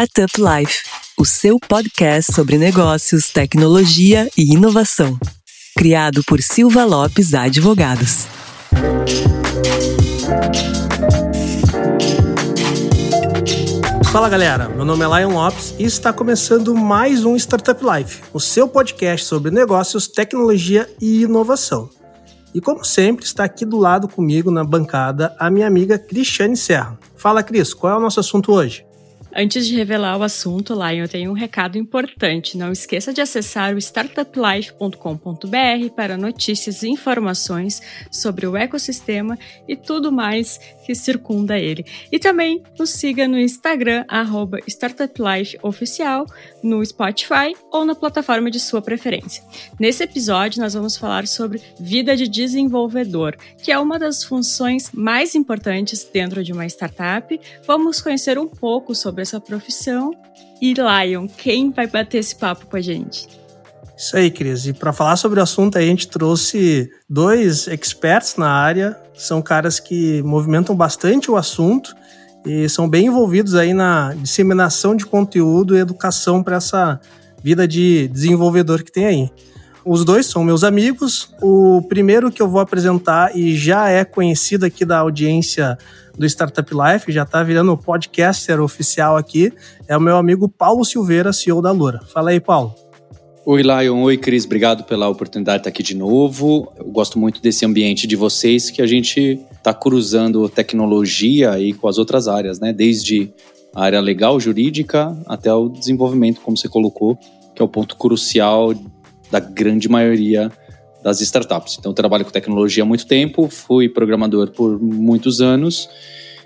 Startup 0.00 0.32
Life, 0.40 0.78
o 1.18 1.26
seu 1.26 1.58
podcast 1.60 2.32
sobre 2.32 2.56
negócios, 2.56 3.28
tecnologia 3.28 4.30
e 4.34 4.54
inovação. 4.54 5.18
Criado 5.76 6.22
por 6.26 6.40
Silva 6.40 6.86
Lopes 6.86 7.34
Advogados. 7.34 8.26
Fala 14.10 14.30
galera, 14.30 14.70
meu 14.70 14.86
nome 14.86 15.04
é 15.04 15.20
Lion 15.20 15.34
Lopes 15.34 15.74
e 15.78 15.84
está 15.84 16.14
começando 16.14 16.74
mais 16.74 17.26
um 17.26 17.36
Startup 17.36 17.78
Life, 17.84 18.22
o 18.32 18.40
seu 18.40 18.66
podcast 18.66 19.26
sobre 19.26 19.50
negócios, 19.50 20.08
tecnologia 20.08 20.88
e 20.98 21.24
inovação. 21.24 21.90
E 22.54 22.60
como 22.60 22.82
sempre, 22.86 23.26
está 23.26 23.44
aqui 23.44 23.66
do 23.66 23.76
lado 23.76 24.08
comigo 24.08 24.50
na 24.50 24.64
bancada 24.64 25.36
a 25.38 25.50
minha 25.50 25.66
amiga 25.66 25.98
Cristiane 25.98 26.56
Serra. 26.56 26.98
Fala 27.16 27.42
Cris, 27.42 27.74
qual 27.74 27.92
é 27.92 27.96
o 27.98 28.00
nosso 28.00 28.18
assunto 28.18 28.50
hoje? 28.50 28.88
Antes 29.34 29.66
de 29.66 29.76
revelar 29.76 30.18
o 30.18 30.22
assunto, 30.22 30.74
Lion, 30.74 31.04
eu 31.04 31.08
tenho 31.08 31.30
um 31.30 31.34
recado 31.34 31.78
importante. 31.78 32.56
Não 32.56 32.72
esqueça 32.72 33.12
de 33.12 33.20
acessar 33.20 33.74
o 33.74 33.78
startuplife.com.br 33.78 35.94
para 35.94 36.16
notícias 36.16 36.82
e 36.82 36.88
informações 36.88 37.80
sobre 38.10 38.46
o 38.46 38.56
ecossistema 38.56 39.38
e 39.68 39.76
tudo 39.76 40.10
mais 40.10 40.58
que 40.90 40.94
circunda 40.96 41.56
ele. 41.56 41.86
E 42.10 42.18
também 42.18 42.64
nos 42.76 42.90
siga 42.90 43.28
no 43.28 43.38
Instagram, 43.38 44.04
StartupLifeOficial, 44.66 46.26
no 46.64 46.84
Spotify 46.84 47.54
ou 47.70 47.84
na 47.84 47.94
plataforma 47.94 48.50
de 48.50 48.58
sua 48.58 48.82
preferência. 48.82 49.44
Nesse 49.78 50.02
episódio, 50.02 50.60
nós 50.60 50.74
vamos 50.74 50.96
falar 50.96 51.28
sobre 51.28 51.62
vida 51.78 52.16
de 52.16 52.26
desenvolvedor, 52.26 53.36
que 53.62 53.70
é 53.70 53.78
uma 53.78 53.96
das 53.96 54.24
funções 54.24 54.90
mais 54.92 55.36
importantes 55.36 56.02
dentro 56.12 56.42
de 56.42 56.52
uma 56.52 56.66
startup. 56.66 57.40
Vamos 57.64 58.00
conhecer 58.00 58.36
um 58.36 58.48
pouco 58.48 58.92
sobre 58.92 59.20
sobre 59.20 59.22
essa 59.22 59.40
profissão. 59.40 60.12
E 60.60 60.74
Lion, 60.74 61.26
quem 61.26 61.70
vai 61.70 61.86
bater 61.86 62.18
esse 62.18 62.36
papo 62.36 62.66
com 62.66 62.76
a 62.76 62.80
gente? 62.80 63.39
Isso 64.00 64.16
aí, 64.16 64.30
Cris. 64.30 64.66
E 64.66 64.72
para 64.72 64.94
falar 64.94 65.16
sobre 65.16 65.38
o 65.40 65.42
assunto, 65.42 65.76
a 65.76 65.82
gente 65.82 66.08
trouxe 66.08 66.90
dois 67.06 67.68
experts 67.68 68.36
na 68.36 68.48
área. 68.50 68.96
São 69.12 69.42
caras 69.42 69.78
que 69.78 70.22
movimentam 70.22 70.74
bastante 70.74 71.30
o 71.30 71.36
assunto 71.36 71.94
e 72.46 72.66
são 72.66 72.88
bem 72.88 73.08
envolvidos 73.08 73.54
aí 73.54 73.74
na 73.74 74.14
disseminação 74.14 74.96
de 74.96 75.04
conteúdo 75.04 75.76
e 75.76 75.80
educação 75.80 76.42
para 76.42 76.56
essa 76.56 76.98
vida 77.44 77.68
de 77.68 78.08
desenvolvedor 78.08 78.82
que 78.82 78.90
tem 78.90 79.04
aí. 79.04 79.30
Os 79.84 80.02
dois 80.02 80.24
são 80.24 80.42
meus 80.42 80.64
amigos. 80.64 81.34
O 81.42 81.82
primeiro 81.86 82.32
que 82.32 82.40
eu 82.40 82.48
vou 82.48 82.62
apresentar 82.62 83.36
e 83.36 83.54
já 83.54 83.90
é 83.90 84.02
conhecido 84.02 84.64
aqui 84.64 84.86
da 84.86 85.00
audiência 85.00 85.76
do 86.16 86.24
Startup 86.24 86.70
Life, 86.72 87.12
já 87.12 87.24
está 87.24 87.42
virando 87.42 87.76
podcaster 87.76 88.62
oficial 88.62 89.18
aqui, 89.18 89.52
é 89.86 89.94
o 89.94 90.00
meu 90.00 90.16
amigo 90.16 90.48
Paulo 90.48 90.86
Silveira, 90.86 91.34
CEO 91.34 91.60
da 91.60 91.70
Lura. 91.70 92.00
Fala 92.10 92.30
aí, 92.30 92.40
Paulo. 92.40 92.74
Oi, 93.46 93.62
Lion. 93.62 94.02
Oi, 94.02 94.18
Cris. 94.18 94.44
Obrigado 94.44 94.84
pela 94.84 95.08
oportunidade 95.08 95.58
de 95.58 95.60
estar 95.62 95.70
aqui 95.70 95.82
de 95.82 95.96
novo. 95.96 96.70
Eu 96.76 96.84
gosto 96.84 97.18
muito 97.18 97.40
desse 97.40 97.64
ambiente 97.64 98.06
de 98.06 98.14
vocês 98.14 98.70
que 98.70 98.82
a 98.82 98.86
gente 98.86 99.40
está 99.50 99.72
cruzando 99.72 100.46
tecnologia 100.46 101.50
aí 101.50 101.72
com 101.72 101.88
as 101.88 101.96
outras 101.96 102.28
áreas, 102.28 102.60
né? 102.60 102.70
Desde 102.70 103.32
a 103.74 103.82
área 103.82 103.98
legal, 103.98 104.38
jurídica, 104.38 105.16
até 105.26 105.52
o 105.52 105.70
desenvolvimento, 105.70 106.42
como 106.42 106.54
você 106.54 106.68
colocou, 106.68 107.16
que 107.54 107.62
é 107.62 107.64
o 107.64 107.68
ponto 107.68 107.96
crucial 107.96 108.74
da 109.30 109.40
grande 109.40 109.88
maioria 109.88 110.52
das 111.02 111.22
startups. 111.22 111.78
Então, 111.78 111.94
trabalho 111.94 112.26
com 112.26 112.30
tecnologia 112.30 112.82
há 112.82 112.86
muito 112.86 113.06
tempo, 113.06 113.48
fui 113.48 113.88
programador 113.88 114.50
por 114.50 114.78
muitos 114.78 115.40
anos 115.40 115.88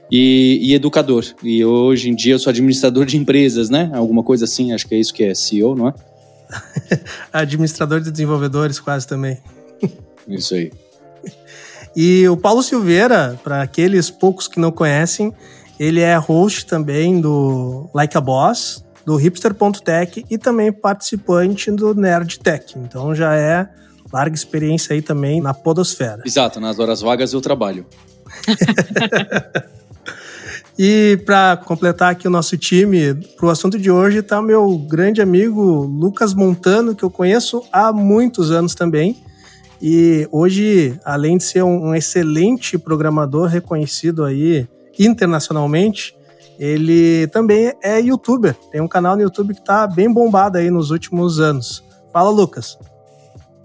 e, 0.09 0.61
e, 0.63 0.75
educador. 0.75 1.25
E 1.43 1.65
hoje 1.65 2.09
em 2.09 2.15
dia 2.15 2.35
eu 2.35 2.39
sou 2.39 2.51
administrador 2.51 3.05
de 3.05 3.17
empresas, 3.17 3.69
né? 3.69 3.91
Alguma 3.93 4.23
coisa 4.23 4.45
assim, 4.45 4.73
acho 4.73 4.87
que 4.87 4.95
é 4.95 4.99
isso 5.01 5.13
que 5.13 5.25
é 5.25 5.35
CEO, 5.35 5.75
não 5.75 5.89
é? 5.89 5.95
administrador 7.33 8.01
de 8.01 8.11
desenvolvedores, 8.11 8.79
quase 8.81 9.07
também. 9.07 9.39
Isso 10.29 10.55
aí. 10.55 10.73
E 11.97 12.29
o 12.29 12.37
Paulo 12.37 12.63
Silveira, 12.63 13.39
para 13.45 13.63
aqueles 13.63 14.11
poucos 14.11 14.49
que 14.49 14.59
não 14.59 14.73
conhecem, 14.73 15.33
ele 15.79 16.01
é 16.01 16.17
host 16.17 16.67
também 16.67 17.21
do 17.21 17.89
Like 17.95 18.17
a 18.17 18.21
Boss, 18.21 18.85
do 19.05 19.17
hipster.tech 19.17 20.25
e 20.29 20.39
também 20.39 20.73
participante 20.73 21.71
do 21.71 21.95
Nerd 21.95 22.41
Tech. 22.41 22.77
Então 22.79 23.15
já 23.15 23.37
é 23.37 23.69
larga 24.13 24.35
experiência 24.35 24.95
aí 24.95 25.03
também 25.03 25.41
na 25.41 25.53
podosfera. 25.53 26.23
Exato, 26.25 26.61
nas 26.61 26.79
horas 26.79 27.01
vagas 27.01 27.33
eu 27.33 27.41
trabalho. 27.41 27.87
e 30.79 31.21
para 31.25 31.57
completar 31.57 32.11
aqui 32.11 32.27
o 32.27 32.31
nosso 32.31 32.59
time, 32.59 33.15
para 33.37 33.47
o 33.47 33.51
assunto 33.51 33.79
de 33.79 33.91
hoje 33.91 34.19
está 34.19 34.43
meu 34.43 34.77
grande 34.77 35.23
amigo 35.23 35.85
Lucas 35.85 36.35
Montano, 36.35 36.97
que 36.97 37.05
eu 37.05 37.11
conheço 37.11 37.63
há 37.73 37.93
muitos 37.93 38.51
anos 38.51 38.75
também. 38.75 39.23
E 39.81 40.27
hoje, 40.33 40.99
além 41.05 41.37
de 41.37 41.45
ser 41.45 41.63
um 41.63 41.95
excelente 41.95 42.77
programador 42.77 43.47
reconhecido 43.47 44.25
aí 44.25 44.67
internacionalmente, 44.99 46.17
ele 46.59 47.29
também 47.29 47.73
é 47.83 48.01
youtuber. 48.01 48.55
Tem 48.73 48.81
um 48.81 48.89
canal 48.89 49.15
no 49.15 49.23
YouTube 49.23 49.55
que 49.55 49.61
está 49.61 49.87
bem 49.87 50.13
bombado 50.13 50.59
aí 50.59 50.71
nos 50.71 50.91
últimos 50.91 51.39
anos. 51.39 51.85
Fala, 52.13 52.31
Lucas. 52.31 52.79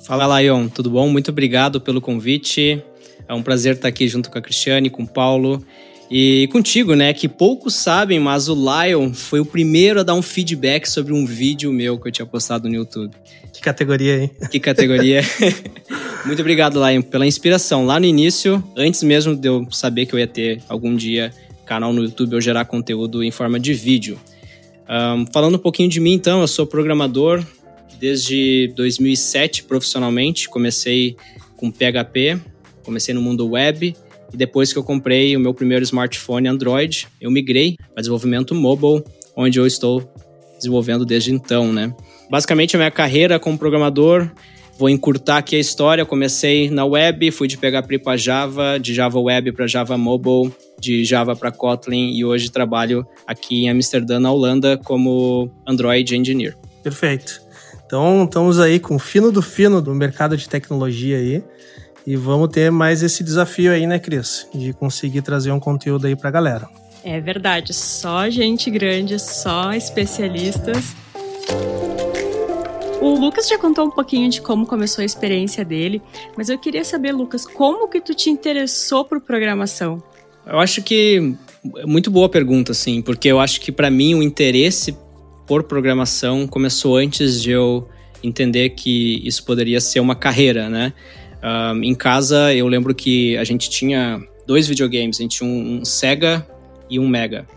Fala, 0.05 0.39
Lion. 0.39 0.67
Tudo 0.67 0.91
bom? 0.91 1.09
Muito 1.09 1.31
obrigado 1.31 1.81
pelo 1.81 2.01
convite. 2.01 2.83
É 3.27 3.33
um 3.33 3.41
prazer 3.41 3.75
estar 3.75 3.87
aqui 3.87 4.07
junto 4.07 4.29
com 4.29 4.37
a 4.37 4.41
Cristiane, 4.41 4.89
com 4.89 5.03
o 5.03 5.07
Paulo 5.07 5.63
e 6.09 6.47
contigo, 6.51 6.95
né? 6.95 7.13
Que 7.13 7.27
poucos 7.27 7.75
sabem, 7.75 8.19
mas 8.19 8.49
o 8.49 8.55
Lion 8.55 9.13
foi 9.13 9.39
o 9.39 9.45
primeiro 9.45 9.99
a 9.99 10.03
dar 10.03 10.15
um 10.15 10.21
feedback 10.21 10.87
sobre 10.87 11.13
um 11.13 11.25
vídeo 11.25 11.71
meu 11.71 11.99
que 11.99 12.07
eu 12.07 12.11
tinha 12.11 12.25
postado 12.25 12.67
no 12.67 12.75
YouTube. 12.75 13.13
Que 13.53 13.61
categoria, 13.61 14.23
hein? 14.23 14.31
Que 14.49 14.59
categoria. 14.59 15.21
Muito 16.25 16.39
obrigado, 16.39 16.83
Lion, 16.83 17.01
pela 17.01 17.27
inspiração. 17.27 17.85
Lá 17.85 17.99
no 17.99 18.05
início, 18.05 18.63
antes 18.75 19.03
mesmo 19.03 19.35
de 19.35 19.47
eu 19.47 19.67
saber 19.71 20.07
que 20.07 20.13
eu 20.13 20.19
ia 20.19 20.27
ter 20.27 20.61
algum 20.67 20.95
dia 20.95 21.31
canal 21.65 21.93
no 21.93 22.03
YouTube 22.03 22.33
ou 22.33 22.41
gerar 22.41 22.65
conteúdo 22.65 23.23
em 23.23 23.29
forma 23.29 23.59
de 23.59 23.73
vídeo. 23.73 24.19
Um, 24.89 25.25
falando 25.31 25.55
um 25.55 25.59
pouquinho 25.59 25.87
de 25.87 25.99
mim, 25.99 26.13
então, 26.13 26.41
eu 26.41 26.47
sou 26.47 26.65
programador 26.65 27.45
desde 27.99 28.73
2007 28.75 29.65
profissionalmente. 29.65 30.49
Comecei 30.49 31.15
com 31.55 31.69
PHP, 31.69 32.39
comecei 32.83 33.13
no 33.13 33.21
mundo 33.21 33.47
web 33.47 33.95
e 34.33 34.37
depois 34.37 34.71
que 34.71 34.79
eu 34.79 34.83
comprei 34.83 35.35
o 35.35 35.39
meu 35.39 35.53
primeiro 35.53 35.83
smartphone 35.83 36.47
Android, 36.47 37.07
eu 37.19 37.31
migrei 37.31 37.75
para 37.93 38.01
desenvolvimento 38.01 38.53
mobile, 38.53 39.03
onde 39.35 39.59
eu 39.59 39.65
estou 39.65 40.11
desenvolvendo 40.57 41.05
desde 41.05 41.33
então, 41.33 41.71
né? 41.71 41.93
Basicamente, 42.29 42.75
a 42.75 42.79
minha 42.79 42.91
carreira 42.91 43.39
como 43.39 43.57
programador, 43.57 44.29
vou 44.77 44.89
encurtar 44.89 45.37
aqui 45.37 45.55
a 45.55 45.59
história. 45.59 46.05
Comecei 46.05 46.69
na 46.69 46.85
web, 46.85 47.31
fui 47.31 47.47
de 47.47 47.57
PHP 47.57 47.99
para 47.99 48.17
Java, 48.17 48.77
de 48.79 48.93
Java 48.93 49.19
Web 49.19 49.51
para 49.53 49.67
Java 49.67 49.97
Mobile, 49.97 50.53
de 50.79 51.03
Java 51.03 51.35
para 51.35 51.51
Kotlin 51.51 52.13
e 52.15 52.23
hoje 52.23 52.51
trabalho 52.51 53.05
aqui 53.25 53.63
em 53.63 53.69
Amsterdã, 53.69 54.19
na 54.19 54.31
Holanda, 54.31 54.77
como 54.77 55.51
Android 55.67 56.15
Engineer. 56.15 56.55
Perfeito. 56.83 57.41
Então, 57.85 58.25
estamos 58.25 58.59
aí 58.59 58.79
com 58.79 58.95
o 58.95 58.99
fino 58.99 59.31
do 59.31 59.41
fino 59.41 59.81
do 59.81 59.95
mercado 59.95 60.37
de 60.37 60.47
tecnologia 60.47 61.17
aí. 61.17 61.43
E 62.09 62.15
vamos 62.15 62.49
ter 62.49 62.71
mais 62.71 63.03
esse 63.03 63.23
desafio 63.23 63.71
aí, 63.71 63.85
né, 63.85 63.99
Cris? 63.99 64.47
De 64.51 64.73
conseguir 64.73 65.21
trazer 65.21 65.51
um 65.51 65.59
conteúdo 65.59 66.07
aí 66.07 66.15
pra 66.15 66.31
galera. 66.31 66.67
É 67.03 67.21
verdade, 67.21 67.71
só 67.71 68.27
gente 68.31 68.71
grande, 68.71 69.19
só 69.19 69.73
especialistas. 69.73 70.95
O 72.99 73.13
Lucas 73.13 73.47
já 73.47 73.59
contou 73.59 73.85
um 73.85 73.91
pouquinho 73.91 74.27
de 74.27 74.41
como 74.41 74.65
começou 74.65 75.03
a 75.03 75.05
experiência 75.05 75.63
dele, 75.63 76.01
mas 76.35 76.49
eu 76.49 76.57
queria 76.57 76.83
saber, 76.83 77.11
Lucas, 77.11 77.45
como 77.45 77.87
que 77.87 78.01
tu 78.01 78.15
te 78.15 78.31
interessou 78.31 79.05
por 79.05 79.21
programação? 79.21 80.01
Eu 80.47 80.57
acho 80.57 80.81
que 80.81 81.35
é 81.77 81.85
muito 81.85 82.09
boa 82.09 82.27
pergunta, 82.27 82.71
assim, 82.71 83.03
porque 83.03 83.27
eu 83.27 83.39
acho 83.39 83.61
que 83.61 83.71
para 83.71 83.91
mim 83.91 84.15
o 84.15 84.23
interesse 84.23 84.97
por 85.45 85.61
programação 85.61 86.47
começou 86.47 86.97
antes 86.97 87.39
de 87.39 87.51
eu 87.51 87.87
entender 88.23 88.71
que 88.71 89.21
isso 89.23 89.45
poderia 89.45 89.79
ser 89.79 89.99
uma 89.99 90.15
carreira, 90.15 90.69
né? 90.71 90.91
Um, 91.43 91.83
em 91.83 91.95
casa 91.95 92.53
eu 92.53 92.67
lembro 92.67 92.93
que 92.93 93.37
a 93.37 93.43
gente 93.43 93.69
tinha 93.69 94.21
dois 94.45 94.67
videogames, 94.67 95.19
a 95.19 95.23
gente 95.23 95.37
tinha 95.37 95.49
um, 95.49 95.79
um 95.79 95.85
Sega 95.85 96.45
e 96.89 96.99
um 96.99 97.07
Mega. 97.07 97.47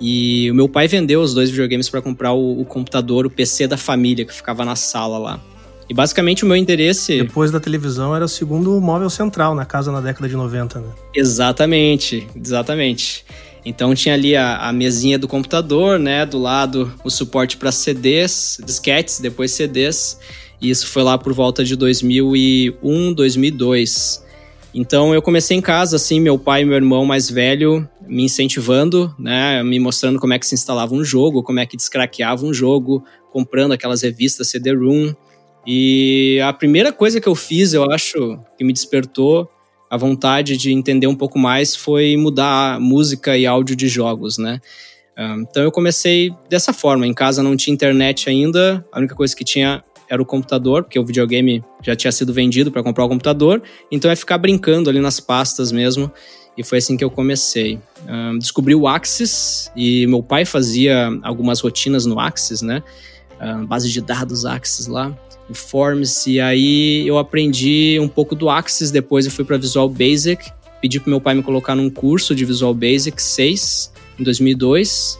E 0.00 0.50
o 0.50 0.54
meu 0.54 0.68
pai 0.68 0.88
vendeu 0.88 1.20
os 1.20 1.34
dois 1.34 1.50
videogames 1.50 1.90
para 1.90 2.00
comprar 2.00 2.32
o, 2.32 2.60
o, 2.60 2.64
computador, 2.64 3.26
o 3.26 3.30
PC 3.30 3.66
da 3.66 3.76
família 3.76 4.24
que 4.24 4.32
ficava 4.32 4.64
na 4.64 4.74
sala 4.74 5.18
lá. 5.18 5.40
E 5.90 5.92
basicamente 5.92 6.44
o 6.44 6.46
meu 6.46 6.56
interesse. 6.56 7.20
Depois 7.20 7.50
da 7.50 7.60
televisão 7.60 8.16
era 8.16 8.24
o 8.24 8.28
segundo 8.28 8.80
móvel 8.80 9.10
central 9.10 9.54
na 9.54 9.66
casa 9.66 9.92
na 9.92 10.00
década 10.00 10.28
de 10.28 10.36
90, 10.36 10.78
né? 10.78 10.88
Exatamente, 11.14 12.26
exatamente. 12.34 13.24
Então 13.64 13.94
tinha 13.94 14.14
ali 14.14 14.36
a, 14.36 14.68
a 14.68 14.72
mesinha 14.72 15.18
do 15.18 15.28
computador, 15.28 15.98
né? 15.98 16.24
Do 16.24 16.38
lado 16.38 16.90
o 17.04 17.10
suporte 17.10 17.56
para 17.56 17.70
CDs, 17.70 18.58
disquetes, 18.64 19.20
depois 19.20 19.50
CDs. 19.50 20.18
E 20.60 20.70
isso 20.70 20.86
foi 20.86 21.02
lá 21.02 21.16
por 21.16 21.32
volta 21.32 21.64
de 21.64 21.74
2001, 21.74 23.14
2002. 23.14 24.24
Então 24.74 25.14
eu 25.14 25.22
comecei 25.22 25.56
em 25.56 25.60
casa, 25.60 25.96
assim, 25.96 26.20
meu 26.20 26.38
pai 26.38 26.62
e 26.62 26.64
meu 26.64 26.76
irmão 26.76 27.04
mais 27.04 27.30
velho 27.30 27.88
me 28.06 28.24
incentivando, 28.24 29.14
né, 29.18 29.62
me 29.62 29.78
mostrando 29.80 30.18
como 30.18 30.32
é 30.32 30.38
que 30.38 30.46
se 30.46 30.54
instalava 30.54 30.94
um 30.94 31.02
jogo, 31.04 31.42
como 31.42 31.60
é 31.60 31.66
que 31.66 31.76
descraqueava 31.76 32.44
um 32.44 32.52
jogo, 32.52 33.04
comprando 33.32 33.72
aquelas 33.72 34.02
revistas 34.02 34.48
CD-ROOM. 34.48 35.14
E 35.66 36.40
a 36.44 36.52
primeira 36.52 36.92
coisa 36.92 37.20
que 37.20 37.28
eu 37.28 37.34
fiz, 37.34 37.72
eu 37.72 37.90
acho, 37.90 38.38
que 38.56 38.64
me 38.64 38.72
despertou 38.72 39.48
a 39.90 39.96
vontade 39.96 40.56
de 40.56 40.72
entender 40.72 41.06
um 41.06 41.16
pouco 41.16 41.38
mais 41.38 41.74
foi 41.74 42.16
mudar 42.16 42.80
música 42.80 43.36
e 43.36 43.46
áudio 43.46 43.74
de 43.74 43.88
jogos, 43.88 44.38
né? 44.38 44.60
Então 45.40 45.62
eu 45.62 45.70
comecei 45.70 46.30
dessa 46.48 46.72
forma. 46.72 47.06
Em 47.06 47.12
casa 47.12 47.42
não 47.42 47.56
tinha 47.56 47.74
internet 47.74 48.30
ainda, 48.30 48.84
a 48.90 48.98
única 48.98 49.14
coisa 49.14 49.36
que 49.36 49.44
tinha 49.44 49.84
era 50.10 50.20
o 50.20 50.26
computador, 50.26 50.82
porque 50.82 50.98
o 50.98 51.04
videogame 51.04 51.64
já 51.82 51.94
tinha 51.94 52.10
sido 52.10 52.32
vendido 52.32 52.70
para 52.72 52.82
comprar 52.82 53.04
o 53.04 53.08
computador. 53.08 53.62
Então 53.90 54.10
é 54.10 54.16
ficar 54.16 54.36
brincando 54.36 54.90
ali 54.90 55.00
nas 55.00 55.20
pastas 55.20 55.70
mesmo. 55.70 56.10
E 56.58 56.64
foi 56.64 56.78
assim 56.78 56.96
que 56.96 57.04
eu 57.04 57.10
comecei. 57.10 57.78
descobri 58.38 58.74
o 58.74 58.88
Axis 58.88 59.70
e 59.74 60.06
meu 60.08 60.22
pai 60.22 60.44
fazia 60.44 61.08
algumas 61.22 61.60
rotinas 61.60 62.04
no 62.04 62.18
Axis, 62.18 62.60
né? 62.60 62.82
base 63.66 63.90
de 63.90 64.02
dados 64.02 64.44
Axis 64.44 64.86
lá 64.86 65.16
o 65.50 65.54
Forms, 65.54 66.28
e 66.28 66.40
aí 66.40 67.06
eu 67.06 67.18
aprendi 67.18 67.98
um 68.00 68.08
pouco 68.08 68.36
do 68.36 68.48
Axis, 68.48 68.90
depois 68.90 69.26
eu 69.26 69.32
fui 69.32 69.44
para 69.44 69.58
Visual 69.58 69.88
Basic, 69.88 70.50
pedi 70.80 71.00
pro 71.00 71.10
meu 71.10 71.20
pai 71.20 71.34
me 71.34 71.42
colocar 71.42 71.74
num 71.74 71.90
curso 71.90 72.34
de 72.34 72.44
Visual 72.44 72.72
Basic 72.72 73.20
6 73.20 73.92
em 74.20 74.22
2002, 74.22 75.18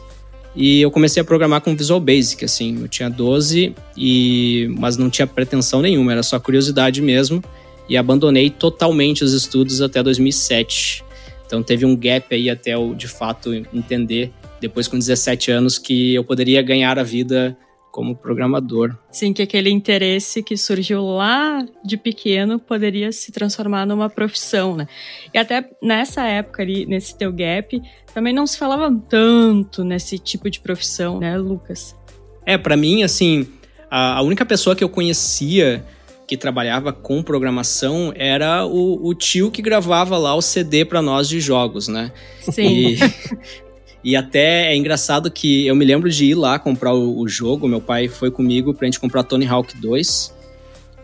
e 0.55 0.81
eu 0.81 0.91
comecei 0.91 1.21
a 1.21 1.23
programar 1.23 1.61
com 1.61 1.75
Visual 1.75 1.99
Basic, 1.99 2.43
assim, 2.43 2.81
eu 2.81 2.87
tinha 2.87 3.09
12 3.09 3.73
e 3.95 4.67
mas 4.77 4.97
não 4.97 5.09
tinha 5.09 5.25
pretensão 5.25 5.81
nenhuma, 5.81 6.11
era 6.11 6.23
só 6.23 6.39
curiosidade 6.39 7.01
mesmo, 7.01 7.43
e 7.87 7.95
abandonei 7.95 8.49
totalmente 8.49 9.23
os 9.23 9.33
estudos 9.33 9.81
até 9.81 10.03
2007. 10.03 11.03
Então 11.45 11.61
teve 11.61 11.85
um 11.85 11.95
gap 11.95 12.33
aí 12.33 12.49
até 12.49 12.73
eu 12.73 12.93
de 12.95 13.07
fato 13.07 13.53
entender 13.73 14.31
depois 14.59 14.87
com 14.87 14.97
17 14.97 15.51
anos 15.51 15.77
que 15.77 16.13
eu 16.13 16.23
poderia 16.23 16.61
ganhar 16.61 16.99
a 16.99 17.03
vida 17.03 17.57
como 17.91 18.15
programador. 18.15 18.95
Sim, 19.11 19.33
que 19.33 19.41
aquele 19.41 19.69
interesse 19.69 20.41
que 20.41 20.55
surgiu 20.55 21.03
lá 21.03 21.65
de 21.83 21.97
pequeno 21.97 22.57
poderia 22.57 23.11
se 23.11 23.31
transformar 23.31 23.85
numa 23.85 24.09
profissão, 24.09 24.75
né? 24.75 24.87
E 25.33 25.37
até 25.37 25.69
nessa 25.83 26.23
época 26.23 26.63
ali, 26.63 26.85
nesse 26.85 27.17
teu 27.17 27.31
gap, 27.31 27.81
também 28.13 28.33
não 28.33 28.47
se 28.47 28.57
falava 28.57 28.89
tanto 29.09 29.83
nesse 29.83 30.17
tipo 30.17 30.49
de 30.49 30.59
profissão, 30.59 31.19
né, 31.19 31.37
Lucas? 31.37 31.95
É, 32.45 32.57
para 32.57 32.77
mim, 32.77 33.03
assim, 33.03 33.47
a, 33.89 34.17
a, 34.17 34.21
única 34.21 34.45
pessoa 34.45 34.75
que 34.75 34.83
eu 34.83 34.89
conhecia 34.89 35.83
que 36.27 36.37
trabalhava 36.37 36.93
com 36.93 37.21
programação 37.21 38.13
era 38.15 38.65
o, 38.65 39.05
o 39.05 39.13
tio 39.13 39.51
que 39.51 39.61
gravava 39.61 40.17
lá 40.17 40.33
o 40.33 40.41
CD 40.41 40.85
para 40.85 41.01
nós 41.01 41.27
de 41.27 41.41
jogos, 41.41 41.89
né? 41.89 42.11
Sim. 42.39 42.67
E, 42.67 42.97
E 44.03 44.15
até 44.15 44.71
é 44.71 44.75
engraçado 44.75 45.29
que 45.29 45.67
eu 45.67 45.75
me 45.75 45.85
lembro 45.85 46.09
de 46.09 46.25
ir 46.25 46.35
lá 46.35 46.57
comprar 46.57 46.93
o, 46.93 47.19
o 47.19 47.27
jogo, 47.27 47.67
meu 47.67 47.81
pai 47.81 48.07
foi 48.07 48.31
comigo 48.31 48.73
pra 48.73 48.85
gente 48.85 48.99
comprar 48.99 49.23
Tony 49.23 49.45
Hawk 49.45 49.77
2. 49.79 50.33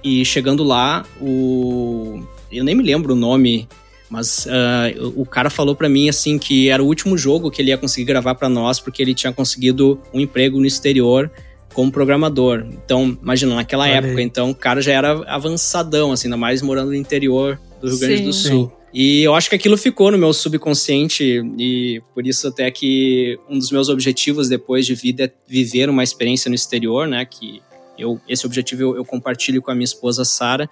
E 0.03 0.25
chegando 0.25 0.63
lá, 0.63 1.05
o. 1.21 2.21
Eu 2.51 2.63
nem 2.63 2.73
me 2.73 2.83
lembro 2.83 3.13
o 3.13 3.15
nome, 3.15 3.67
mas 4.09 4.45
uh, 4.45 5.13
o 5.15 5.25
cara 5.25 5.49
falou 5.49 5.75
para 5.75 5.89
mim 5.89 6.07
assim 6.07 6.39
que 6.39 6.69
era 6.69 6.81
o 6.81 6.85
último 6.85 7.17
jogo 7.17 7.51
que 7.51 7.61
ele 7.61 7.69
ia 7.69 7.77
conseguir 7.77 8.05
gravar 8.05 8.35
para 8.35 8.47
nós, 8.47 8.79
porque 8.79 9.01
ele 9.01 9.13
tinha 9.13 9.33
conseguido 9.33 9.99
um 10.13 10.19
emprego 10.19 10.59
no 10.59 10.65
exterior 10.65 11.29
como 11.73 11.91
programador. 11.91 12.65
Então, 12.71 13.17
imagina, 13.21 13.55
naquela 13.55 13.83
Olha 13.83 13.97
época, 13.97 14.17
aí. 14.17 14.23
então 14.23 14.49
o 14.49 14.55
cara 14.55 14.81
já 14.81 14.93
era 14.93 15.11
avançadão, 15.27 16.11
assim, 16.11 16.27
ainda 16.27 16.37
mais 16.37 16.61
morando 16.61 16.87
no 16.87 16.95
interior 16.95 17.59
do 17.81 17.89
Rio 17.89 17.99
Grande 17.99 18.17
Sim. 18.17 18.23
do 18.23 18.33
Sul. 18.33 18.65
Sim. 18.65 18.76
E 18.93 19.23
eu 19.23 19.35
acho 19.35 19.49
que 19.49 19.55
aquilo 19.55 19.77
ficou 19.77 20.11
no 20.11 20.17
meu 20.17 20.31
subconsciente 20.31 21.43
e 21.57 22.01
por 22.13 22.25
isso 22.25 22.47
até 22.47 22.71
que 22.71 23.37
um 23.49 23.57
dos 23.57 23.71
meus 23.71 23.89
objetivos 23.89 24.47
depois 24.47 24.85
de 24.85 24.95
vida 24.95 25.25
é 25.25 25.31
viver 25.47 25.89
uma 25.89 26.03
experiência 26.03 26.49
no 26.49 26.55
exterior, 26.55 27.07
né? 27.07 27.25
Que 27.25 27.61
eu 27.97 28.19
esse 28.27 28.45
objetivo 28.45 28.81
eu, 28.81 28.95
eu 28.95 29.05
compartilho 29.05 29.61
com 29.61 29.71
a 29.71 29.75
minha 29.75 29.83
esposa 29.83 30.23
Sara 30.23 30.69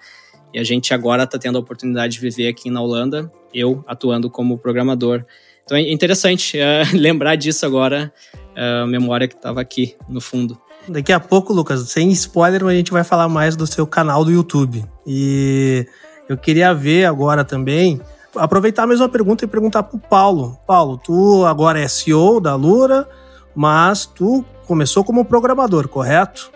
e 0.52 0.58
a 0.58 0.64
gente 0.64 0.94
agora 0.94 1.24
está 1.24 1.38
tendo 1.38 1.56
a 1.56 1.60
oportunidade 1.60 2.14
de 2.14 2.20
viver 2.20 2.48
aqui 2.48 2.70
na 2.70 2.80
Holanda, 2.80 3.30
eu 3.52 3.84
atuando 3.86 4.30
como 4.30 4.56
programador. 4.56 5.24
Então 5.64 5.76
é 5.76 5.92
interessante 5.92 6.56
uh, 6.56 6.96
lembrar 6.96 7.34
disso 7.36 7.66
agora, 7.66 8.12
uh, 8.56 8.84
a 8.84 8.86
memória 8.86 9.28
que 9.28 9.34
estava 9.34 9.60
aqui 9.60 9.94
no 10.08 10.20
fundo. 10.20 10.58
Daqui 10.88 11.12
a 11.12 11.18
pouco, 11.18 11.52
Lucas, 11.52 11.80
sem 11.90 12.10
spoiler, 12.12 12.64
a 12.64 12.74
gente 12.74 12.92
vai 12.92 13.02
falar 13.02 13.28
mais 13.28 13.56
do 13.56 13.66
seu 13.66 13.86
canal 13.86 14.24
do 14.24 14.30
YouTube. 14.30 14.84
E 15.04 15.84
eu 16.28 16.36
queria 16.36 16.74
ver 16.74 17.04
agora 17.04 17.44
também, 17.44 18.00
aproveitar 18.34 18.84
a 18.84 18.86
mesma 18.86 19.08
pergunta 19.08 19.44
e 19.44 19.48
perguntar 19.48 19.82
para 19.82 19.96
o 19.96 20.00
Paulo. 20.00 20.58
Paulo, 20.66 20.98
tu 21.02 21.44
agora 21.44 21.80
é 21.80 21.88
CEO 21.88 22.40
da 22.40 22.54
Lura, 22.54 23.08
mas 23.54 24.06
tu 24.06 24.44
começou 24.66 25.04
como 25.04 25.24
programador, 25.24 25.88
correto? 25.88 26.50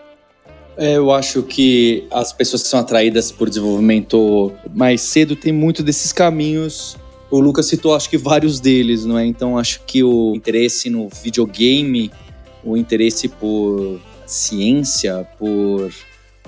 É, 0.77 0.97
eu 0.97 1.11
acho 1.11 1.43
que 1.43 2.07
as 2.11 2.31
pessoas 2.31 2.63
que 2.63 2.69
são 2.69 2.79
atraídas 2.79 3.31
por 3.31 3.49
desenvolvimento 3.49 4.51
mais 4.73 5.01
cedo 5.01 5.35
têm 5.35 5.51
muito 5.51 5.83
desses 5.83 6.11
caminhos. 6.11 6.97
O 7.29 7.39
Lucas 7.39 7.67
citou, 7.67 7.95
acho 7.95 8.09
que 8.09 8.17
vários 8.17 8.59
deles, 8.59 9.05
não 9.05 9.17
é? 9.17 9.25
Então, 9.25 9.57
acho 9.57 9.81
que 9.85 10.03
o 10.03 10.33
interesse 10.35 10.89
no 10.89 11.07
videogame, 11.23 12.11
o 12.63 12.75
interesse 12.75 13.27
por 13.27 13.99
ciência, 14.25 15.27
por 15.37 15.91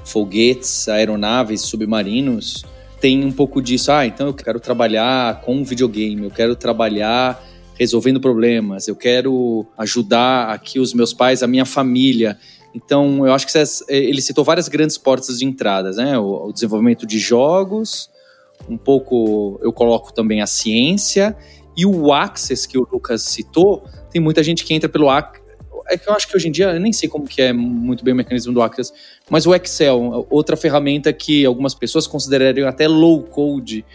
foguetes, 0.03 0.87
aeronaves, 0.87 1.61
submarinos, 1.61 2.65
tem 3.03 3.25
um 3.25 3.33
pouco 3.33 3.61
disso. 3.61 3.91
Ah, 3.91 4.05
então 4.05 4.27
eu 4.27 4.33
quero 4.33 4.61
trabalhar 4.61 5.41
com 5.41 5.61
videogame, 5.61 6.23
eu 6.23 6.31
quero 6.31 6.55
trabalhar 6.55 7.43
resolvendo 7.77 8.17
problemas, 8.17 8.87
eu 8.87 8.95
quero 8.95 9.65
ajudar 9.77 10.47
aqui 10.53 10.79
os 10.79 10.93
meus 10.93 11.13
pais, 11.13 11.43
a 11.43 11.47
minha 11.47 11.65
família. 11.65 12.37
Então, 12.73 13.27
eu 13.27 13.33
acho 13.33 13.45
que 13.45 13.51
ele 13.89 14.21
citou 14.21 14.45
várias 14.45 14.69
grandes 14.69 14.97
portas 14.97 15.39
de 15.39 15.45
entradas, 15.45 15.97
né? 15.97 16.17
O, 16.17 16.47
o 16.47 16.53
desenvolvimento 16.53 17.05
de 17.05 17.19
jogos, 17.19 18.09
um 18.69 18.77
pouco 18.77 19.59
eu 19.61 19.73
coloco 19.73 20.13
também 20.13 20.41
a 20.41 20.47
ciência 20.47 21.35
e 21.75 21.85
o 21.85 22.13
Access 22.13 22.65
que 22.65 22.77
o 22.77 22.87
Lucas 22.89 23.23
citou. 23.23 23.83
Tem 24.11 24.21
muita 24.21 24.41
gente 24.41 24.63
que 24.63 24.73
entra 24.73 24.87
pelo 24.87 25.09
Access 25.09 25.42
é 25.87 25.97
que 25.97 26.09
eu 26.09 26.13
acho 26.13 26.27
que 26.27 26.35
hoje 26.35 26.47
em 26.47 26.51
dia, 26.51 26.71
eu 26.73 26.79
nem 26.79 26.93
sei 26.93 27.09
como 27.09 27.27
que 27.27 27.41
é 27.41 27.53
muito 27.53 28.03
bem 28.03 28.13
o 28.13 28.17
mecanismo 28.17 28.53
do 28.53 28.61
Access, 28.61 28.93
mas 29.29 29.45
o 29.45 29.53
Excel, 29.53 30.25
outra 30.29 30.55
ferramenta 30.55 31.11
que 31.11 31.45
algumas 31.45 31.73
pessoas 31.73 32.07
considerariam 32.07 32.67
até 32.67 32.87
low 32.87 33.21
code, 33.23 33.85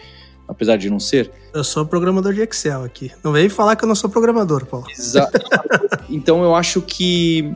apesar 0.47 0.77
de 0.77 0.89
não 0.89 0.99
ser. 0.99 1.31
Eu 1.53 1.63
sou 1.63 1.85
programador 1.85 2.33
de 2.33 2.41
Excel 2.41 2.83
aqui. 2.83 3.11
Não 3.23 3.31
veio 3.31 3.49
falar 3.49 3.75
que 3.75 3.83
eu 3.83 3.87
não 3.87 3.95
sou 3.95 4.09
programador, 4.09 4.65
Paulo. 4.65 4.85
Exato. 4.89 5.39
então 6.09 6.43
eu 6.43 6.55
acho 6.55 6.81
que 6.81 7.53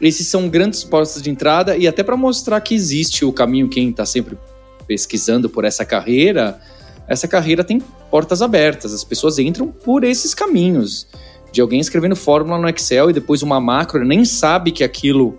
esses 0.00 0.26
são 0.26 0.48
grandes 0.48 0.82
portas 0.82 1.20
de 1.20 1.30
entrada 1.30 1.76
e 1.76 1.86
até 1.86 2.02
para 2.02 2.16
mostrar 2.16 2.60
que 2.60 2.74
existe 2.74 3.24
o 3.24 3.32
caminho, 3.32 3.68
quem 3.68 3.90
está 3.90 4.06
sempre 4.06 4.38
pesquisando 4.86 5.48
por 5.48 5.64
essa 5.64 5.84
carreira, 5.84 6.58
essa 7.06 7.28
carreira 7.28 7.62
tem 7.62 7.80
portas 8.10 8.40
abertas, 8.42 8.92
as 8.92 9.04
pessoas 9.04 9.38
entram 9.38 9.68
por 9.68 10.02
esses 10.04 10.34
caminhos 10.34 11.06
de 11.52 11.60
alguém 11.60 11.80
escrevendo 11.80 12.16
fórmula 12.16 12.58
no 12.58 12.68
Excel 12.68 13.10
e 13.10 13.12
depois 13.12 13.42
uma 13.42 13.60
macro, 13.60 14.04
nem 14.04 14.24
sabe 14.24 14.72
que 14.72 14.84
aquilo 14.84 15.38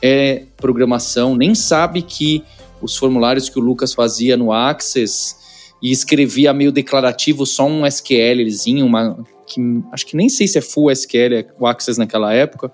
é 0.00 0.44
programação, 0.56 1.36
nem 1.36 1.54
sabe 1.54 2.02
que 2.02 2.44
os 2.80 2.96
formulários 2.96 3.48
que 3.48 3.58
o 3.58 3.62
Lucas 3.62 3.94
fazia 3.94 4.36
no 4.36 4.52
Access 4.52 5.36
e 5.80 5.90
escrevia 5.90 6.52
meio 6.52 6.72
declarativo 6.72 7.46
só 7.46 7.66
um 7.66 7.86
SQLzinho, 7.86 8.86
uma 8.86 9.24
que 9.46 9.60
acho 9.92 10.06
que 10.06 10.16
nem 10.16 10.28
sei 10.28 10.48
se 10.48 10.58
é 10.58 10.60
full 10.60 10.90
SQL 10.90 11.46
o 11.58 11.66
Access 11.66 11.98
naquela 11.98 12.32
época. 12.32 12.72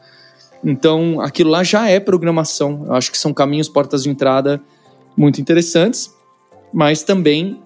Então, 0.64 1.20
aquilo 1.20 1.50
lá 1.50 1.62
já 1.62 1.88
é 1.88 2.00
programação. 2.00 2.84
Eu 2.86 2.94
acho 2.94 3.10
que 3.10 3.18
são 3.18 3.32
caminhos, 3.32 3.68
portas 3.68 4.02
de 4.02 4.10
entrada 4.10 4.60
muito 5.16 5.40
interessantes, 5.40 6.12
mas 6.72 7.02
também 7.02 7.60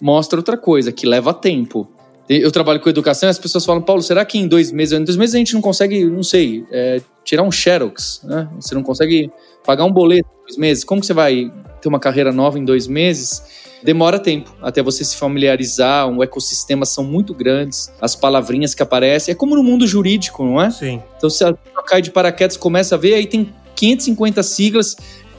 mostra 0.00 0.38
outra 0.38 0.56
coisa, 0.56 0.92
que 0.92 1.06
leva 1.06 1.34
tempo 1.34 1.88
eu 2.28 2.50
trabalho 2.52 2.78
com 2.80 2.88
educação 2.90 3.28
e 3.28 3.30
as 3.30 3.38
pessoas 3.38 3.64
falam, 3.64 3.80
Paulo, 3.80 4.02
será 4.02 4.24
que 4.24 4.38
em 4.38 4.46
dois 4.46 4.70
meses, 4.70 4.98
em 4.98 5.02
dois 5.02 5.16
meses 5.16 5.34
a 5.34 5.38
gente 5.38 5.54
não 5.54 5.62
consegue, 5.62 6.04
não 6.04 6.22
sei, 6.22 6.64
é, 6.70 7.00
tirar 7.24 7.42
um 7.42 7.50
Xerox, 7.50 8.20
né? 8.24 8.48
Você 8.60 8.74
não 8.74 8.82
consegue 8.82 9.30
pagar 9.64 9.84
um 9.84 9.92
boleto 9.92 10.28
em 10.40 10.46
dois 10.46 10.56
meses? 10.58 10.84
Como 10.84 11.02
você 11.02 11.14
vai 11.14 11.50
ter 11.80 11.88
uma 11.88 11.98
carreira 11.98 12.30
nova 12.30 12.58
em 12.58 12.64
dois 12.64 12.86
meses? 12.86 13.42
Demora 13.82 14.18
tempo 14.18 14.52
até 14.60 14.82
você 14.82 15.04
se 15.04 15.16
familiarizar, 15.16 16.08
um 16.08 16.22
ecossistema 16.22 16.84
são 16.84 17.04
muito 17.04 17.32
grandes, 17.32 17.92
as 18.00 18.14
palavrinhas 18.14 18.74
que 18.74 18.82
aparecem, 18.82 19.32
é 19.32 19.34
como 19.34 19.54
no 19.56 19.62
mundo 19.62 19.86
jurídico, 19.86 20.44
não 20.44 20.60
é? 20.60 20.70
Sim. 20.70 21.02
Então 21.16 21.30
você 21.30 21.44
cai 21.86 22.02
de 22.02 22.10
paraquedas, 22.10 22.56
começa 22.56 22.96
a 22.96 22.98
ver, 22.98 23.14
aí 23.14 23.26
tem 23.26 23.54
550 23.76 24.42
siglas, 24.42 24.96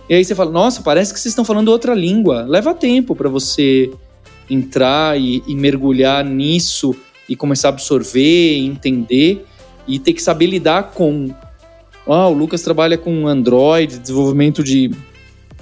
e 0.09 0.15
aí 0.15 0.25
você 0.25 0.33
fala, 0.33 0.49
nossa, 0.49 0.81
parece 0.81 1.13
que 1.13 1.19
vocês 1.19 1.33
estão 1.33 1.45
falando 1.45 1.67
outra 1.67 1.93
língua. 1.93 2.43
Leva 2.47 2.73
tempo 2.73 3.15
para 3.15 3.29
você 3.29 3.91
entrar 4.49 5.19
e, 5.19 5.43
e 5.47 5.55
mergulhar 5.55 6.23
nisso 6.25 6.95
e 7.27 7.35
começar 7.35 7.69
a 7.69 7.69
absorver, 7.69 8.57
entender 8.57 9.45
e 9.87 9.99
ter 9.99 10.13
que 10.13 10.21
saber 10.21 10.47
lidar 10.47 10.91
com. 10.91 11.33
Ah, 12.07 12.27
o 12.27 12.33
Lucas 12.33 12.61
trabalha 12.61 12.97
com 12.97 13.27
Android, 13.27 13.99
desenvolvimento 13.99 14.63
de 14.63 14.91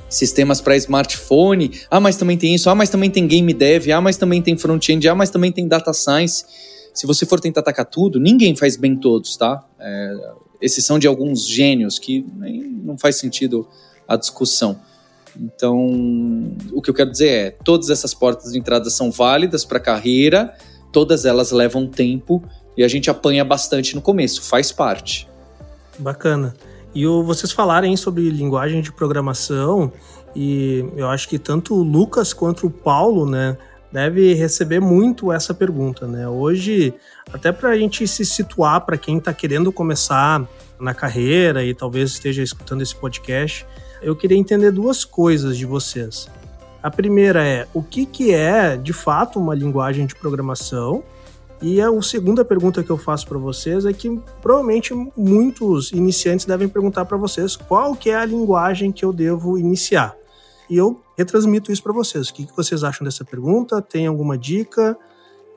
sistemas 0.09 0.61
para 0.61 0.75
smartphone. 0.77 1.71
Ah, 1.89 1.99
mas 1.99 2.15
também 2.15 2.37
tem 2.37 2.55
isso. 2.55 2.69
Ah, 2.69 2.75
mas 2.75 2.89
também 2.89 3.09
tem 3.09 3.27
game 3.27 3.53
dev. 3.53 3.89
Ah, 3.91 4.01
mas 4.01 4.17
também 4.17 4.41
tem 4.41 4.57
front-end. 4.57 5.07
Ah, 5.07 5.15
mas 5.15 5.29
também 5.29 5.51
tem 5.51 5.67
data 5.67 5.91
science. 5.93 6.45
se 6.93 7.05
você 7.05 7.25
for 7.25 7.39
tentar 7.39 7.59
atacar 7.59 7.85
tudo, 7.85 8.19
ninguém 8.19 8.55
faz 8.55 8.75
bem 8.75 8.95
todos, 8.95 9.37
tá? 9.37 9.63
É, 9.79 10.15
exceção 10.61 10.97
de 10.97 11.05
alguns 11.05 11.47
gênios 11.47 11.99
que 11.99 12.25
nem, 12.35 12.61
não 12.61 12.97
faz 12.97 13.17
sentido 13.17 13.67
a 14.07 14.15
discussão. 14.15 14.79
Então, 15.39 15.77
o 16.71 16.81
que 16.81 16.89
eu 16.89 16.93
quero 16.93 17.11
dizer 17.11 17.29
é, 17.29 17.51
todas 17.63 17.89
essas 17.89 18.13
portas 18.13 18.51
de 18.51 18.59
entrada 18.59 18.89
são 18.89 19.11
válidas 19.11 19.63
para 19.63 19.77
a 19.77 19.81
carreira, 19.81 20.53
todas 20.91 21.25
elas 21.25 21.51
levam 21.51 21.87
tempo 21.87 22.43
e 22.75 22.83
a 22.83 22.87
gente 22.87 23.09
apanha 23.09 23.43
bastante 23.43 23.95
no 23.95 24.01
começo, 24.01 24.41
faz 24.43 24.71
parte. 24.71 25.27
Bacana. 25.97 26.55
E 26.93 27.05
o, 27.05 27.23
vocês 27.23 27.51
falarem 27.51 27.95
sobre 27.97 28.29
linguagem 28.29 28.81
de 28.81 28.91
programação, 28.91 29.91
e 30.35 30.85
eu 30.95 31.07
acho 31.09 31.27
que 31.27 31.39
tanto 31.39 31.75
o 31.75 31.83
Lucas 31.83 32.33
quanto 32.33 32.67
o 32.67 32.71
Paulo, 32.71 33.29
né, 33.29 33.57
deve 33.91 34.33
receber 34.33 34.79
muito 34.79 35.31
essa 35.31 35.53
pergunta, 35.53 36.07
né? 36.07 36.27
Hoje, 36.27 36.93
até 37.33 37.51
para 37.51 37.69
a 37.69 37.77
gente 37.77 38.07
se 38.07 38.25
situar 38.25 38.85
para 38.85 38.97
quem 38.97 39.17
está 39.17 39.33
querendo 39.33 39.71
começar 39.71 40.47
na 40.79 40.93
carreira 40.93 41.63
e 41.63 41.73
talvez 41.73 42.11
esteja 42.11 42.43
escutando 42.43 42.81
esse 42.81 42.95
podcast, 42.95 43.65
eu 44.01 44.15
queria 44.15 44.37
entender 44.37 44.71
duas 44.71 45.03
coisas 45.03 45.57
de 45.57 45.65
vocês. 45.65 46.27
A 46.81 46.91
primeira 46.91 47.45
é 47.45 47.67
o 47.73 47.81
que, 47.81 48.05
que 48.05 48.33
é 48.33 48.77
de 48.77 48.93
fato 48.93 49.39
uma 49.39 49.55
linguagem 49.55 50.05
de 50.05 50.15
programação 50.15 51.03
e 51.61 51.81
a 51.81 51.89
segunda 52.03 52.45
pergunta 52.45 52.83
que 52.83 52.89
eu 52.89 52.97
faço 52.97 53.27
para 53.27 53.37
vocês 53.37 53.85
é 53.85 53.91
que 53.91 54.19
provavelmente 54.41 54.93
muitos 55.17 55.91
iniciantes 55.91 56.45
devem 56.45 56.67
perguntar 56.67 57.05
para 57.05 57.17
vocês 57.17 57.55
qual 57.55 57.95
que 57.95 58.11
é 58.11 58.15
a 58.15 58.25
linguagem 58.25 58.91
que 58.91 59.03
eu 59.03 59.11
devo 59.11 59.57
iniciar. 59.57 60.15
E 60.69 60.77
eu 60.77 61.01
retransmito 61.17 61.71
isso 61.71 61.81
para 61.81 61.93
vocês. 61.93 62.29
O 62.29 62.33
que, 62.33 62.45
que 62.45 62.55
vocês 62.55 62.83
acham 62.83 63.03
dessa 63.03 63.25
pergunta? 63.25 63.81
Tem 63.81 64.05
alguma 64.05 64.37
dica? 64.37 64.95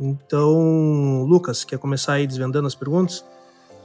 Então, 0.01 1.25
Lucas, 1.25 1.65
quer 1.65 1.79
começar 1.79 2.15
aí 2.15 2.27
desvendando 2.27 2.67
as 2.67 2.75
perguntas? 2.75 3.23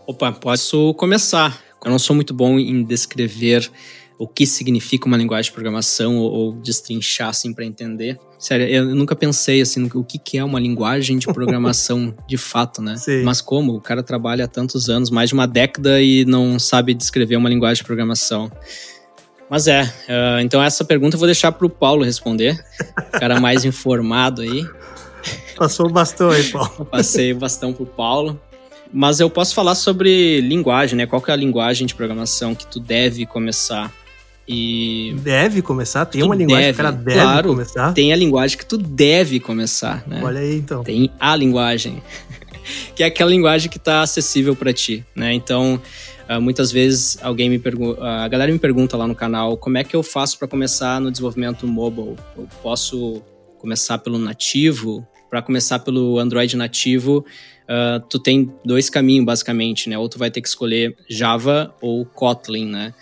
Opa, 0.07 0.31
posso 0.31 0.93
começar. 0.93 1.59
Eu 1.83 1.91
não 1.91 1.99
sou 1.99 2.15
muito 2.15 2.33
bom 2.33 2.57
em 2.57 2.83
descrever 2.83 3.69
o 4.17 4.27
que 4.27 4.45
significa 4.45 5.07
uma 5.07 5.17
linguagem 5.17 5.49
de 5.49 5.53
programação 5.53 6.17
ou, 6.17 6.31
ou 6.31 6.53
destrinchar 6.53 7.29
assim 7.29 7.53
para 7.53 7.65
entender. 7.65 8.17
Sério, 8.39 8.65
eu 8.67 8.95
nunca 8.95 9.15
pensei 9.15 9.61
assim 9.61 9.89
o 9.93 10.03
que, 10.03 10.17
que 10.17 10.37
é 10.37 10.43
uma 10.43 10.59
linguagem 10.59 11.17
de 11.17 11.27
programação 11.27 12.15
de 12.27 12.37
fato, 12.37 12.81
né? 12.81 12.95
Sim. 12.95 13.23
Mas 13.23 13.41
como 13.41 13.73
o 13.73 13.81
cara 13.81 14.03
trabalha 14.03 14.45
há 14.45 14.47
tantos 14.47 14.89
anos, 14.89 15.09
mais 15.09 15.29
de 15.29 15.33
uma 15.33 15.47
década 15.47 16.01
e 16.01 16.25
não 16.25 16.57
sabe 16.57 16.93
descrever 16.93 17.35
uma 17.35 17.49
linguagem 17.49 17.81
de 17.81 17.85
programação. 17.85 18.51
Mas 19.49 19.67
é, 19.67 19.83
uh, 19.83 20.39
então 20.41 20.61
essa 20.63 20.83
pergunta 20.83 21.15
eu 21.15 21.19
vou 21.19 21.27
deixar 21.27 21.51
para 21.51 21.67
o 21.67 21.69
Paulo 21.69 22.03
responder, 22.03 22.63
o 22.97 23.19
cara 23.19 23.39
mais 23.39 23.63
informado 23.65 24.41
aí. 24.41 24.65
Passou 25.55 25.87
o 25.87 25.91
bastão 25.91 26.29
aí, 26.29 26.43
Paulo. 26.45 26.85
Passei 26.85 27.33
o 27.33 27.37
bastão 27.37 27.73
pro 27.73 27.85
Paulo. 27.85 28.39
Mas 28.93 29.19
eu 29.19 29.29
posso 29.29 29.53
falar 29.53 29.75
sobre 29.75 30.39
linguagem, 30.41 30.95
né? 30.95 31.05
Qual 31.05 31.21
que 31.21 31.29
é 31.29 31.33
a 31.33 31.37
linguagem 31.37 31.87
de 31.87 31.95
programação 31.95 32.53
que 32.53 32.65
tu 32.67 32.79
deve 32.79 33.25
começar? 33.25 33.91
E 34.47 35.15
deve 35.23 35.61
começar? 35.61 36.05
Tem 36.05 36.21
uma 36.21 36.35
linguagem 36.35 36.67
deve, 36.67 36.75
que 36.75 36.81
o 36.81 36.85
cara 36.85 36.95
deve 36.95 37.19
claro, 37.19 37.49
começar? 37.49 37.93
Tem 37.93 38.13
a 38.13 38.15
linguagem 38.15 38.57
que 38.57 38.65
tu 38.65 38.77
deve 38.77 39.39
começar, 39.39 40.03
né? 40.07 40.21
Olha 40.23 40.39
aí 40.39 40.57
então. 40.57 40.83
Tem 40.83 41.09
a 41.19 41.35
linguagem, 41.35 42.01
que 42.95 43.01
é 43.01 43.07
aquela 43.07 43.31
linguagem 43.31 43.69
que 43.71 43.77
está 43.77 44.01
acessível 44.01 44.55
para 44.55 44.71
ti, 44.71 45.03
né? 45.15 45.33
Então, 45.33 45.81
uh, 46.29 46.39
muitas 46.39 46.71
vezes 46.71 47.17
alguém 47.23 47.49
me 47.49 47.57
pergunta, 47.57 47.99
uh, 47.99 48.05
a 48.05 48.27
galera 48.27 48.51
me 48.51 48.59
pergunta 48.59 48.95
lá 48.95 49.07
no 49.07 49.15
canal, 49.15 49.57
como 49.57 49.79
é 49.79 49.83
que 49.83 49.95
eu 49.95 50.03
faço 50.03 50.37
para 50.37 50.47
começar 50.47 51.01
no 51.01 51.09
desenvolvimento 51.09 51.65
mobile? 51.65 52.15
Eu 52.37 52.47
posso 52.61 53.23
começar 53.57 53.97
pelo 53.97 54.19
nativo? 54.19 55.07
Para 55.27 55.41
começar 55.41 55.79
pelo 55.79 56.19
Android 56.19 56.55
nativo, 56.55 57.25
uh, 57.63 57.99
tu 58.07 58.19
tem 58.19 58.53
dois 58.63 58.91
caminhos 58.91 59.25
basicamente, 59.25 59.89
né? 59.89 59.97
Ou 59.97 60.07
tu 60.07 60.19
vai 60.19 60.29
ter 60.29 60.39
que 60.39 60.47
escolher 60.47 60.95
Java 61.09 61.73
ou 61.81 62.05
Kotlin, 62.05 62.67
né? 62.67 62.93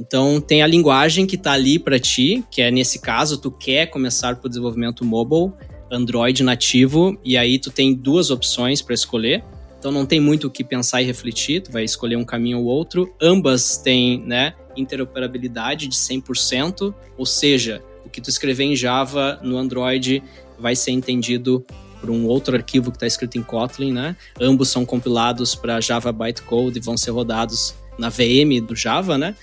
Então 0.00 0.40
tem 0.40 0.62
a 0.62 0.66
linguagem 0.66 1.26
que 1.26 1.36
está 1.36 1.52
ali 1.52 1.78
para 1.78 2.00
ti, 2.00 2.42
que 2.50 2.62
é 2.62 2.70
nesse 2.70 2.98
caso 2.98 3.36
tu 3.36 3.50
quer 3.50 3.86
começar 3.86 4.36
por 4.36 4.48
desenvolvimento 4.48 5.04
mobile, 5.04 5.52
Android 5.90 6.42
nativo, 6.42 7.20
e 7.22 7.36
aí 7.36 7.58
tu 7.58 7.70
tem 7.70 7.94
duas 7.94 8.30
opções 8.30 8.80
para 8.80 8.94
escolher. 8.94 9.44
Então 9.78 9.92
não 9.92 10.06
tem 10.06 10.18
muito 10.18 10.46
o 10.46 10.50
que 10.50 10.64
pensar 10.64 11.02
e 11.02 11.04
refletir, 11.04 11.62
tu 11.62 11.70
vai 11.70 11.84
escolher 11.84 12.16
um 12.16 12.24
caminho 12.24 12.60
ou 12.60 12.64
outro. 12.64 13.14
Ambas 13.20 13.76
têm, 13.76 14.22
né, 14.26 14.54
interoperabilidade 14.74 15.86
de 15.86 15.96
100%, 15.96 16.94
ou 17.18 17.26
seja, 17.26 17.82
o 18.04 18.08
que 18.08 18.20
tu 18.20 18.30
escrever 18.30 18.64
em 18.64 18.76
Java 18.76 19.38
no 19.42 19.58
Android 19.58 20.22
vai 20.58 20.74
ser 20.74 20.92
entendido 20.92 21.64
por 22.00 22.08
um 22.08 22.26
outro 22.26 22.56
arquivo 22.56 22.90
que 22.90 22.96
está 22.96 23.06
escrito 23.06 23.36
em 23.36 23.42
Kotlin, 23.42 23.92
né? 23.92 24.16
Ambos 24.40 24.70
são 24.70 24.86
compilados 24.86 25.54
para 25.54 25.80
Java 25.80 26.10
Bytecode 26.10 26.78
e 26.78 26.80
vão 26.80 26.96
ser 26.96 27.10
rodados 27.10 27.74
na 27.98 28.08
VM 28.08 28.64
do 28.66 28.74
Java, 28.74 29.18
né? 29.18 29.34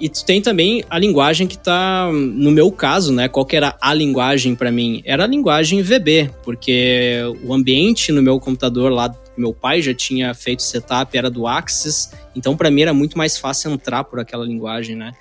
E 0.00 0.08
tu 0.08 0.24
tem 0.24 0.40
também 0.40 0.82
a 0.88 0.98
linguagem 0.98 1.46
que 1.46 1.58
tá, 1.58 2.10
no 2.10 2.50
meu 2.50 2.72
caso, 2.72 3.12
né? 3.12 3.28
Qual 3.28 3.44
que 3.44 3.54
era 3.54 3.76
a 3.80 3.92
linguagem 3.92 4.54
para 4.54 4.72
mim? 4.72 5.02
Era 5.04 5.24
a 5.24 5.26
linguagem 5.26 5.82
VB, 5.82 6.30
porque 6.42 7.18
o 7.44 7.52
ambiente 7.52 8.10
no 8.10 8.22
meu 8.22 8.40
computador 8.40 8.90
lá, 8.90 9.14
meu 9.36 9.52
pai 9.52 9.82
já 9.82 9.92
tinha 9.92 10.32
feito 10.32 10.62
setup, 10.62 11.16
era 11.16 11.30
do 11.30 11.46
Axis, 11.46 12.12
então 12.34 12.56
para 12.56 12.70
mim 12.70 12.80
era 12.80 12.94
muito 12.94 13.18
mais 13.18 13.36
fácil 13.36 13.70
entrar 13.72 14.04
por 14.04 14.18
aquela 14.18 14.44
linguagem, 14.44 14.96
né? 14.96 15.12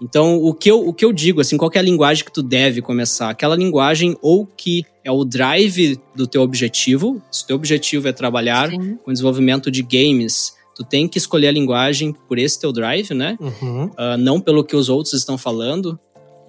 Então, 0.00 0.36
o 0.36 0.52
que, 0.52 0.70
eu, 0.70 0.86
o 0.86 0.92
que 0.92 1.04
eu 1.04 1.12
digo, 1.12 1.40
assim, 1.40 1.56
qual 1.56 1.70
é 1.74 1.78
a 1.78 1.82
linguagem 1.82 2.24
que 2.24 2.32
tu 2.32 2.42
deve 2.42 2.82
começar? 2.82 3.30
Aquela 3.30 3.56
linguagem 3.56 4.14
ou 4.20 4.46
que 4.46 4.84
é 5.02 5.10
o 5.10 5.24
drive 5.24 5.98
do 6.14 6.26
teu 6.26 6.42
objetivo, 6.42 7.22
se 7.30 7.44
o 7.44 7.46
teu 7.46 7.56
objetivo 7.56 8.06
é 8.06 8.12
trabalhar 8.12 8.68
Sim. 8.68 8.98
com 9.02 9.12
desenvolvimento 9.12 9.70
de 9.70 9.82
games, 9.82 10.55
tu 10.76 10.84
tem 10.84 11.08
que 11.08 11.16
escolher 11.16 11.48
a 11.48 11.52
linguagem 11.52 12.14
por 12.28 12.38
esse 12.38 12.60
teu 12.60 12.70
drive, 12.70 13.14
né? 13.14 13.38
Uhum. 13.40 13.86
Uh, 13.86 14.16
não 14.18 14.38
pelo 14.38 14.62
que 14.62 14.76
os 14.76 14.90
outros 14.90 15.14
estão 15.14 15.38
falando, 15.38 15.98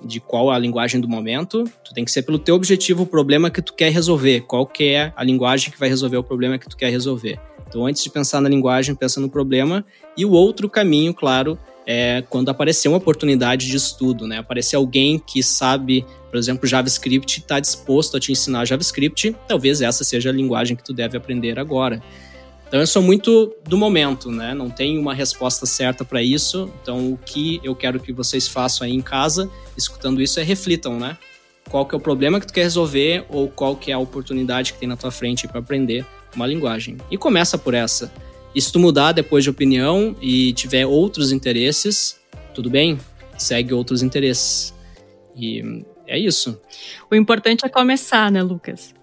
de 0.03 0.19
qual 0.19 0.51
a 0.51 0.60
linguagem 0.60 1.00
do 1.00 1.07
momento. 1.07 1.63
Tu 1.84 1.93
tem 1.93 2.03
que 2.03 2.12
ser 2.12 2.24
pelo 2.24 2.38
teu 2.38 2.55
objetivo, 2.55 3.03
o 3.03 3.05
problema 3.05 3.50
que 3.50 3.62
tu 3.62 3.74
quer 3.74 3.89
resolver. 3.89 4.41
Qual 4.41 4.67
que 4.67 4.89
é 4.89 5.13
a 5.15 5.24
linguagem 5.24 5.72
que 5.72 5.79
vai 5.79 5.88
resolver 5.88 6.17
o 6.17 6.24
problema 6.24 6.57
que 6.57 6.67
tu 6.67 6.75
quer 6.75 6.89
resolver. 6.89 7.39
Então, 7.67 7.86
antes 7.86 8.03
de 8.03 8.10
pensar 8.10 8.41
na 8.41 8.50
linguagem, 8.50 8.93
pensa 8.93 9.19
no 9.19 9.29
problema. 9.29 9.86
E 10.15 10.25
o 10.25 10.31
outro 10.31 10.69
caminho, 10.69 11.13
claro, 11.13 11.57
é 11.86 12.22
quando 12.29 12.50
aparecer 12.50 12.89
uma 12.89 12.98
oportunidade 12.98 13.65
de 13.65 13.77
estudo, 13.77 14.27
né? 14.27 14.39
Aparecer 14.39 14.75
alguém 14.75 15.17
que 15.17 15.41
sabe, 15.41 16.05
por 16.29 16.38
exemplo, 16.38 16.67
JavaScript, 16.67 17.39
está 17.39 17.60
disposto 17.60 18.17
a 18.17 18.19
te 18.19 18.31
ensinar 18.31 18.65
JavaScript, 18.65 19.36
talvez 19.48 19.81
essa 19.81 20.03
seja 20.03 20.29
a 20.29 20.34
linguagem 20.34 20.75
que 20.75 20.84
tu 20.84 20.93
deve 20.93 21.17
aprender 21.17 21.57
agora. 21.57 22.01
Então 22.67 22.79
eu 22.81 22.88
sou 22.88 23.01
muito 23.01 23.55
do 23.63 23.77
momento, 23.77 24.29
né? 24.29 24.53
Não 24.53 24.69
tem 24.69 24.97
uma 24.97 25.13
resposta 25.13 25.65
certa 25.65 26.03
para 26.03 26.21
isso. 26.21 26.71
Então 26.81 27.13
o 27.13 27.17
que 27.17 27.62
eu 27.63 27.75
quero 27.75 28.00
que 28.00 28.12
vocês 28.12 28.47
façam 28.47 28.86
aí 28.86 28.93
em 28.93 29.01
casa, 29.01 29.50
escutando 29.77 30.21
isso, 30.21 30.39
é 30.39 30.43
reflitam, 30.43 31.00
né? 31.00 31.17
Qual 31.69 31.86
que 31.86 31.95
é 31.95 31.97
o 31.97 32.01
problema 32.01 32.39
que 32.39 32.47
tu 32.47 32.53
quer 32.53 32.63
resolver 32.63 33.25
ou 33.29 33.50
qual 33.50 33.75
que 33.75 33.91
é 33.91 33.93
a 33.93 34.00
oportunidade 34.00 34.74
que 34.74 34.79
tem 34.79 34.88
na 34.88 34.97
tua 34.97 35.12
frente 35.12 35.47
para 35.47 35.59
aprender 35.59 36.05
uma 36.36 36.47
linguagem. 36.47 36.97
E 37.09 37.17
começa 37.17 37.57
por 37.57 37.74
essa. 37.74 38.12
E 38.55 38.62
se 38.62 38.71
tu 38.71 38.79
mudar 38.79 39.12
depois 39.12 39.43
de 39.43 39.50
opinião 39.50 40.15
e 40.21 40.53
tiver 40.53 40.86
outros 40.86 41.31
interesses, 41.31 42.19
tudo 42.53 42.69
bem? 42.69 43.00
Segue 43.38 43.74
outros 43.74 44.01
interesses. 44.01 44.74
E 45.36 45.83
é 46.07 46.17
isso. 46.17 46.59
O 47.12 47.15
importante 47.15 47.65
é 47.65 47.69
começar, 47.69 48.31
né, 48.31 48.41
Lucas? 48.41 48.97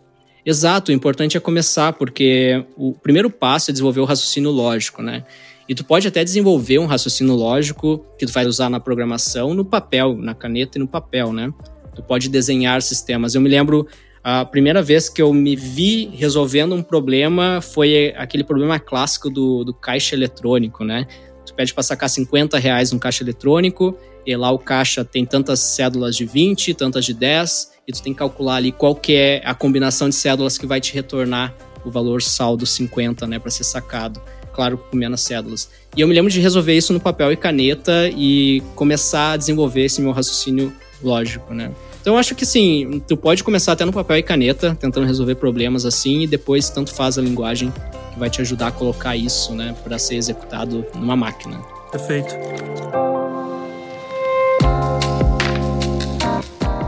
Exato, 0.47 0.91
o 0.91 0.95
importante 0.95 1.37
é 1.37 1.41
começar, 1.41 1.95
porque 1.95 2.65
o 2.77 2.93
primeiro 2.93 3.31
passo 3.31 3.71
é 3.71 3.73
desenvolver 3.73 4.01
o 4.01 4.05
raciocínio 4.05 4.51
lógico, 4.51 5.03
né? 5.03 5.25
E 5.67 5.75
tu 5.75 5.85
pode 5.85 6.07
até 6.07 6.23
desenvolver 6.23 6.79
um 6.79 6.85
raciocínio 6.85 7.35
lógico 7.35 8.05
que 8.19 8.27
tu 8.27 8.33
vai 8.33 8.45
usar 8.47 8.69
na 8.69 8.79
programação, 8.79 9.55
no 9.55 9.65
papel, 9.65 10.15
na 10.17 10.35
caneta 10.35 10.77
e 10.77 10.81
no 10.81 10.87
papel, 10.87 11.33
né? 11.33 11.51
Tu 11.95 12.03
pode 12.03 12.29
desenhar 12.29 12.83
sistemas. 12.83 13.35
Eu 13.35 13.41
me 13.41 13.49
lembro 13.49 13.87
a 14.23 14.45
primeira 14.45 14.83
vez 14.83 15.09
que 15.09 15.23
eu 15.23 15.33
me 15.33 15.57
vi 15.57 16.11
resolvendo 16.15 16.75
um 16.75 16.83
problema 16.83 17.61
foi 17.61 18.13
aquele 18.17 18.45
problema 18.45 18.79
clássico 18.79 19.31
do, 19.31 19.65
do 19.65 19.73
caixa 19.73 20.15
eletrônico, 20.15 20.85
né? 20.85 21.07
Tu 21.45 21.55
pede 21.55 21.75
para 21.75 21.83
sacar 21.83 22.09
50 22.09 22.59
reais 22.59 22.93
no 22.93 22.99
caixa 22.99 23.23
eletrônico, 23.23 23.97
e 24.27 24.35
lá 24.37 24.51
o 24.51 24.59
caixa 24.59 25.05
tem 25.05 25.27
tantas 25.27 25.61
cédulas 25.61 26.17
de 26.17 26.25
20, 26.25 26.75
tantas 26.75 27.05
de 27.05 27.13
10, 27.13 27.73
e 27.87 27.93
tu 27.93 28.03
tem 28.03 28.13
que 28.13 28.19
calcular 28.19 28.57
ali 28.57 28.73
qual 28.73 28.95
que 28.95 29.15
é 29.15 29.43
a 29.45 29.55
combinação 29.55 30.09
de 30.09 30.15
cédulas 30.15 30.57
que 30.57 30.67
vai 30.67 30.81
te 30.81 30.95
retornar 30.95 31.55
o 31.85 31.91
valor 31.91 32.23
saldo 32.23 32.65
50, 32.65 33.27
né, 33.27 33.39
para 33.39 33.51
ser 33.51 33.65
sacado. 33.65 34.21
Claro, 34.55 34.79
com 34.79 34.97
menos 34.97 35.21
cédulas. 35.21 35.69
E 35.97 36.01
eu 36.01 36.07
me 36.07 36.15
lembro 36.15 36.31
de 36.31 36.41
resolver 36.41 36.77
isso 36.77 36.93
no 36.93 37.01
papel 37.01 37.33
e 37.33 37.37
caneta 37.37 38.09
e 38.17 38.63
começar 38.77 39.33
a 39.33 39.37
desenvolver 39.37 39.85
esse 39.85 40.01
meu 40.01 40.13
raciocínio 40.13 40.73
lógico, 41.03 41.53
né? 41.53 41.73
Então 42.05 42.13
eu 42.13 42.19
acho 42.19 42.35
que 42.35 42.45
sim, 42.45 43.03
tu 43.09 43.17
pode 43.17 43.43
começar 43.43 43.73
até 43.73 43.83
no 43.83 43.91
papel 43.91 44.19
e 44.19 44.23
caneta, 44.23 44.77
tentando 44.79 45.07
resolver 45.07 45.37
problemas 45.37 45.87
assim, 45.87 46.21
e 46.21 46.27
depois 46.27 46.69
tanto 46.69 46.93
faz 46.93 47.17
a 47.17 47.23
linguagem 47.23 47.73
que 48.13 48.19
vai 48.19 48.29
te 48.29 48.43
ajudar 48.43 48.67
a 48.67 48.73
colocar 48.73 49.17
isso, 49.17 49.55
né, 49.55 49.75
para 49.83 49.99
ser 49.99 50.17
executado 50.17 50.85
numa 50.95 51.17
máquina. 51.17 51.57
Perfeito. 51.91 52.35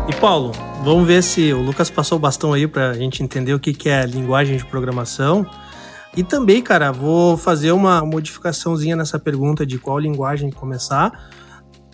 E 0.07 0.15
Paulo, 0.21 0.53
vamos 0.85 1.07
ver 1.07 1.23
se 1.23 1.51
o 1.51 1.63
Lucas 1.63 1.89
passou 1.89 2.19
o 2.19 2.21
bastão 2.21 2.53
aí 2.53 2.67
para 2.67 2.91
a 2.91 2.95
gente 2.95 3.23
entender 3.23 3.55
o 3.55 3.59
que, 3.59 3.73
que 3.73 3.89
é 3.89 4.05
linguagem 4.05 4.59
de 4.59 4.67
programação. 4.67 5.47
E 6.15 6.23
também, 6.23 6.61
cara, 6.61 6.93
vou 6.93 7.39
fazer 7.39 7.73
uma 7.73 8.05
modificaçãozinha 8.05 8.95
nessa 8.95 9.19
pergunta 9.19 9.65
de 9.65 9.79
qual 9.79 9.99
linguagem 9.99 10.51
começar. 10.51 11.11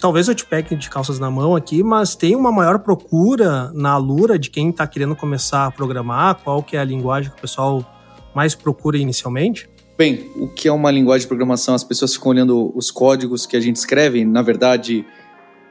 Talvez 0.02 0.26
eu 0.26 0.34
te 0.34 0.44
pegue 0.44 0.74
de 0.74 0.90
calças 0.90 1.20
na 1.20 1.30
mão 1.30 1.54
aqui, 1.54 1.80
mas 1.80 2.16
tem 2.16 2.34
uma 2.34 2.50
maior 2.50 2.80
procura 2.80 3.70
na 3.72 3.92
Alura 3.92 4.36
de 4.36 4.50
quem 4.50 4.70
está 4.70 4.84
querendo 4.84 5.14
começar 5.14 5.66
a 5.66 5.70
programar? 5.70 6.40
Qual 6.42 6.60
que 6.60 6.76
é 6.76 6.80
a 6.80 6.84
linguagem 6.84 7.30
que 7.30 7.38
o 7.38 7.40
pessoal 7.40 7.88
mais 8.34 8.52
procura 8.52 8.98
inicialmente? 8.98 9.70
Bem, 9.96 10.28
o 10.34 10.48
que 10.48 10.66
é 10.66 10.72
uma 10.72 10.90
linguagem 10.90 11.22
de 11.22 11.28
programação? 11.28 11.72
As 11.72 11.84
pessoas 11.84 12.14
ficam 12.14 12.32
olhando 12.32 12.72
os 12.76 12.90
códigos 12.90 13.46
que 13.46 13.56
a 13.56 13.60
gente 13.60 13.76
escreve. 13.76 14.24
Na 14.24 14.42
verdade, 14.42 15.06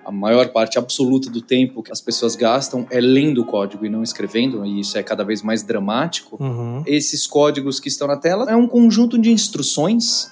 a 0.05 0.13
maior 0.13 0.47
parte 0.47 0.79
absoluta 0.79 1.29
do 1.29 1.41
tempo 1.41 1.83
que 1.83 1.91
as 1.91 1.99
pessoas 1.99 2.33
gastam 2.33 2.87
é 2.89 3.01
lendo 3.01 3.41
o 3.41 3.45
código 3.45 3.85
e 3.85 3.89
não 3.89 4.01
escrevendo, 4.01 4.65
e 4.65 4.79
isso 4.79 4.97
é 4.97 5.03
cada 5.03 5.25
vez 5.25 5.41
mais 5.41 5.61
dramático. 5.61 6.41
Uhum. 6.41 6.83
Esses 6.85 7.27
códigos 7.27 7.81
que 7.81 7.89
estão 7.89 8.07
na 8.07 8.15
tela 8.15 8.49
é 8.49 8.55
um 8.55 8.65
conjunto 8.65 9.19
de 9.19 9.29
instruções 9.29 10.31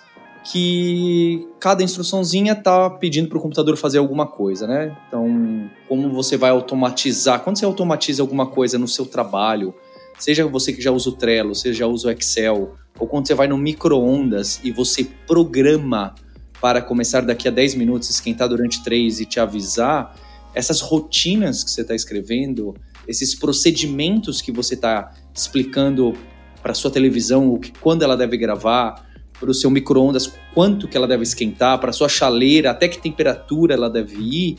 que 0.51 1.47
cada 1.59 1.83
instruçãozinha 1.83 2.53
está 2.53 2.89
pedindo 2.89 3.29
para 3.29 3.37
o 3.37 3.41
computador 3.41 3.77
fazer 3.77 3.99
alguma 3.99 4.25
coisa, 4.25 4.65
né? 4.65 4.97
Então, 5.07 5.69
como 5.87 6.09
você 6.11 6.37
vai 6.37 6.49
automatizar? 6.49 7.41
Quando 7.41 7.59
você 7.59 7.65
automatiza 7.65 8.23
alguma 8.23 8.47
coisa 8.47 8.79
no 8.79 8.87
seu 8.87 9.05
trabalho, 9.05 9.75
seja 10.17 10.47
você 10.47 10.73
que 10.73 10.81
já 10.81 10.91
usa 10.91 11.09
o 11.09 11.11
Trello, 11.11 11.53
seja 11.53 11.85
usa 11.85 12.07
o 12.07 12.11
Excel, 12.11 12.73
ou 12.97 13.07
quando 13.07 13.27
você 13.27 13.35
vai 13.35 13.47
no 13.47 13.57
micro-ondas 13.59 14.59
e 14.63 14.71
você 14.71 15.03
programa 15.27 16.15
para 16.59 16.81
começar 16.81 17.21
daqui 17.21 17.47
a 17.47 17.51
10 17.51 17.75
minutos, 17.75 18.09
esquentar 18.09 18.49
durante 18.49 18.83
3 18.83 19.19
e 19.21 19.25
te 19.25 19.39
avisar, 19.39 20.15
essas 20.55 20.81
rotinas 20.81 21.63
que 21.63 21.69
você 21.69 21.81
está 21.81 21.93
escrevendo, 21.93 22.75
esses 23.07 23.35
procedimentos 23.35 24.41
que 24.41 24.51
você 24.51 24.73
está 24.73 25.11
explicando 25.31 26.13
para 26.61 26.73
sua 26.73 26.89
televisão, 26.89 27.53
o 27.53 27.59
que, 27.59 27.71
quando 27.71 28.01
ela 28.01 28.17
deve 28.17 28.35
gravar, 28.35 29.08
para 29.39 29.49
o 29.49 29.53
seu 29.53 29.69
micro-ondas, 29.69 30.31
quanto 30.53 30.87
que 30.87 30.97
ela 30.97 31.07
deve 31.07 31.23
esquentar, 31.23 31.79
para 31.79 31.89
a 31.91 31.93
sua 31.93 32.09
chaleira, 32.09 32.71
até 32.71 32.87
que 32.87 33.01
temperatura 33.01 33.73
ela 33.73 33.89
deve 33.89 34.15
ir, 34.17 34.57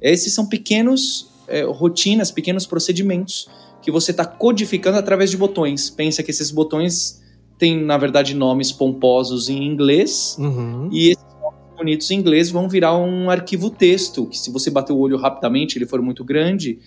esses 0.00 0.32
são 0.32 0.46
pequenos 0.46 1.30
é, 1.48 1.62
rotinas, 1.62 2.30
pequenos 2.30 2.66
procedimentos 2.66 3.48
que 3.82 3.90
você 3.90 4.10
está 4.10 4.24
codificando 4.24 4.98
através 4.98 5.30
de 5.30 5.36
botões. 5.36 5.90
Pensa 5.90 6.22
que 6.22 6.30
esses 6.30 6.50
botões 6.50 7.20
têm, 7.58 7.82
na 7.82 7.98
verdade, 7.98 8.34
nomes 8.34 8.70
pomposos 8.72 9.48
em 9.48 9.64
inglês, 9.64 10.36
Uhum. 10.38 10.88
e 10.92 11.08
esses 11.08 11.24
nomes 11.42 11.76
bonitos 11.76 12.10
em 12.10 12.14
inglês 12.18 12.50
vão 12.50 12.68
virar 12.68 12.96
um 12.96 13.28
arquivo 13.28 13.68
texto, 13.70 14.26
que 14.26 14.38
se 14.38 14.50
você 14.50 14.70
bater 14.70 14.92
o 14.92 14.98
olho 14.98 15.16
rapidamente, 15.16 15.76
ele 15.76 15.86
for 15.86 16.00
muito 16.00 16.24
grande, 16.24 16.78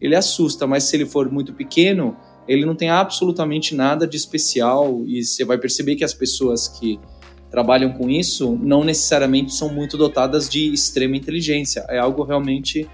ele 0.00 0.14
assusta, 0.16 0.66
mas 0.66 0.84
se 0.84 0.96
ele 0.96 1.06
for 1.06 1.30
muito 1.30 1.52
pequeno, 1.52 2.16
ele 2.46 2.64
não 2.64 2.74
tem 2.74 2.90
absolutamente 2.90 3.74
nada 3.74 4.06
de 4.06 4.16
especial, 4.16 5.02
e 5.06 5.24
você 5.24 5.44
vai 5.44 5.58
perceber 5.58 5.96
que 5.96 6.04
as 6.04 6.14
pessoas 6.14 6.68
que 6.68 6.98
trabalham 7.50 7.92
com 7.92 8.08
isso 8.08 8.58
não 8.60 8.82
necessariamente 8.82 9.54
são 9.54 9.68
muito 9.68 9.96
dotadas 9.96 10.48
de 10.48 10.72
extrema 10.72 11.16
inteligência, 11.16 11.84
é 11.88 11.98
algo 11.98 12.22
realmente 12.24 12.88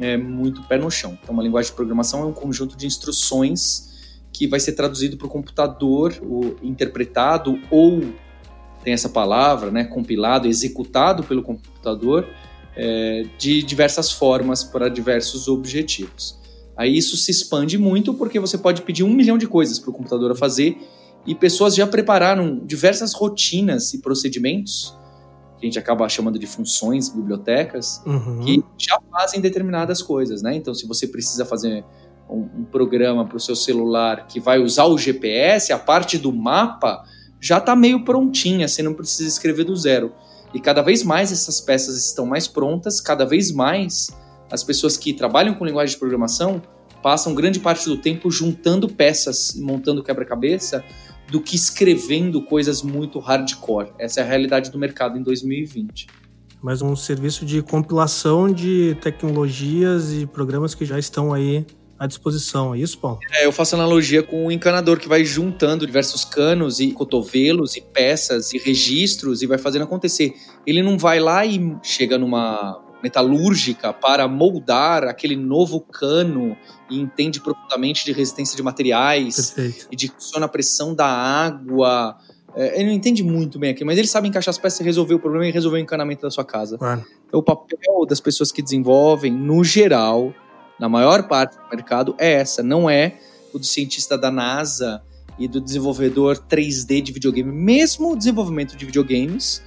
é, 0.00 0.16
muito 0.16 0.62
pé 0.62 0.78
no 0.78 0.90
chão. 0.90 1.18
Então, 1.22 1.34
uma 1.34 1.42
linguagem 1.42 1.70
de 1.70 1.76
programação 1.76 2.22
é 2.22 2.24
um 2.24 2.32
conjunto 2.32 2.76
de 2.76 2.86
instruções 2.86 3.92
que 4.32 4.46
vai 4.46 4.58
ser 4.58 4.72
traduzido 4.72 5.16
para 5.16 5.26
o 5.26 5.30
computador, 5.30 6.14
interpretado 6.62 7.60
ou 7.70 8.00
tem 8.82 8.92
essa 8.92 9.08
palavra, 9.08 9.70
né, 9.70 9.84
compilado, 9.84 10.48
executado 10.48 11.22
pelo 11.22 11.42
computador 11.42 12.26
é, 12.74 13.24
de 13.38 13.62
diversas 13.62 14.10
formas 14.10 14.64
para 14.64 14.88
diversos 14.88 15.48
objetivos. 15.48 16.40
Aí 16.76 16.96
isso 16.96 17.16
se 17.16 17.30
expande 17.30 17.76
muito 17.78 18.14
porque 18.14 18.40
você 18.40 18.56
pode 18.56 18.82
pedir 18.82 19.02
um 19.04 19.12
milhão 19.12 19.36
de 19.36 19.46
coisas 19.46 19.78
para 19.78 19.90
o 19.90 19.92
computador 19.92 20.34
fazer 20.36 20.78
e 21.26 21.34
pessoas 21.34 21.74
já 21.74 21.86
prepararam 21.86 22.60
diversas 22.64 23.12
rotinas 23.12 23.92
e 23.94 23.98
procedimentos 23.98 24.96
que 25.58 25.66
a 25.66 25.68
gente 25.68 25.78
acaba 25.78 26.08
chamando 26.08 26.38
de 26.38 26.46
funções, 26.46 27.08
bibliotecas, 27.08 28.02
Uhum. 28.04 28.40
que 28.40 28.64
já 28.76 28.98
fazem 29.12 29.40
determinadas 29.40 30.02
coisas, 30.02 30.42
né? 30.42 30.56
Então, 30.56 30.74
se 30.74 30.86
você 30.88 31.06
precisa 31.06 31.44
fazer 31.44 31.84
um, 32.28 32.48
um 32.60 32.64
programa 32.64 33.24
para 33.24 33.36
o 33.36 33.40
seu 33.40 33.54
celular 33.54 34.26
que 34.26 34.40
vai 34.40 34.58
usar 34.58 34.86
o 34.86 34.98
GPS, 34.98 35.72
a 35.72 35.78
parte 35.78 36.18
do 36.18 36.32
mapa 36.32 37.04
já 37.40 37.58
está 37.58 37.76
meio 37.76 38.04
prontinha, 38.04 38.66
você 38.66 38.82
não 38.82 38.94
precisa 38.94 39.28
escrever 39.28 39.64
do 39.64 39.76
zero. 39.76 40.12
E 40.52 40.58
cada 40.60 40.82
vez 40.82 41.04
mais 41.04 41.30
essas 41.30 41.60
peças 41.60 41.96
estão 42.06 42.26
mais 42.26 42.48
prontas, 42.48 43.00
cada 43.00 43.24
vez 43.24 43.52
mais 43.52 44.08
as 44.52 44.62
pessoas 44.62 44.98
que 44.98 45.14
trabalham 45.14 45.54
com 45.54 45.64
linguagem 45.64 45.94
de 45.94 45.98
programação 45.98 46.60
passam 47.02 47.34
grande 47.34 47.58
parte 47.58 47.86
do 47.86 47.96
tempo 47.96 48.30
juntando 48.30 48.86
peças 48.86 49.54
e 49.54 49.62
montando 49.62 50.04
quebra-cabeça 50.04 50.84
do 51.30 51.40
que 51.40 51.56
escrevendo 51.56 52.42
coisas 52.42 52.82
muito 52.82 53.18
hardcore. 53.18 53.92
Essa 53.98 54.20
é 54.20 54.22
a 54.22 54.26
realidade 54.26 54.70
do 54.70 54.78
mercado 54.78 55.18
em 55.18 55.22
2020. 55.22 56.06
Mais 56.60 56.82
um 56.82 56.94
serviço 56.94 57.46
de 57.46 57.62
compilação 57.62 58.52
de 58.52 58.94
tecnologias 59.00 60.12
e 60.12 60.26
programas 60.26 60.74
que 60.74 60.84
já 60.84 60.98
estão 60.98 61.32
aí 61.32 61.66
à 61.98 62.06
disposição. 62.06 62.74
É 62.74 62.78
isso, 62.78 62.98
Paulo? 62.98 63.20
É, 63.32 63.46
eu 63.46 63.52
faço 63.52 63.74
analogia 63.74 64.22
com 64.22 64.46
o 64.46 64.52
encanador 64.52 64.98
que 64.98 65.08
vai 65.08 65.24
juntando 65.24 65.86
diversos 65.86 66.26
canos 66.26 66.78
e 66.78 66.92
cotovelos 66.92 67.74
e 67.74 67.80
peças 67.80 68.52
e 68.52 68.58
registros 68.58 69.40
e 69.40 69.46
vai 69.46 69.56
fazendo 69.56 69.82
acontecer. 69.82 70.34
Ele 70.66 70.82
não 70.82 70.98
vai 70.98 71.18
lá 71.18 71.46
e 71.46 71.74
chega 71.82 72.18
numa 72.18 72.91
metalúrgica 73.02 73.92
para 73.92 74.28
moldar 74.28 75.04
aquele 75.04 75.36
novo 75.36 75.80
cano 75.80 76.56
e 76.88 77.00
entende 77.00 77.40
profundamente 77.40 78.04
de 78.04 78.12
resistência 78.12 78.56
de 78.56 78.62
materiais 78.62 79.50
Perfeito. 79.50 79.88
e 79.90 79.96
de 79.96 80.08
que 80.08 80.14
funciona 80.14 80.46
a 80.46 80.48
pressão 80.48 80.94
da 80.94 81.06
água. 81.06 82.16
É, 82.54 82.78
ele 82.78 82.90
não 82.90 82.94
entende 82.94 83.22
muito 83.22 83.58
bem 83.58 83.70
aqui, 83.70 83.84
mas 83.84 83.98
ele 83.98 84.06
sabe 84.06 84.28
encaixar 84.28 84.50
as 84.50 84.58
peças 84.58 84.80
e 84.80 84.84
resolver 84.84 85.14
o 85.14 85.18
problema 85.18 85.46
e 85.46 85.50
resolver 85.50 85.78
o 85.78 85.80
encanamento 85.80 86.22
da 86.22 86.30
sua 86.30 86.44
casa. 86.44 86.78
Claro. 86.78 87.04
Então, 87.26 87.40
o 87.40 87.42
papel 87.42 88.06
das 88.06 88.20
pessoas 88.20 88.52
que 88.52 88.62
desenvolvem, 88.62 89.32
no 89.32 89.64
geral, 89.64 90.34
na 90.78 90.88
maior 90.88 91.26
parte 91.26 91.56
do 91.56 91.68
mercado, 91.70 92.14
é 92.18 92.32
essa. 92.32 92.62
Não 92.62 92.88
é 92.88 93.18
o 93.52 93.58
do 93.58 93.64
cientista 93.64 94.18
da 94.18 94.30
NASA 94.30 95.02
e 95.38 95.48
do 95.48 95.60
desenvolvedor 95.60 96.36
3D 96.36 97.00
de 97.00 97.12
videogame. 97.12 97.50
Mesmo 97.50 98.12
o 98.12 98.16
desenvolvimento 98.16 98.76
de 98.76 98.84
videogames, 98.84 99.62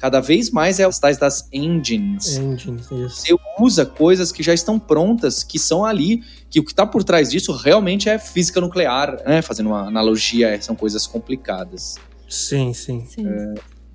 cada 0.00 0.18
vez 0.18 0.50
mais 0.50 0.80
é 0.80 0.88
os 0.88 0.98
tais 0.98 1.18
das 1.18 1.46
engines. 1.52 2.38
Engines, 2.38 2.90
isso. 2.90 3.16
Você 3.16 3.36
usa 3.58 3.84
coisas 3.84 4.32
que 4.32 4.42
já 4.42 4.54
estão 4.54 4.78
prontas, 4.78 5.42
que 5.42 5.58
são 5.58 5.84
ali, 5.84 6.22
que 6.48 6.58
o 6.58 6.64
que 6.64 6.72
está 6.72 6.86
por 6.86 7.04
trás 7.04 7.30
disso 7.30 7.52
realmente 7.52 8.08
é 8.08 8.18
física 8.18 8.60
nuclear, 8.60 9.22
né? 9.26 9.42
Fazendo 9.42 9.66
uma 9.68 9.86
analogia, 9.86 10.60
são 10.62 10.74
coisas 10.74 11.06
complicadas. 11.06 11.96
Sim, 12.26 12.72
sim. 12.72 13.04
Sim. 13.04 13.26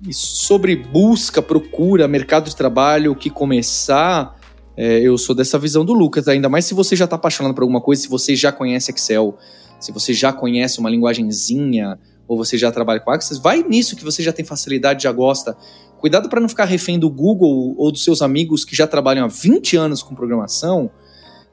E 0.06 0.14
sobre 0.14 0.76
busca, 0.76 1.42
procura, 1.42 2.06
mercado 2.06 2.48
de 2.48 2.54
trabalho, 2.54 3.12
o 3.12 3.16
que 3.16 3.28
começar, 3.28 4.38
é, 4.76 5.00
eu 5.00 5.18
sou 5.18 5.34
dessa 5.34 5.58
visão 5.58 5.84
do 5.84 5.92
Lucas, 5.92 6.28
ainda 6.28 6.48
mais 6.48 6.66
se 6.66 6.74
você 6.74 6.94
já 6.94 7.06
está 7.06 7.16
apaixonado 7.16 7.54
por 7.54 7.62
alguma 7.62 7.80
coisa, 7.80 8.02
se 8.02 8.08
você 8.08 8.36
já 8.36 8.52
conhece 8.52 8.92
Excel, 8.92 9.36
se 9.80 9.90
você 9.90 10.12
já 10.12 10.32
conhece 10.32 10.78
uma 10.78 10.88
linguagenzinha, 10.88 11.98
ou 12.28 12.36
você 12.36 12.58
já 12.58 12.70
trabalha 12.72 13.00
com 13.00 13.10
Access, 13.10 13.40
vai 13.40 13.62
nisso 13.62 13.96
que 13.96 14.04
você 14.04 14.22
já 14.22 14.32
tem 14.32 14.44
facilidade, 14.44 15.04
já 15.04 15.12
gosta. 15.12 15.56
Cuidado 15.98 16.28
para 16.28 16.40
não 16.40 16.48
ficar 16.48 16.64
refém 16.64 16.98
do 16.98 17.10
Google 17.10 17.74
ou 17.76 17.90
dos 17.90 18.04
seus 18.04 18.22
amigos 18.22 18.64
que 18.64 18.76
já 18.76 18.86
trabalham 18.86 19.24
há 19.24 19.28
20 19.28 19.76
anos 19.76 20.02
com 20.02 20.14
programação 20.14 20.90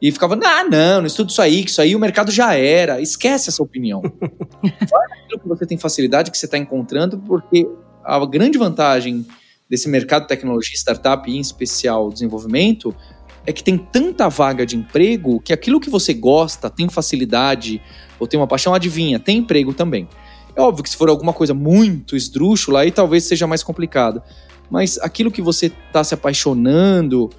e 0.01 0.11
ficava, 0.11 0.35
ah, 0.35 0.63
não, 0.65 0.99
não 0.99 1.07
estudo 1.07 1.29
isso 1.29 1.41
aí, 1.41 1.63
que 1.63 1.71
isso 1.71 1.81
aí 1.81 1.95
o 1.95 1.99
mercado 1.99 2.29
já 2.29 2.53
era. 2.55 2.99
Esquece 2.99 3.49
essa 3.49 3.63
opinião. 3.63 4.01
Vai 4.61 5.07
naquilo 5.09 5.39
que 5.39 5.47
você 5.47 5.65
tem 5.65 5.77
facilidade, 5.77 6.29
que 6.29 6.37
você 6.37 6.45
está 6.45 6.57
encontrando, 6.57 7.17
porque 7.19 7.65
a 8.03 8.23
grande 8.25 8.57
vantagem 8.57 9.25
desse 9.69 9.87
mercado 9.87 10.23
de 10.23 10.27
tecnologia, 10.27 10.75
startup 10.75 11.31
e 11.31 11.37
em 11.37 11.39
especial 11.39 12.11
desenvolvimento, 12.11 12.93
é 13.45 13.53
que 13.53 13.63
tem 13.63 13.77
tanta 13.77 14.27
vaga 14.27 14.65
de 14.65 14.75
emprego 14.75 15.39
que 15.39 15.53
aquilo 15.53 15.79
que 15.79 15.89
você 15.89 16.13
gosta, 16.13 16.69
tem 16.69 16.89
facilidade 16.89 17.81
ou 18.19 18.27
tem 18.27 18.39
uma 18.39 18.47
paixão, 18.47 18.73
adivinha, 18.73 19.19
tem 19.19 19.37
emprego 19.37 19.73
também. 19.73 20.07
É 20.55 20.61
óbvio 20.61 20.83
que 20.83 20.89
se 20.89 20.97
for 20.97 21.09
alguma 21.09 21.33
coisa 21.33 21.53
muito 21.53 22.15
esdrúxula, 22.15 22.81
aí 22.81 22.91
talvez 22.91 23.23
seja 23.23 23.47
mais 23.47 23.63
complicado. 23.63 24.21
Mas 24.69 24.97
aquilo 24.99 25.31
que 25.31 25.41
você 25.41 25.67
está 25.67 26.03
se 26.03 26.13
apaixonando, 26.13 27.29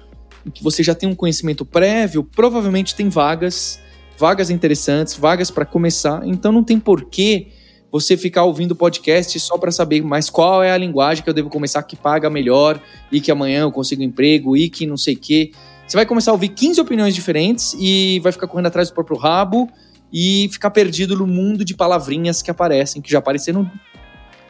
que 0.53 0.63
você 0.63 0.83
já 0.83 0.93
tem 0.93 1.07
um 1.07 1.15
conhecimento 1.15 1.65
prévio, 1.65 2.23
provavelmente 2.23 2.95
tem 2.95 3.09
vagas, 3.09 3.79
vagas 4.17 4.49
interessantes, 4.49 5.15
vagas 5.15 5.49
para 5.49 5.65
começar. 5.65 6.21
Então 6.25 6.51
não 6.51 6.63
tem 6.63 6.79
porquê 6.79 7.47
você 7.91 8.17
ficar 8.17 8.43
ouvindo 8.43 8.75
podcast 8.75 9.39
só 9.39 9.57
para 9.57 9.71
saber 9.71 10.01
mais 10.01 10.29
qual 10.29 10.61
é 10.61 10.71
a 10.71 10.77
linguagem 10.77 11.23
que 11.23 11.29
eu 11.29 11.33
devo 11.33 11.49
começar 11.49 11.81
que 11.83 11.95
paga 11.95 12.29
melhor 12.29 12.81
e 13.09 13.21
que 13.21 13.31
amanhã 13.31 13.61
eu 13.61 13.71
consigo 13.71 14.03
emprego 14.03 14.57
e 14.57 14.69
que 14.69 14.85
não 14.85 14.97
sei 14.97 15.15
o 15.15 15.19
quê. 15.19 15.51
Você 15.87 15.95
vai 15.95 16.05
começar 16.05 16.31
a 16.31 16.33
ouvir 16.33 16.49
15 16.49 16.81
opiniões 16.81 17.15
diferentes 17.15 17.73
e 17.79 18.19
vai 18.19 18.31
ficar 18.31 18.47
correndo 18.47 18.65
atrás 18.65 18.89
do 18.89 18.93
próprio 18.93 19.17
rabo 19.17 19.69
e 20.17 20.47
ficar 20.49 20.69
perdido 20.71 21.17
no 21.17 21.27
mundo 21.27 21.65
de 21.65 21.75
palavrinhas 21.75 22.41
que 22.41 22.49
aparecem, 22.49 23.01
que 23.01 23.11
já 23.11 23.19
apareceram. 23.19 23.69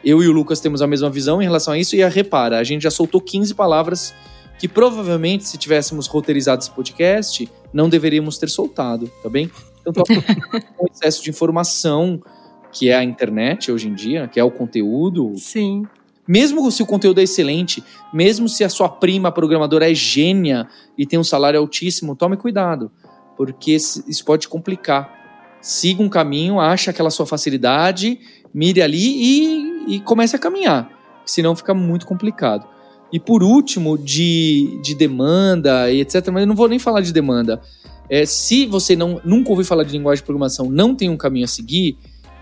Eu 0.04 0.22
e 0.22 0.28
o 0.28 0.32
Lucas 0.32 0.60
temos 0.60 0.80
a 0.80 0.86
mesma 0.86 1.10
visão 1.10 1.42
em 1.42 1.44
relação 1.44 1.74
a 1.74 1.78
isso 1.78 1.96
e 1.96 2.04
a 2.04 2.08
repara, 2.08 2.60
a 2.60 2.62
gente 2.62 2.82
já 2.82 2.90
soltou 2.90 3.20
15 3.20 3.52
palavras 3.52 4.14
que 4.60 4.68
provavelmente, 4.68 5.42
se 5.42 5.58
tivéssemos 5.58 6.06
roteirizado 6.06 6.62
esse 6.62 6.70
podcast, 6.70 7.50
não 7.72 7.88
deveríamos 7.88 8.38
ter 8.38 8.48
soltado, 8.48 9.10
tá 9.24 9.28
bem? 9.28 9.50
Então, 9.80 9.92
tô 9.92 10.04
um 10.80 10.86
excesso 10.88 11.20
de 11.20 11.30
informação 11.30 12.22
que 12.70 12.88
é 12.88 12.94
a 12.94 13.02
internet 13.02 13.72
hoje 13.72 13.88
em 13.88 13.94
dia, 13.94 14.28
que 14.28 14.38
é 14.38 14.44
o 14.44 14.52
conteúdo. 14.52 15.34
Sim. 15.36 15.84
Mesmo 16.28 16.70
se 16.70 16.80
o 16.80 16.86
conteúdo 16.86 17.18
é 17.18 17.24
excelente, 17.24 17.82
mesmo 18.14 18.48
se 18.48 18.62
a 18.62 18.68
sua 18.68 18.88
prima 18.88 19.32
programadora 19.32 19.90
é 19.90 19.94
gênia 19.94 20.68
e 20.96 21.04
tem 21.04 21.18
um 21.18 21.24
salário 21.24 21.58
altíssimo, 21.58 22.14
tome 22.14 22.36
cuidado, 22.36 22.88
porque 23.36 23.72
isso 23.72 24.24
pode 24.24 24.46
complicar. 24.46 25.15
Siga 25.60 26.02
um 26.02 26.08
caminho, 26.08 26.60
ache 26.60 26.90
aquela 26.90 27.10
sua 27.10 27.26
facilidade, 27.26 28.18
mire 28.54 28.80
ali 28.80 28.98
e, 28.98 29.96
e 29.96 30.00
comece 30.00 30.36
a 30.36 30.38
caminhar, 30.38 30.90
senão 31.24 31.56
fica 31.56 31.74
muito 31.74 32.06
complicado. 32.06 32.66
E 33.12 33.20
por 33.20 33.42
último, 33.42 33.96
de, 33.96 34.78
de 34.82 34.94
demanda 34.94 35.90
e 35.90 36.00
etc., 36.00 36.28
mas 36.32 36.42
eu 36.42 36.46
não 36.46 36.54
vou 36.54 36.68
nem 36.68 36.78
falar 36.78 37.00
de 37.00 37.12
demanda. 37.12 37.60
É, 38.08 38.24
se 38.24 38.66
você 38.66 38.94
não, 38.94 39.20
nunca 39.24 39.50
ouviu 39.50 39.64
falar 39.64 39.84
de 39.84 39.92
linguagem 39.92 40.22
de 40.22 40.26
programação, 40.26 40.70
não 40.70 40.94
tem 40.94 41.08
um 41.08 41.16
caminho 41.16 41.44
a 41.44 41.48
seguir, 41.48 41.96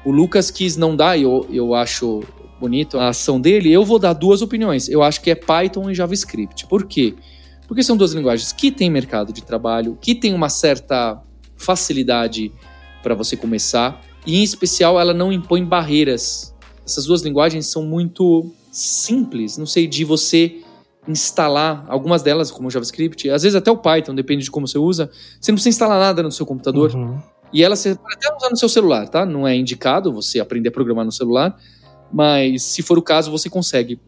o 0.05 0.11
Lucas 0.11 0.51
quis 0.51 0.77
não 0.77 0.95
dar, 0.95 1.19
eu, 1.19 1.47
eu 1.51 1.75
acho 1.75 2.23
bonito 2.61 2.99
a 2.99 3.09
ação 3.09 3.41
dele, 3.41 3.73
eu 3.73 3.85
vou 3.85 3.99
dar 3.99 4.13
duas 4.13 4.43
opiniões. 4.43 4.89
Eu 4.89 5.03
acho 5.03 5.21
que 5.21 5.31
é 5.31 5.35
Python 5.35 5.91
e 5.91 5.95
JavaScript. 5.95 6.67
Por 6.67 6.87
quê? 6.87 7.15
Porque 7.67 7.83
são 7.83 7.97
duas 7.97 8.13
linguagens 8.13 8.53
que 8.53 8.71
têm 8.71 8.91
mercado 8.91 9.33
de 9.33 9.43
trabalho, 9.43 9.99
que 10.01 10.15
têm 10.15 10.35
uma 10.35 10.49
certa 10.49 11.21
facilidade 11.57 12.53
para 13.05 13.15
você 13.15 13.37
começar, 13.37 14.03
e 14.27 14.39
em 14.39 14.43
especial 14.43 14.99
ela 14.99 15.13
não 15.13 15.31
impõe 15.31 15.63
barreiras. 15.63 16.55
Essas 16.85 17.05
duas 17.05 17.23
linguagens 17.23 17.67
são 17.67 17.83
muito 17.85 18.51
simples, 18.73 19.57
não 19.57 19.67
sei, 19.67 19.87
de 19.87 20.05
você 20.05 20.63
instalar 21.07 21.85
algumas 21.89 22.23
delas, 22.23 22.51
como 22.51 22.69
o 22.69 22.71
JavaScript, 22.71 23.29
às 23.29 23.43
vezes 23.43 23.55
até 23.55 23.71
o 23.71 23.77
Python, 23.77 24.15
depende 24.15 24.45
de 24.45 24.51
como 24.51 24.67
você 24.67 24.79
usa, 24.79 25.11
você 25.39 25.53
não 25.53 25.57
precisa 25.57 25.69
instalar 25.69 26.01
nada 26.01 26.23
no 26.23 26.33
seu 26.33 26.47
computador. 26.47 26.95
Uhum. 26.95 27.21
E 27.53 27.63
ela 27.63 27.77
você 27.77 27.95
pode 27.95 28.17
até 28.17 28.35
usar 28.35 28.51
no 28.51 28.57
seu 28.57 28.69
celular, 28.69 29.09
tá? 29.09 29.25
Não 29.25 29.47
é 29.47 29.55
indicado 29.55 30.13
você 30.13 30.41
aprender 30.41 30.71
a 30.71 30.73
programar 30.73 31.05
no 31.05 31.13
celular, 31.13 31.57
mas 32.13 32.63
se 32.63 32.83
for 32.83 32.99
o 32.99 33.03
caso, 33.03 33.31
você 33.31 33.51
consegue. 33.51 34.01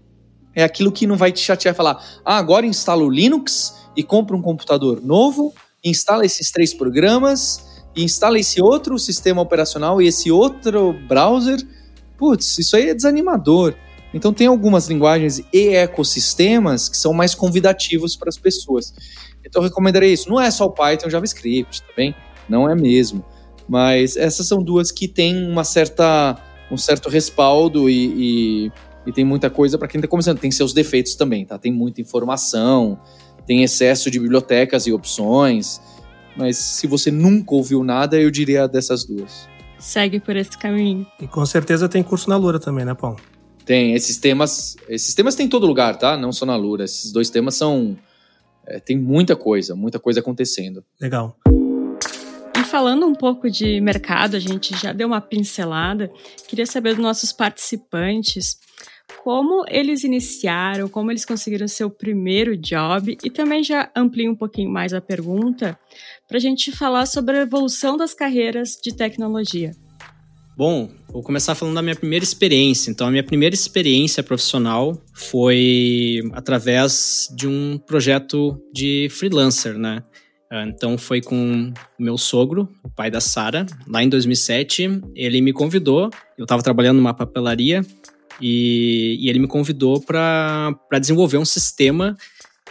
É 0.55 0.65
aquilo 0.65 0.91
que 0.91 1.07
não 1.07 1.17
vai 1.17 1.31
te 1.31 1.41
chatear 1.41 1.75
e 1.75 1.77
falar: 1.77 2.03
ah, 2.25 2.39
agora 2.39 2.67
instala 2.67 3.05
o 3.05 3.11
Linux 3.11 3.77
e 3.97 4.03
compra 4.03 4.35
um 4.35 4.43
computador 4.43 5.01
novo, 5.03 5.55
instala 5.85 6.25
esses 6.25 6.51
três 6.51 6.75
programas, 6.75 7.66
e 7.97 8.05
instala 8.05 8.39
esse 8.39 8.63
outro 8.63 8.99
sistema 8.99 9.41
operacional 9.41 10.01
e 10.03 10.07
esse 10.07 10.31
outro 10.31 10.93
browser. 11.09 11.59
Putz, 12.19 12.59
isso 12.59 12.77
aí 12.77 12.91
é 12.91 12.95
desanimador. 12.95 13.75
Então 14.13 14.33
tem 14.33 14.47
algumas 14.47 14.87
linguagens 14.87 15.43
e 15.53 15.69
ecossistemas 15.69 16.89
que 16.89 16.97
são 16.97 17.13
mais 17.13 17.35
convidativos 17.35 18.15
para 18.15 18.29
as 18.29 18.39
pessoas. 18.39 18.95
Então 19.45 19.63
eu 19.63 19.69
recomendaria 19.69 20.13
isso. 20.13 20.29
Não 20.29 20.41
é 20.41 20.51
só 20.51 20.67
o 20.67 20.71
Python 20.71 21.07
o 21.07 21.11
JavaScript, 21.11 21.83
tá 21.83 21.93
bem? 21.97 22.15
Não 22.49 22.71
é 22.71 22.75
mesmo. 22.75 23.25
Mas 23.69 24.17
essas 24.17 24.47
são 24.47 24.63
duas 24.63 24.93
que 24.93 25.09
têm 25.09 25.49
uma 25.49 25.65
certa, 25.65 26.37
um 26.71 26.77
certo 26.77 27.09
respaldo 27.09 27.91
e, 27.91 28.67
e, 28.67 28.73
e 29.07 29.13
tem 29.13 29.25
muita 29.25 29.51
coisa 29.51 29.77
para 29.77 29.89
quem 29.89 29.99
está 29.99 30.09
começando. 30.09 30.39
Tem 30.39 30.51
seus 30.51 30.73
defeitos 30.73 31.15
também, 31.15 31.45
tá? 31.45 31.59
Tem 31.59 31.73
muita 31.73 32.01
informação, 32.01 32.99
tem 33.47 33.63
excesso 33.63 34.11
de 34.11 34.21
bibliotecas 34.21 34.87
e 34.87 34.93
opções. 34.93 35.81
Mas 36.37 36.57
se 36.57 36.87
você 36.87 37.11
nunca 37.11 37.55
ouviu 37.55 37.83
nada, 37.83 38.21
eu 38.21 38.31
diria 38.31 38.69
dessas 38.69 39.05
duas. 39.05 39.49
Segue 39.79 40.21
por 40.21 40.37
esse 40.37 40.57
caminho. 40.57 41.07
E 41.21 41.27
com 41.27 41.45
certeza 41.47 41.89
tem 41.89 42.03
curso 42.03 42.29
na 42.29 42.37
Lura 42.37 42.59
também, 42.59 42.85
né, 42.85 42.95
Paulo? 42.95 43.19
Tem, 43.65 43.95
esses 43.95 44.19
temas. 44.19 44.77
Esses 44.89 45.15
temas 45.15 45.35
tem 45.35 45.47
em 45.47 45.49
todo 45.49 45.67
lugar, 45.67 45.97
tá? 45.97 46.17
Não 46.17 46.33
só 46.33 46.47
na 46.47 46.57
Lura. 46.57 46.85
Esses 46.85 47.13
dois 47.13 47.31
temas 47.31 47.57
são. 47.57 47.97
É, 48.67 48.81
tem 48.81 48.99
muita 48.99 49.37
coisa, 49.37 49.75
muita 49.75 49.99
coisa 49.99 50.21
acontecendo. 50.21 50.85
Legal 51.01 51.37
falando 52.67 53.07
um 53.07 53.15
pouco 53.15 53.49
de 53.49 53.81
mercado, 53.81 54.37
a 54.37 54.39
gente 54.39 54.77
já 54.77 54.93
deu 54.93 55.07
uma 55.07 55.21
pincelada. 55.21 56.11
Queria 56.49 56.67
saber 56.67 56.95
dos 56.95 57.03
nossos 57.03 57.33
participantes 57.33 58.59
como 59.23 59.65
eles 59.69 60.05
iniciaram, 60.05 60.89
como 60.89 61.11
eles 61.11 61.25
conseguiram 61.25 61.69
seu 61.69 61.91
primeiro 61.91 62.57
job 62.57 63.17
e 63.23 63.31
também 63.31 63.63
já 63.63 63.91
amplio 63.95 64.31
um 64.31 64.37
pouquinho 64.37 64.71
mais 64.71 64.93
a 64.93 65.01
pergunta 65.01 65.79
para 66.29 66.37
a 66.37 66.41
gente 66.41 66.73
falar 66.73 67.07
sobre 67.07 67.39
a 67.39 67.43
evolução 67.43 67.97
das 67.97 68.15
carreiras 68.15 68.79
de 68.83 68.95
tecnologia. 68.95 69.73
Bom, 70.57 70.91
vou 71.13 71.23
começar 71.23 71.55
falando 71.55 71.75
da 71.75 71.83
minha 71.83 71.95
primeira 71.95 72.25
experiência. 72.25 72.91
Então, 72.91 73.07
a 73.07 73.11
minha 73.11 73.23
primeira 73.23 73.55
experiência 73.55 74.23
profissional 74.23 74.97
foi 75.13 76.23
através 76.33 77.29
de 77.37 77.47
um 77.47 77.79
projeto 77.79 78.59
de 78.73 79.09
freelancer, 79.11 79.77
né? 79.77 80.03
Ah, 80.51 80.65
então 80.67 80.97
foi 80.97 81.21
com 81.21 81.73
o 81.99 82.03
meu 82.03 82.17
sogro, 82.17 82.69
o 82.83 82.89
pai 82.89 83.11
da 83.11 83.21
Sara, 83.21 83.67
lá 83.87 84.03
em 84.03 84.09
2007. 84.09 85.03
Ele 85.15 85.41
me 85.43 85.53
convidou, 85.53 86.09
eu 86.39 86.45
estava 86.45 86.63
trabalhando 86.63 86.97
numa 86.97 87.13
papelaria 87.13 87.85
e, 88.41 89.17
e 89.21 89.29
ele 89.29 89.39
me 89.39 89.47
convidou 89.47 90.01
para 90.01 90.75
desenvolver 91.01 91.39
um 91.39 91.45
sistema 91.45 92.17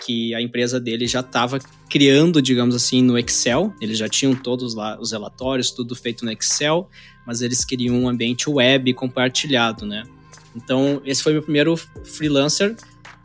que 0.06 0.36
a 0.36 0.41
empresa 0.41 0.80
dele 0.80 1.08
já 1.08 1.21
estava 1.21 1.60
criando, 1.89 2.41
digamos 2.41 2.75
assim, 2.75 3.01
no 3.01 3.17
Excel. 3.17 3.73
Eles 3.82 3.97
já 3.97 4.10
tinham 4.10 4.36
todos 4.36 4.75
lá 4.75 4.99
os 4.99 5.12
relatórios, 5.12 5.71
tudo 5.71 5.95
feito 5.95 6.25
no 6.25 6.32
Excel, 6.32 6.89
mas 7.25 7.41
eles 7.41 7.63
queriam 7.63 7.95
um 7.95 8.10
ambiente 8.10 8.49
web 8.49 8.93
compartilhado, 8.93 9.86
né? 9.86 10.04
Então, 10.56 11.01
esse 11.06 11.23
foi 11.23 11.34
meu 11.34 11.41
primeiro 11.41 11.75
freelancer 12.04 12.75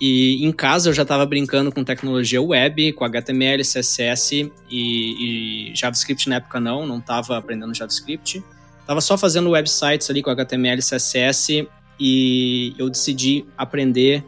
e 0.00 0.44
em 0.44 0.50
casa 0.50 0.88
eu 0.88 0.94
já 0.94 1.02
estava 1.02 1.26
brincando 1.26 1.70
com 1.70 1.84
tecnologia 1.84 2.40
web, 2.40 2.92
com 2.94 3.04
HTML, 3.04 3.62
CSS 3.62 4.50
e, 4.70 5.70
e 5.70 5.74
JavaScript 5.74 6.28
na 6.28 6.36
época 6.36 6.58
não, 6.58 6.86
não 6.86 6.98
estava 6.98 7.36
aprendendo 7.36 7.74
JavaScript. 7.74 8.42
Tava 8.86 9.00
só 9.00 9.18
fazendo 9.18 9.50
websites 9.50 10.08
ali 10.08 10.22
com 10.22 10.30
HTML, 10.30 10.80
CSS 10.80 11.68
e 12.00 12.74
eu 12.78 12.88
decidi 12.88 13.44
aprender 13.56 14.24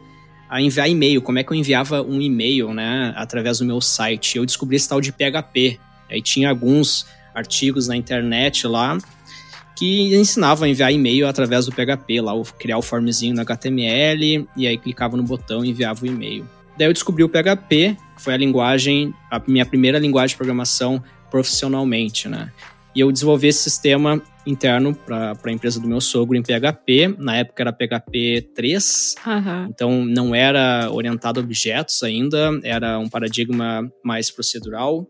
a 0.47 0.61
enviar 0.61 0.87
e-mail, 0.87 1.19
como 1.19 1.39
é 1.39 1.43
que 1.43 1.51
eu 1.51 1.55
enviava 1.55 2.03
um 2.03 2.21
e-mail, 2.21 2.73
né, 2.73 3.11
através 3.15 3.57
do 3.57 3.65
meu 3.65 3.81
site. 3.81 4.37
Eu 4.37 4.45
descobri 4.45 4.75
esse 4.75 4.87
tal 4.87 5.01
de 5.01 5.11
PHP. 5.11 5.79
Aí 6.09 6.21
tinha 6.21 6.49
alguns 6.49 7.07
artigos 7.33 7.87
na 7.87 7.97
internet 7.97 8.67
lá 8.67 8.95
que 9.75 10.15
ensinava 10.15 10.65
a 10.65 10.69
enviar 10.69 10.93
e-mail 10.93 11.27
através 11.27 11.65
do 11.65 11.71
PHP, 11.71 12.21
lá, 12.21 12.33
criar 12.59 12.77
o 12.77 12.81
formzinho 12.83 13.33
no 13.33 13.41
HTML, 13.41 14.47
e 14.55 14.67
aí 14.67 14.77
clicava 14.77 15.17
no 15.17 15.23
botão 15.23 15.65
e 15.65 15.69
enviava 15.69 16.03
o 16.03 16.07
e-mail. 16.07 16.47
Daí 16.77 16.87
eu 16.87 16.93
descobri 16.93 17.23
o 17.23 17.29
PHP, 17.29 17.97
que 18.15 18.21
foi 18.21 18.35
a 18.35 18.37
linguagem, 18.37 19.11
a 19.31 19.41
minha 19.47 19.65
primeira 19.65 19.97
linguagem 19.97 20.33
de 20.33 20.37
programação 20.37 21.03
profissionalmente, 21.31 22.27
né? 22.29 22.51
E 22.95 22.99
eu 22.99 23.11
desenvolvi 23.11 23.47
esse 23.47 23.63
sistema 23.63 24.21
interno 24.45 24.93
para 24.93 25.35
a 25.43 25.51
empresa 25.51 25.79
do 25.79 25.87
meu 25.87 26.01
sogro 26.01 26.37
em 26.37 26.43
PHP. 26.43 27.15
Na 27.17 27.37
época 27.37 27.63
era 27.63 27.73
PHP 27.73 28.49
3, 28.53 29.15
uhum. 29.25 29.65
então 29.69 30.05
não 30.05 30.35
era 30.35 30.89
orientado 30.91 31.39
a 31.39 31.43
objetos 31.43 32.03
ainda, 32.03 32.59
era 32.63 32.99
um 32.99 33.09
paradigma 33.09 33.89
mais 34.03 34.29
procedural. 34.29 35.07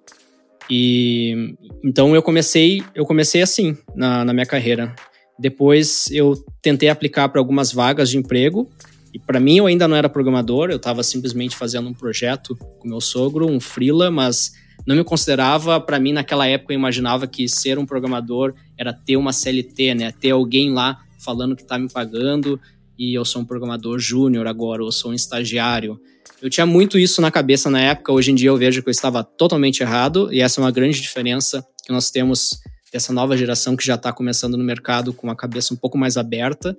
E 0.70 1.56
então 1.84 2.16
eu 2.16 2.22
comecei, 2.22 2.84
eu 2.96 3.06
comecei 3.06 3.42
assim 3.42 3.78
na, 3.96 4.24
na 4.24 4.34
minha 4.34 4.46
carreira. 4.46 4.96
Depois 5.38 6.10
eu 6.12 6.36
tentei 6.62 6.90
aplicar 6.90 7.28
para 7.30 7.40
algumas 7.40 7.72
vagas 7.72 8.10
de 8.10 8.18
emprego. 8.18 8.70
E 9.14 9.20
para 9.20 9.40
mim 9.40 9.58
eu 9.58 9.68
ainda 9.68 9.88
não 9.88 9.96
era 9.96 10.10
programador, 10.10 10.72
eu 10.72 10.78
estava 10.78 11.04
simplesmente 11.04 11.56
fazendo 11.56 11.88
um 11.88 11.94
projeto 11.94 12.56
com 12.80 12.88
meu 12.88 13.00
sogro, 13.00 13.48
um 13.48 13.60
freela, 13.60 14.10
mas 14.10 14.54
não 14.86 14.96
me 14.96 15.04
considerava, 15.04 15.80
para 15.80 16.00
mim 16.00 16.14
naquela 16.14 16.46
época 16.48 16.74
eu 16.74 16.78
imaginava 16.78 17.28
que 17.28 17.48
ser 17.48 17.78
um 17.80 17.86
programador 17.86 18.54
era 18.78 18.94
ter 18.94 19.16
uma 19.18 19.32
CLT, 19.32 19.96
né? 19.96 20.12
Ter 20.12 20.32
alguém 20.32 20.72
lá 20.72 21.00
falando 21.20 21.56
que 21.56 21.62
está 21.62 21.80
me 21.80 21.90
pagando 21.90 22.60
e 22.98 23.14
eu 23.14 23.26
sou 23.26 23.42
um 23.42 23.46
programador 23.46 23.98
júnior 24.00 24.46
agora, 24.46 24.84
ou 24.84 24.92
sou 24.92 25.12
um 25.12 25.14
estagiário. 25.14 26.00
Eu 26.42 26.50
tinha 26.50 26.66
muito 26.66 27.00
isso 27.00 27.22
na 27.22 27.32
cabeça 27.32 27.70
na 27.70 27.80
época, 27.80 28.12
hoje 28.12 28.32
em 28.32 28.36
dia 28.36 28.50
eu 28.50 28.58
vejo 28.58 28.84
que 28.84 28.90
eu 28.90 28.92
estava 28.92 29.24
totalmente 29.24 29.82
errado, 29.82 30.32
e 30.32 30.42
essa 30.42 30.60
é 30.60 30.64
uma 30.64 30.72
grande 30.72 31.02
diferença 31.02 31.66
que 31.86 31.92
nós 31.92 32.12
temos 32.12 32.60
dessa 32.92 33.12
nova 33.12 33.36
geração 33.36 33.76
que 33.76 33.86
já 33.86 33.96
está 33.96 34.14
começando 34.14 34.56
no 34.56 34.64
mercado 34.64 35.14
com 35.14 35.30
a 35.32 35.36
cabeça 35.36 35.74
um 35.74 35.78
pouco 35.78 35.98
mais 35.98 36.16
aberta 36.18 36.78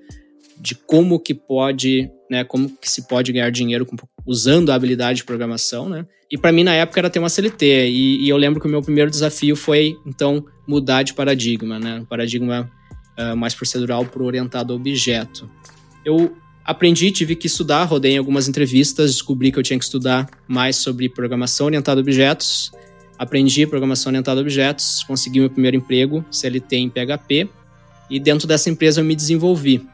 de 0.65 0.75
como 0.75 1.21
que 1.21 1.35
pode, 1.35 2.11
né, 2.31 2.43
como 2.43 2.71
que 2.81 2.91
se 2.91 3.07
pode 3.07 3.31
ganhar 3.31 3.51
dinheiro 3.51 3.85
com, 3.85 3.97
usando 4.25 4.73
a 4.73 4.75
habilidade 4.75 5.19
de 5.19 5.25
programação, 5.25 5.91
né? 5.91 6.07
E 6.33 6.39
para 6.39 6.51
mim 6.51 6.65
na 6.65 6.73
época 6.73 6.99
era 6.99 7.11
ter 7.11 7.19
uma 7.19 7.29
CLT 7.29 7.89
e, 7.89 8.25
e, 8.25 8.29
eu 8.31 8.37
lembro 8.39 8.59
que 8.59 8.67
o 8.67 8.71
meu 8.71 8.81
primeiro 8.81 9.11
desafio 9.11 9.55
foi 9.55 9.95
então 10.07 10.43
mudar 10.67 11.03
de 11.03 11.13
paradigma, 11.13 11.79
né? 11.79 12.03
Paradigma 12.09 12.71
uh, 13.19 13.37
mais 13.37 13.55
procedural 13.55 14.07
para 14.07 14.23
orientado 14.23 14.73
a 14.73 14.77
objeto. 14.77 15.49
Eu 16.03 16.35
Aprendi, 16.65 17.11
tive 17.11 17.37
que 17.37 17.47
estudar, 17.47 17.85
rodei 17.85 18.15
em 18.15 18.19
algumas 18.19 18.49
entrevistas, 18.49 19.13
descobri 19.13 19.53
que 19.53 19.59
eu 19.59 19.63
tinha 19.63 19.79
que 19.79 19.85
estudar 19.85 20.31
mais 20.49 20.77
sobre 20.77 21.11
programação 21.11 21.67
orientada 21.67 22.01
a 22.01 22.03
objetos. 22.03 22.73
Aprendi 23.19 23.67
programação 23.67 24.09
orientada 24.09 24.41
a 24.41 24.43
objetos, 24.43 25.05
consegui 25.05 25.41
meu 25.41 25.51
primeiro 25.51 25.77
emprego, 25.77 26.25
CLT 26.31 26.77
em 26.77 26.89
PHP, 26.89 27.51
e 28.09 28.19
dentro 28.19 28.49
dessa 28.49 28.71
empresa 28.71 29.03
eu 29.03 29.05
me 29.05 29.15
desenvolvi. 29.15 29.87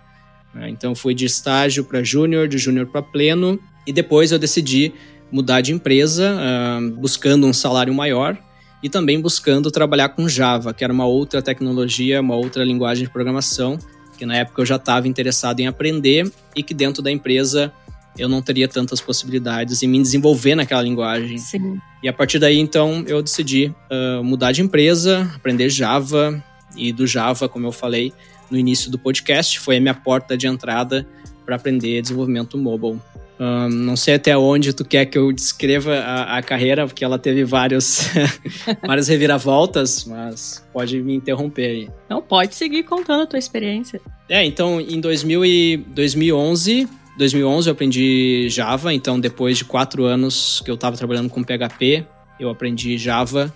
Né? 0.55 0.71
Então 0.71 0.95
fui 0.95 1.15
de 1.15 1.25
estágio 1.25 1.85
para 1.85 2.03
júnior, 2.03 2.49
de 2.49 2.59
júnior 2.59 2.87
para 2.87 3.03
pleno, 3.03 3.59
e 3.87 3.93
depois 3.93 4.33
eu 4.33 4.39
decidi 4.39 4.93
mudar 5.31 5.61
de 5.61 5.73
empresa, 5.73 6.35
uh, 6.35 6.91
buscando 6.97 7.47
um 7.47 7.53
salário 7.53 7.95
maior 7.95 8.37
e 8.83 8.89
também 8.89 9.21
buscando 9.21 9.71
trabalhar 9.71 10.11
com 10.11 10.29
Java, 10.29 10.75
que 10.75 10.83
era 10.83 10.93
uma 10.93 11.07
outra 11.07 11.41
tecnologia, 11.41 12.21
uma 12.21 12.35
outra 12.35 12.65
linguagem 12.65 13.05
de 13.05 13.13
programação 13.13 13.79
que 14.21 14.27
na 14.27 14.37
época 14.37 14.61
eu 14.61 14.67
já 14.67 14.77
estava 14.77 15.09
interessado 15.09 15.61
em 15.61 15.67
aprender 15.67 16.31
e 16.55 16.63
que 16.63 16.75
dentro 16.75 17.03
da 17.03 17.11
empresa 17.11 17.73
eu 18.19 18.29
não 18.29 18.43
teria 18.43 18.69
tantas 18.69 19.01
possibilidades 19.01 19.83
em 19.83 19.89
me 19.89 19.99
desenvolver 20.03 20.55
naquela 20.55 20.83
linguagem. 20.83 21.39
Sim. 21.39 21.79
E 22.03 22.09
a 22.09 22.13
partir 22.13 22.39
daí, 22.39 22.59
então, 22.59 23.03
eu 23.07 23.23
decidi 23.23 23.75
uh, 23.91 24.23
mudar 24.23 24.53
de 24.53 24.61
empresa, 24.61 25.31
aprender 25.35 25.71
Java, 25.71 26.43
e 26.77 26.93
do 26.93 27.07
Java, 27.07 27.49
como 27.49 27.67
eu 27.67 27.73
falei 27.73 28.13
no 28.51 28.59
início 28.59 28.91
do 28.91 28.99
podcast, 28.99 29.59
foi 29.61 29.77
a 29.77 29.81
minha 29.81 29.95
porta 29.95 30.37
de 30.37 30.47
entrada 30.47 31.07
para 31.45 31.57
aprender 31.57 32.01
desenvolvimento 32.03 32.57
mobile. 32.59 33.01
Um, 33.39 33.69
não 33.71 33.97
sei 33.97 34.15
até 34.15 34.37
onde 34.37 34.75
tu 34.75 34.85
quer 34.85 35.07
que 35.07 35.17
eu 35.17 35.33
descreva 35.33 35.95
a, 35.95 36.37
a 36.37 36.43
carreira, 36.43 36.87
porque 36.87 37.03
ela 37.03 37.19
teve 37.19 37.43
vários, 37.43 38.11
várias 38.87 39.09
reviravoltas, 39.09 40.05
mas 40.05 40.63
pode 40.73 41.01
me 41.01 41.15
interromper 41.15 41.67
aí. 41.67 41.91
Não, 42.09 42.21
pode 42.21 42.55
seguir 42.55 42.83
contando 42.83 43.23
a 43.23 43.27
tua 43.27 43.39
experiência. 43.39 43.99
É, 44.29 44.45
então 44.45 44.79
em 44.79 45.01
2000 45.01 45.45
e 45.47 45.77
2011 45.79 46.87
2011 47.17 47.69
eu 47.69 47.73
aprendi 47.73 48.47
Java, 48.49 48.95
então 48.95 49.19
depois 49.19 49.59
de 49.59 49.65
quatro 49.65 50.05
anos 50.05 50.63
que 50.65 50.71
eu 50.71 50.75
estava 50.75 50.97
trabalhando 50.97 51.29
com 51.29 51.43
PHP, 51.43 52.07
eu 52.39 52.49
aprendi 52.49 52.97
Java, 52.97 53.53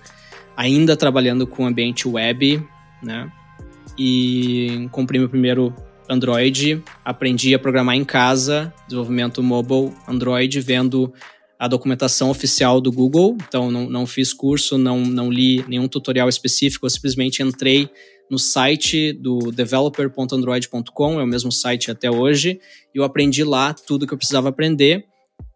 ainda 0.56 0.96
trabalhando 0.96 1.46
com 1.46 1.66
ambiente 1.66 2.06
web, 2.06 2.62
né? 3.02 3.30
E 3.98 4.88
comprei 4.90 5.20
meu 5.20 5.28
primeiro 5.28 5.74
Android, 6.08 6.82
aprendi 7.04 7.54
a 7.54 7.58
programar 7.58 7.96
em 7.96 8.04
casa, 8.04 8.72
desenvolvimento 8.86 9.42
mobile 9.42 9.92
Android, 10.06 10.60
vendo 10.60 11.12
a 11.58 11.68
documentação 11.68 12.30
oficial 12.30 12.80
do 12.80 12.92
Google. 12.92 13.36
Então, 13.48 13.70
não, 13.70 13.88
não 13.88 14.06
fiz 14.06 14.32
curso, 14.32 14.76
não, 14.76 15.00
não 15.00 15.30
li 15.30 15.64
nenhum 15.68 15.88
tutorial 15.88 16.28
específico, 16.28 16.86
eu 16.86 16.90
simplesmente 16.90 17.42
entrei 17.42 17.88
no 18.30 18.38
site 18.38 19.12
do 19.12 19.50
developer.android.com, 19.50 21.20
é 21.20 21.22
o 21.22 21.26
mesmo 21.26 21.52
site 21.52 21.90
até 21.90 22.10
hoje, 22.10 22.58
e 22.94 22.98
eu 22.98 23.04
aprendi 23.04 23.44
lá 23.44 23.74
tudo 23.74 24.06
que 24.06 24.14
eu 24.14 24.18
precisava 24.18 24.48
aprender. 24.48 25.06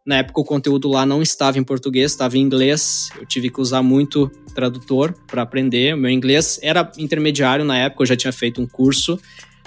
Na 0.09 0.17
época 0.17 0.41
o 0.41 0.45
conteúdo 0.45 0.89
lá 0.89 1.05
não 1.05 1.21
estava 1.21 1.59
em 1.59 1.63
português, 1.63 2.13
estava 2.13 2.39
em 2.39 2.41
inglês. 2.41 3.11
Eu 3.21 3.27
tive 3.27 3.51
que 3.51 3.61
usar 3.61 3.83
muito 3.83 4.33
tradutor 4.55 5.15
para 5.27 5.43
aprender. 5.43 5.95
O 5.95 5.99
meu 5.99 6.11
inglês 6.11 6.59
era 6.63 6.91
intermediário 6.97 7.63
na 7.63 7.77
época, 7.77 8.05
eu 8.05 8.07
já 8.07 8.17
tinha 8.17 8.33
feito 8.33 8.59
um 8.59 8.67
curso, 8.67 9.21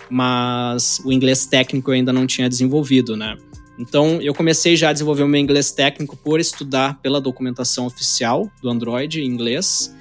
mas 0.10 0.99
o 1.06 1.12
inglês 1.12 1.45
técnico 1.45 1.91
eu 1.91 1.93
ainda 1.93 2.12
não 2.12 2.25
tinha 2.25 2.49
desenvolvido, 2.49 3.15
né? 3.15 3.38
Então, 3.77 4.19
eu 4.19 4.34
comecei 4.34 4.75
já 4.75 4.89
a 4.89 4.93
desenvolver 4.93 5.21
o 5.21 5.27
meu 5.27 5.39
inglês 5.39 5.71
técnico 5.71 6.17
por 6.17 6.39
estudar 6.39 6.99
pela 7.04 7.21
documentação 7.21 7.86
oficial 7.86 8.49
do 8.63 8.67
Android 8.67 9.21
em 9.21 9.27
inglês. 9.27 9.95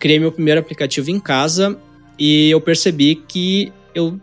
Criei 0.00 0.18
meu 0.18 0.32
primeiro 0.32 0.58
aplicativo 0.58 1.12
em 1.12 1.20
casa 1.20 1.78
e 2.18 2.50
eu 2.50 2.60
percebi 2.60 3.14
que 3.14 3.72
eu 3.94 4.20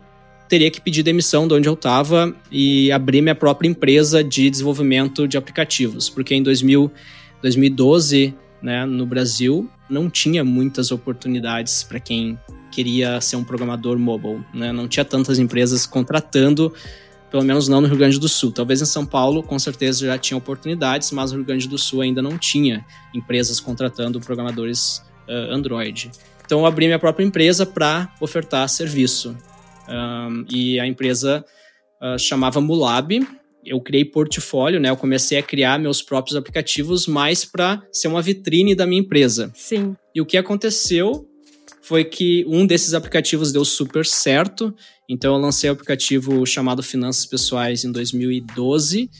teria 0.48 0.70
que 0.70 0.80
pedir 0.80 1.02
demissão 1.02 1.48
de 1.48 1.54
onde 1.54 1.68
eu 1.68 1.74
estava 1.74 2.34
e 2.50 2.92
abrir 2.92 3.22
minha 3.22 3.34
própria 3.34 3.68
empresa 3.68 4.22
de 4.22 4.48
desenvolvimento 4.50 5.26
de 5.26 5.36
aplicativos, 5.36 6.08
porque 6.08 6.34
em 6.34 6.42
2000, 6.42 6.90
2012, 7.42 8.34
né, 8.62 8.84
no 8.84 9.06
Brasil, 9.06 9.68
não 9.88 10.08
tinha 10.08 10.44
muitas 10.44 10.90
oportunidades 10.90 11.82
para 11.82 12.00
quem 12.00 12.38
queria 12.70 13.20
ser 13.20 13.36
um 13.36 13.44
programador 13.44 13.98
mobile, 13.98 14.44
né? 14.52 14.72
Não 14.72 14.88
tinha 14.88 15.04
tantas 15.04 15.38
empresas 15.38 15.86
contratando, 15.86 16.72
pelo 17.30 17.44
menos 17.44 17.68
não 17.68 17.80
no 17.80 17.86
Rio 17.86 17.96
Grande 17.96 18.18
do 18.18 18.28
Sul. 18.28 18.50
Talvez 18.50 18.82
em 18.82 18.86
São 18.86 19.06
Paulo, 19.06 19.42
com 19.42 19.58
certeza 19.58 20.06
já 20.06 20.18
tinha 20.18 20.36
oportunidades, 20.36 21.12
mas 21.12 21.30
no 21.30 21.38
Rio 21.38 21.46
Grande 21.46 21.68
do 21.68 21.78
Sul 21.78 22.00
ainda 22.00 22.20
não 22.20 22.36
tinha 22.36 22.84
empresas 23.14 23.60
contratando 23.60 24.20
programadores 24.20 25.02
uh, 25.28 25.52
Android. 25.52 26.10
Então 26.44 26.60
eu 26.60 26.66
abri 26.66 26.86
minha 26.86 26.98
própria 26.98 27.24
empresa 27.24 27.64
para 27.64 28.12
ofertar 28.20 28.68
serviço. 28.68 29.36
Um, 29.88 30.44
e 30.50 30.78
a 30.80 30.86
empresa 30.86 31.44
uh, 32.02 32.18
chamava 32.18 32.60
Mulab. 32.60 33.26
Eu 33.64 33.80
criei 33.80 34.04
portfólio, 34.04 34.78
né? 34.78 34.90
Eu 34.90 34.96
comecei 34.96 35.38
a 35.38 35.42
criar 35.42 35.78
meus 35.78 36.02
próprios 36.02 36.36
aplicativos 36.36 37.06
mais 37.06 37.44
para 37.44 37.82
ser 37.92 38.08
uma 38.08 38.20
vitrine 38.20 38.74
da 38.74 38.86
minha 38.86 39.00
empresa. 39.00 39.50
Sim. 39.54 39.96
E 40.14 40.20
o 40.20 40.26
que 40.26 40.36
aconteceu 40.36 41.26
foi 41.80 42.04
que 42.04 42.44
um 42.46 42.66
desses 42.66 42.94
aplicativos 42.94 43.52
deu 43.52 43.64
super 43.64 44.06
certo. 44.06 44.74
Então 45.08 45.34
eu 45.34 45.40
lancei 45.40 45.68
o 45.68 45.72
um 45.72 45.74
aplicativo 45.74 46.44
chamado 46.46 46.82
Finanças 46.82 47.26
Pessoais 47.26 47.84
em 47.84 47.92
2012 47.92 49.10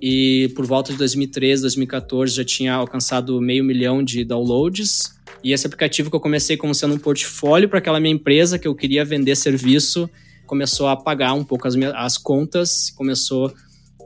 e 0.00 0.50
por 0.54 0.64
volta 0.64 0.92
de 0.92 0.98
2013, 0.98 1.62
2014 1.62 2.34
já 2.34 2.44
tinha 2.44 2.74
alcançado 2.74 3.40
meio 3.40 3.64
milhão 3.64 4.02
de 4.02 4.24
downloads. 4.24 5.17
E 5.42 5.52
esse 5.52 5.66
aplicativo 5.66 6.10
que 6.10 6.16
eu 6.16 6.20
comecei 6.20 6.56
como 6.56 6.74
sendo 6.74 6.94
um 6.94 6.98
portfólio 6.98 7.68
para 7.68 7.78
aquela 7.78 8.00
minha 8.00 8.14
empresa 8.14 8.58
que 8.58 8.66
eu 8.66 8.74
queria 8.74 9.04
vender 9.04 9.36
serviço, 9.36 10.08
começou 10.46 10.88
a 10.88 10.96
pagar 10.96 11.34
um 11.34 11.44
pouco 11.44 11.68
as, 11.68 11.76
minhas, 11.76 11.92
as 11.94 12.18
contas, 12.18 12.90
começou 12.90 13.52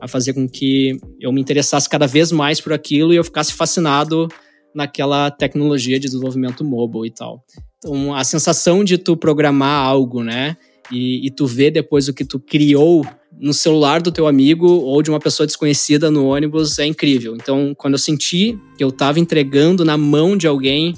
a 0.01 0.09
fazer 0.09 0.33
com 0.33 0.49
que 0.49 0.99
eu 1.21 1.33
me 1.33 1.40
interessasse 1.40 1.88
cada 1.88 2.07
vez 2.07 2.33
mais 2.33 2.61
por 2.61 2.73
aquilo 2.73 3.12
e 3.12 3.16
eu 3.16 3.25
ficasse 3.25 3.53
fascinado 3.53 4.29
naquela 4.75 5.31
tecnologia 5.31 5.99
de 5.99 6.07
desenvolvimento 6.07 6.64
mobile 6.64 7.07
e 7.07 7.11
tal. 7.11 7.45
Então, 7.79 8.14
a 8.14 8.25
sensação 8.25 8.83
de 8.83 8.99
tu 8.99 9.16
programar 9.16 9.87
algo, 9.87 10.23
né? 10.23 10.57
E, 10.90 11.27
e 11.27 11.31
tu 11.31 11.47
ver 11.47 11.71
depois 11.71 12.09
o 12.09 12.14
que 12.14 12.25
tu 12.25 12.40
criou 12.40 13.07
no 13.40 13.53
celular 13.53 14.03
do 14.03 14.12
teu 14.12 14.27
amigo 14.27 14.66
ou 14.66 15.03
de 15.03 15.11
uma 15.11 15.18
pessoa 15.18 15.47
desconhecida 15.47 16.11
no 16.11 16.27
ônibus 16.27 16.79
é 16.79 16.87
incrível. 16.87 17.35
Então, 17.35 17.75
quando 17.77 17.95
eu 17.95 17.99
senti 17.99 18.59
que 18.77 18.85
eu 18.85 18.88
estava 18.88 19.18
entregando 19.18 19.85
na 19.85 19.97
mão 19.97 20.37
de 20.37 20.47
alguém 20.47 20.95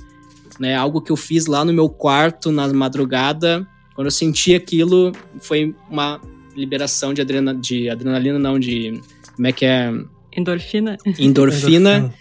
né? 0.59 0.75
Algo 0.75 1.01
que 1.01 1.13
eu 1.13 1.17
fiz 1.17 1.47
lá 1.47 1.65
no 1.65 1.73
meu 1.73 1.89
quarto 1.89 2.51
na 2.51 2.67
madrugada. 2.73 3.67
Quando 3.95 4.07
eu 4.07 4.11
senti 4.11 4.55
aquilo, 4.55 5.13
foi 5.41 5.75
uma 5.91 6.21
liberação 6.57 7.13
de, 7.15 7.21
adrena, 7.21 7.55
de 7.55 7.89
adrenalina, 7.89 8.39
não, 8.39 8.59
de. 8.59 9.01
Como 9.35 9.47
é 9.47 9.53
que 9.53 9.65
é? 9.65 9.93
Endorfina. 10.37 10.97
Endorfina. 11.19 12.13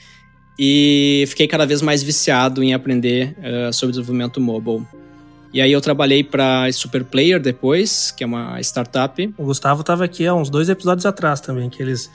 e 0.58 1.26
fiquei 1.28 1.48
cada 1.48 1.66
vez 1.66 1.82
mais 1.82 2.04
viciado 2.04 2.64
em 2.64 2.74
aprender 2.74 3.36
uh, 3.40 3.74
sobre 3.74 3.94
desenvolvimento 3.94 4.40
mobile. 4.40 4.86
E 5.54 5.62
aí 5.62 5.72
eu 5.72 5.82
trabalhei 5.82 6.24
para 6.24 6.72
Super 6.72 7.04
Player 7.04 7.40
depois, 7.40 8.12
que 8.12 8.24
é 8.24 8.28
uma 8.28 8.60
startup. 8.62 9.34
O 9.38 9.44
Gustavo 9.44 9.82
estava 9.82 10.04
aqui 10.04 10.26
há 10.26 10.34
uns 10.34 10.50
dois 10.50 10.68
episódios 10.68 11.06
atrás 11.06 11.40
também, 11.40 11.70
que 11.70 11.82
eles 11.82 12.10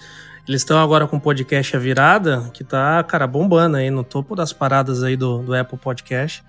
eles 0.49 0.63
estão 0.63 0.79
agora 0.79 1.07
com 1.07 1.19
o 1.19 1.21
podcast 1.21 1.77
A 1.77 1.79
Virada, 1.79 2.51
que 2.55 2.65
tá, 2.65 3.03
cara, 3.05 3.27
bombando 3.27 3.77
aí 3.77 3.91
no 3.91 4.03
topo 4.03 4.35
das 4.35 4.51
paradas 4.51 5.03
aí 5.03 5.15
do, 5.15 5.43
do 5.43 5.55
Apple 5.55 5.77
Podcast. 5.77 6.43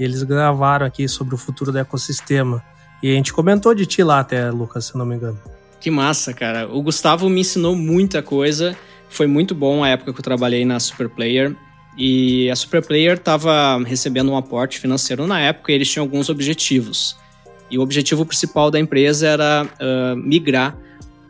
E 0.00 0.02
eles 0.02 0.22
gravaram 0.22 0.86
aqui 0.86 1.06
sobre 1.06 1.34
o 1.34 1.38
futuro 1.38 1.70
do 1.70 1.78
ecossistema. 1.78 2.64
E 3.02 3.10
a 3.10 3.14
gente 3.14 3.30
comentou 3.30 3.74
de 3.74 3.84
ti 3.84 4.02
lá 4.02 4.20
até, 4.20 4.50
Lucas, 4.50 4.86
se 4.86 4.96
não 4.96 5.04
me 5.04 5.16
engano. 5.16 5.38
Que 5.78 5.90
massa, 5.90 6.32
cara. 6.32 6.66
O 6.66 6.80
Gustavo 6.80 7.28
me 7.28 7.42
ensinou 7.42 7.76
muita 7.76 8.22
coisa. 8.22 8.74
Foi 9.10 9.26
muito 9.26 9.54
bom 9.54 9.84
a 9.84 9.88
época 9.90 10.14
que 10.14 10.18
eu 10.18 10.24
trabalhei 10.24 10.64
na 10.64 10.80
Super 10.80 11.10
Player. 11.10 11.54
E 11.98 12.50
a 12.50 12.56
Super 12.56 12.82
Player 12.82 13.18
estava 13.18 13.78
recebendo 13.84 14.32
um 14.32 14.36
aporte 14.36 14.78
financeiro 14.78 15.26
na 15.26 15.38
época 15.40 15.72
e 15.72 15.74
eles 15.74 15.90
tinham 15.90 16.04
alguns 16.04 16.30
objetivos. 16.30 17.18
E 17.70 17.76
o 17.76 17.82
objetivo 17.82 18.24
principal 18.24 18.70
da 18.70 18.80
empresa 18.80 19.26
era 19.26 19.66
uh, 19.66 20.16
migrar 20.16 20.74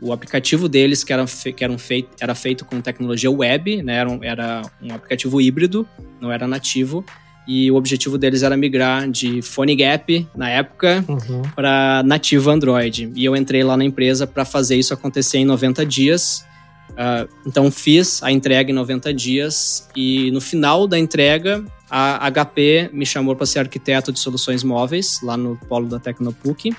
o 0.03 0.11
aplicativo 0.11 0.67
deles, 0.67 1.03
que 1.03 1.13
era, 1.13 1.25
que 1.25 1.63
era, 1.63 1.77
feito, 1.77 2.09
era 2.19 2.35
feito 2.35 2.65
com 2.65 2.81
tecnologia 2.81 3.31
web, 3.31 3.81
né? 3.81 3.95
era, 3.95 4.09
um, 4.09 4.19
era 4.21 4.61
um 4.81 4.93
aplicativo 4.93 5.39
híbrido, 5.39 5.87
não 6.19 6.29
era 6.29 6.45
nativo. 6.45 7.05
E 7.47 7.71
o 7.71 7.75
objetivo 7.75 8.17
deles 8.17 8.43
era 8.43 8.55
migrar 8.55 9.09
de 9.09 9.41
PhoneGap, 9.41 10.27
na 10.35 10.49
época, 10.49 11.03
uhum. 11.07 11.41
para 11.55 12.01
nativo 12.05 12.49
Android. 12.49 13.11
E 13.15 13.23
eu 13.25 13.35
entrei 13.35 13.63
lá 13.63 13.75
na 13.75 13.83
empresa 13.83 14.27
para 14.27 14.45
fazer 14.45 14.75
isso 14.75 14.93
acontecer 14.93 15.39
em 15.39 15.45
90 15.45 15.85
dias. 15.85 16.45
Uh, 16.91 17.27
então 17.45 17.71
fiz 17.71 18.21
a 18.21 18.31
entrega 18.31 18.71
em 18.71 18.73
90 18.75 19.13
dias 19.13 19.89
e 19.95 20.29
no 20.31 20.39
final 20.39 20.85
da 20.87 20.99
entrega 20.99 21.65
a 21.89 22.29
HP 22.29 22.91
me 22.93 23.05
chamou 23.05 23.35
para 23.35 23.47
ser 23.47 23.59
arquiteto 23.59 24.11
de 24.11 24.19
soluções 24.19 24.63
móveis 24.63 25.19
lá 25.23 25.35
no 25.35 25.57
polo 25.67 25.87
da 25.87 25.97
Tecnopuc 25.97 26.71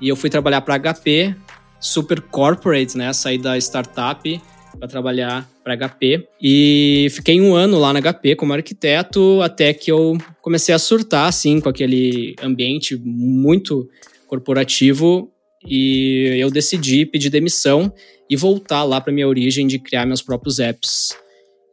e 0.00 0.08
eu 0.08 0.16
fui 0.16 0.30
trabalhar 0.30 0.62
para 0.62 0.78
HP 0.78 1.36
super 1.82 2.20
corporate, 2.20 2.96
né? 2.96 3.12
Saí 3.12 3.36
da 3.36 3.58
startup 3.58 4.40
para 4.78 4.88
trabalhar 4.88 5.46
para 5.62 5.76
HP 5.76 6.26
e 6.40 7.08
fiquei 7.10 7.40
um 7.40 7.54
ano 7.54 7.78
lá 7.78 7.92
na 7.92 8.00
HP 8.00 8.36
como 8.36 8.52
arquiteto 8.52 9.40
até 9.42 9.74
que 9.74 9.92
eu 9.92 10.16
comecei 10.40 10.74
a 10.74 10.78
surtar 10.78 11.28
assim 11.28 11.60
com 11.60 11.68
aquele 11.68 12.34
ambiente 12.42 12.96
muito 12.96 13.88
corporativo 14.26 15.30
e 15.64 16.36
eu 16.38 16.50
decidi 16.50 17.04
pedir 17.04 17.30
demissão 17.30 17.92
e 18.28 18.36
voltar 18.36 18.82
lá 18.82 19.00
para 19.00 19.12
minha 19.12 19.28
origem 19.28 19.66
de 19.66 19.78
criar 19.78 20.06
meus 20.06 20.22
próprios 20.22 20.58
apps. 20.58 21.10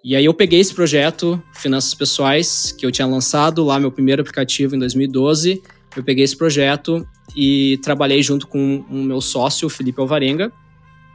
E 0.04 0.15
aí 0.15 0.26
eu 0.26 0.34
peguei 0.34 0.60
esse 0.60 0.74
projeto 0.74 1.41
Finanças 1.56 1.93
Pessoais 1.93 2.72
que 2.72 2.86
eu 2.86 2.91
tinha 2.91 3.08
lançado 3.08 3.63
lá 3.63 3.80
meu 3.80 3.91
primeiro 3.91 4.22
aplicativo 4.22 4.76
em 4.76 4.80
2012 4.80 5.62
eu 5.95 6.04
peguei 6.04 6.23
esse 6.23 6.36
projeto 6.36 7.08
e 7.36 7.80
trabalhei 7.84 8.21
junto 8.21 8.47
com 8.47 8.84
o 8.89 9.04
meu 9.04 9.21
sócio, 9.21 9.69
Felipe 9.69 9.99
Alvarenga, 9.99 10.52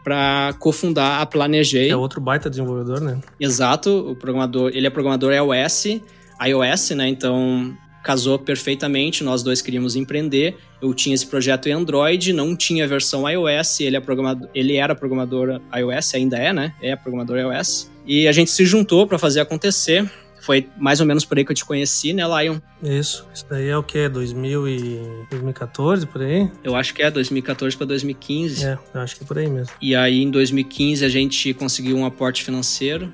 para 0.03 0.55
cofundar 0.59 1.21
a 1.21 1.27
Planejei. 1.27 1.91
É 1.91 1.97
outro 1.97 2.21
baita 2.21 2.51
desenvolvedor, 2.51 3.01
né? 3.01 3.21
Exato, 3.41 4.11
o 4.11 4.15
programador, 4.17 4.71
ele 4.75 4.87
é 4.87 4.91
programador 4.91 5.33
iOS, 5.33 6.01
iOS, 6.47 6.91
né? 6.91 7.09
Então 7.09 7.77
casou 8.05 8.39
perfeitamente, 8.39 9.25
nós 9.25 9.43
dois 9.43 9.63
queríamos 9.63 9.97
empreender. 9.97 10.59
Eu 10.81 10.93
tinha 10.93 11.15
esse 11.15 11.27
projeto 11.27 11.69
em 11.71 11.73
Android, 11.73 12.35
não 12.35 12.55
tinha 12.55 12.87
versão 12.87 13.29
iOS, 13.29 13.81
ele, 13.81 13.97
é 13.97 14.01
programador, 14.01 14.49
ele 14.55 14.77
era 14.77 14.95
programador 14.95 15.59
iOS, 15.75 16.15
ainda 16.15 16.37
é, 16.37 16.53
né? 16.53 16.75
É 16.83 16.95
programador 16.95 17.39
iOS. 17.39 17.91
E 18.07 18.29
a 18.29 18.33
gente 18.33 18.51
se 18.51 18.67
juntou 18.67 19.07
para 19.07 19.19
fazer 19.19 19.41
acontecer. 19.41 20.09
Foi 20.45 20.69
mais 20.77 21.01
ou 21.01 21.07
menos 21.07 21.25
por 21.25 21.39
aí 21.39 21.45
que 21.45 21.53
eu 21.53 21.57
te 21.57 21.65
conheci, 21.65 22.13
né, 22.13 22.23
Lion? 22.23 22.59
Isso. 22.83 23.27
Isso 23.33 23.47
daí 23.49 23.69
é 23.69 23.77
o 23.79 23.83
quê? 23.83 24.11
2000 24.11 24.69
e 24.69 25.27
2014, 25.31 26.07
por 26.07 26.21
aí? 26.21 26.51
Eu 26.63 26.77
acho 26.77 26.93
que 26.93 27.03
é 27.03 27.11
2014 27.11 27.75
para 27.75 27.87
2015. 27.87 28.67
É, 28.67 28.79
eu 28.93 29.01
acho 29.01 29.17
que 29.17 29.25
é 29.25 29.27
por 29.27 29.39
aí 29.39 29.49
mesmo. 29.49 29.75
E 29.81 29.97
aí, 29.97 30.23
em 30.23 30.31
2015, 30.31 31.03
a 31.03 31.09
gente 31.09 31.55
conseguiu 31.55 31.97
um 31.97 32.05
aporte 32.05 32.45
financeiro 32.45 33.11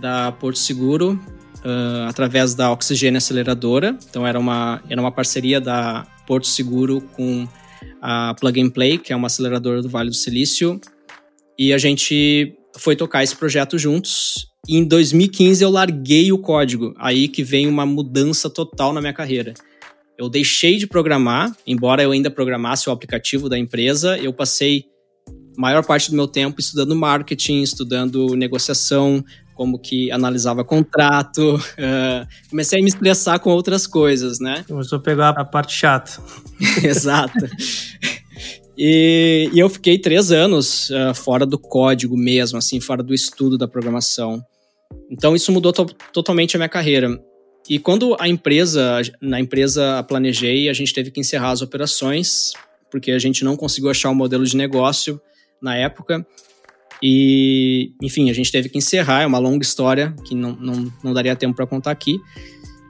da 0.00 0.32
Porto 0.32 0.58
Seguro 0.58 1.12
uh, 1.58 2.08
através 2.08 2.56
da 2.56 2.72
Oxigênio 2.72 3.18
Aceleradora. 3.18 3.96
Então, 4.10 4.26
era 4.26 4.36
uma, 4.36 4.82
era 4.90 5.00
uma 5.00 5.12
parceria 5.12 5.60
da 5.60 6.04
Porto 6.26 6.48
Seguro 6.48 7.00
com 7.12 7.46
a 8.02 8.34
Plug 8.34 8.60
and 8.60 8.70
Play, 8.70 8.98
que 8.98 9.12
é 9.12 9.16
uma 9.16 9.28
aceleradora 9.28 9.80
do 9.80 9.88
Vale 9.88 10.10
do 10.10 10.16
Silício. 10.16 10.80
E 11.56 11.72
a 11.72 11.78
gente 11.78 12.58
foi 12.76 12.96
tocar 12.96 13.22
esse 13.22 13.36
projeto 13.36 13.78
juntos. 13.78 14.47
E 14.66 14.76
em 14.76 14.84
2015 14.84 15.62
eu 15.62 15.70
larguei 15.70 16.32
o 16.32 16.38
código. 16.38 16.94
Aí 16.98 17.28
que 17.28 17.42
vem 17.42 17.66
uma 17.66 17.86
mudança 17.86 18.50
total 18.50 18.92
na 18.92 19.00
minha 19.00 19.12
carreira. 19.12 19.54
Eu 20.18 20.28
deixei 20.28 20.76
de 20.78 20.86
programar, 20.86 21.54
embora 21.66 22.02
eu 22.02 22.10
ainda 22.10 22.30
programasse 22.30 22.88
o 22.88 22.92
aplicativo 22.92 23.48
da 23.48 23.56
empresa, 23.56 24.18
eu 24.18 24.32
passei 24.32 24.86
maior 25.56 25.84
parte 25.84 26.10
do 26.10 26.16
meu 26.16 26.26
tempo 26.26 26.60
estudando 26.60 26.94
marketing, 26.94 27.62
estudando 27.62 28.34
negociação, 28.36 29.24
como 29.54 29.78
que 29.78 30.10
analisava 30.12 30.64
contrato, 30.64 31.56
uh, 31.78 32.48
comecei 32.48 32.78
a 32.78 32.82
me 32.82 32.88
estressar 32.88 33.40
com 33.40 33.50
outras 33.50 33.86
coisas, 33.86 34.38
né? 34.38 34.64
Começou 34.68 34.98
a 34.98 35.02
pegar 35.02 35.30
a 35.30 35.44
parte 35.44 35.72
chata. 35.72 36.12
Exato. 36.82 37.38
E, 38.80 39.50
e, 39.52 39.58
eu 39.58 39.68
fiquei 39.68 39.98
três 39.98 40.30
anos 40.30 40.88
uh, 40.90 41.12
fora 41.12 41.44
do 41.44 41.58
código 41.58 42.16
mesmo, 42.16 42.58
assim, 42.58 42.80
fora 42.80 43.02
do 43.02 43.12
estudo 43.12 43.58
da 43.58 43.66
programação. 43.66 44.40
Então 45.10 45.34
isso 45.34 45.50
mudou 45.50 45.72
to 45.72 45.84
totalmente 46.12 46.56
a 46.56 46.58
minha 46.60 46.68
carreira. 46.68 47.20
E 47.68 47.78
quando 47.80 48.16
a 48.20 48.28
empresa, 48.28 49.02
na 49.20 49.40
empresa 49.40 50.02
planejei, 50.04 50.68
a 50.68 50.72
gente 50.72 50.94
teve 50.94 51.10
que 51.10 51.18
encerrar 51.18 51.50
as 51.50 51.60
operações, 51.60 52.52
porque 52.88 53.10
a 53.10 53.18
gente 53.18 53.44
não 53.44 53.56
conseguiu 53.56 53.90
achar 53.90 54.10
um 54.10 54.14
modelo 54.14 54.44
de 54.44 54.56
negócio 54.56 55.20
na 55.60 55.76
época. 55.76 56.24
E, 57.02 57.92
enfim, 58.02 58.30
a 58.30 58.32
gente 58.32 58.50
teve 58.50 58.68
que 58.68 58.78
encerrar, 58.78 59.22
é 59.22 59.26
uma 59.26 59.38
longa 59.38 59.62
história 59.62 60.14
que 60.24 60.34
não, 60.34 60.52
não, 60.52 60.92
não 61.02 61.12
daria 61.12 61.36
tempo 61.36 61.56
para 61.56 61.66
contar 61.66 61.90
aqui. 61.90 62.16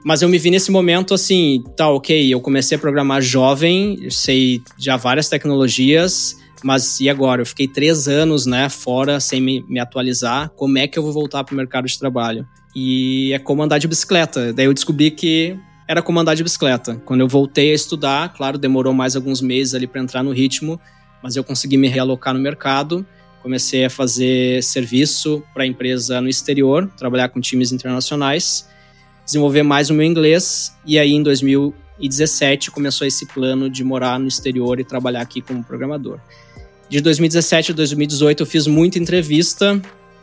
Mas 0.03 0.21
eu 0.21 0.29
me 0.29 0.37
vi 0.37 0.49
nesse 0.49 0.71
momento 0.71 1.13
assim, 1.13 1.63
tá, 1.75 1.89
ok, 1.89 2.33
eu 2.33 2.39
comecei 2.39 2.77
a 2.77 2.79
programar 2.79 3.21
jovem, 3.21 4.09
sei 4.09 4.61
já 4.77 4.95
várias 4.95 5.27
tecnologias, 5.27 6.37
mas 6.63 6.99
e 6.99 7.09
agora? 7.09 7.41
Eu 7.41 7.45
fiquei 7.45 7.67
três 7.67 8.07
anos, 8.07 8.45
né, 8.45 8.69
fora, 8.69 9.19
sem 9.19 9.41
me, 9.41 9.63
me 9.67 9.79
atualizar. 9.79 10.49
Como 10.55 10.77
é 10.77 10.87
que 10.87 10.97
eu 10.97 11.03
vou 11.03 11.11
voltar 11.11 11.43
para 11.43 11.53
o 11.53 11.57
mercado 11.57 11.85
de 11.85 11.97
trabalho? 11.99 12.47
E 12.75 13.31
é 13.33 13.39
como 13.39 13.61
andar 13.61 13.77
de 13.77 13.87
bicicleta. 13.87 14.53
Daí 14.53 14.65
eu 14.65 14.73
descobri 14.73 15.11
que 15.11 15.57
era 15.87 16.01
como 16.01 16.19
andar 16.19 16.35
de 16.35 16.43
bicicleta. 16.43 16.95
Quando 17.05 17.21
eu 17.21 17.27
voltei 17.27 17.71
a 17.71 17.75
estudar, 17.75 18.33
claro, 18.33 18.57
demorou 18.57 18.93
mais 18.93 19.15
alguns 19.15 19.41
meses 19.41 19.73
ali 19.73 19.87
para 19.87 20.01
entrar 20.01 20.23
no 20.23 20.31
ritmo, 20.31 20.79
mas 21.21 21.35
eu 21.35 21.43
consegui 21.43 21.77
me 21.77 21.87
realocar 21.87 22.33
no 22.33 22.39
mercado. 22.39 23.05
Comecei 23.41 23.85
a 23.85 23.89
fazer 23.89 24.61
serviço 24.63 25.43
para 25.53 25.65
empresa 25.65 26.21
no 26.21 26.29
exterior, 26.29 26.89
trabalhar 26.97 27.29
com 27.29 27.41
times 27.41 27.71
internacionais 27.71 28.67
desenvolver 29.29 29.61
mais 29.61 29.89
o 29.89 29.93
meu 29.93 30.05
inglês. 30.05 30.75
E 30.83 30.97
aí, 30.97 31.13
em 31.13 31.21
2017, 31.21 32.71
começou 32.71 33.05
esse 33.05 33.27
plano 33.27 33.69
de 33.69 33.83
morar 33.83 34.19
no 34.19 34.27
exterior 34.27 34.79
e 34.79 34.83
trabalhar 34.83 35.21
aqui 35.21 35.39
como 35.39 35.63
programador. 35.63 36.19
De 36.89 36.99
2017 36.99 37.71
a 37.71 37.75
2018, 37.75 38.41
eu 38.41 38.47
fiz 38.47 38.65
muita 38.65 38.97
entrevista 38.97 39.79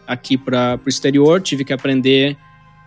aqui 0.07 0.37
para 0.37 0.81
o 0.85 0.88
exterior, 0.88 1.40
tive 1.40 1.64
que 1.64 1.73
aprender 1.73 2.37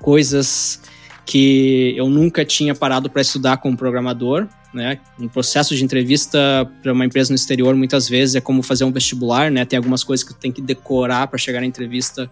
coisas 0.01 0.81
que 1.25 1.93
eu 1.95 2.09
nunca 2.09 2.43
tinha 2.43 2.75
parado 2.75 3.09
para 3.09 3.21
estudar 3.21 3.57
como 3.57 3.77
programador. 3.77 4.47
Né? 4.73 4.99
Um 5.17 5.29
processo 5.29 5.73
de 5.75 5.83
entrevista 5.83 6.69
para 6.83 6.91
uma 6.91 7.05
empresa 7.05 7.31
no 7.31 7.35
exterior, 7.35 7.73
muitas 7.75 8.09
vezes, 8.09 8.35
é 8.35 8.41
como 8.41 8.61
fazer 8.61 8.83
um 8.83 8.91
vestibular, 8.91 9.49
né? 9.49 9.65
Tem 9.65 9.77
algumas 9.77 10.03
coisas 10.03 10.27
que 10.27 10.33
tu 10.33 10.39
tem 10.39 10.51
que 10.51 10.61
decorar 10.61 11.27
para 11.27 11.39
chegar 11.39 11.61
na 11.61 11.65
entrevista 11.65 12.29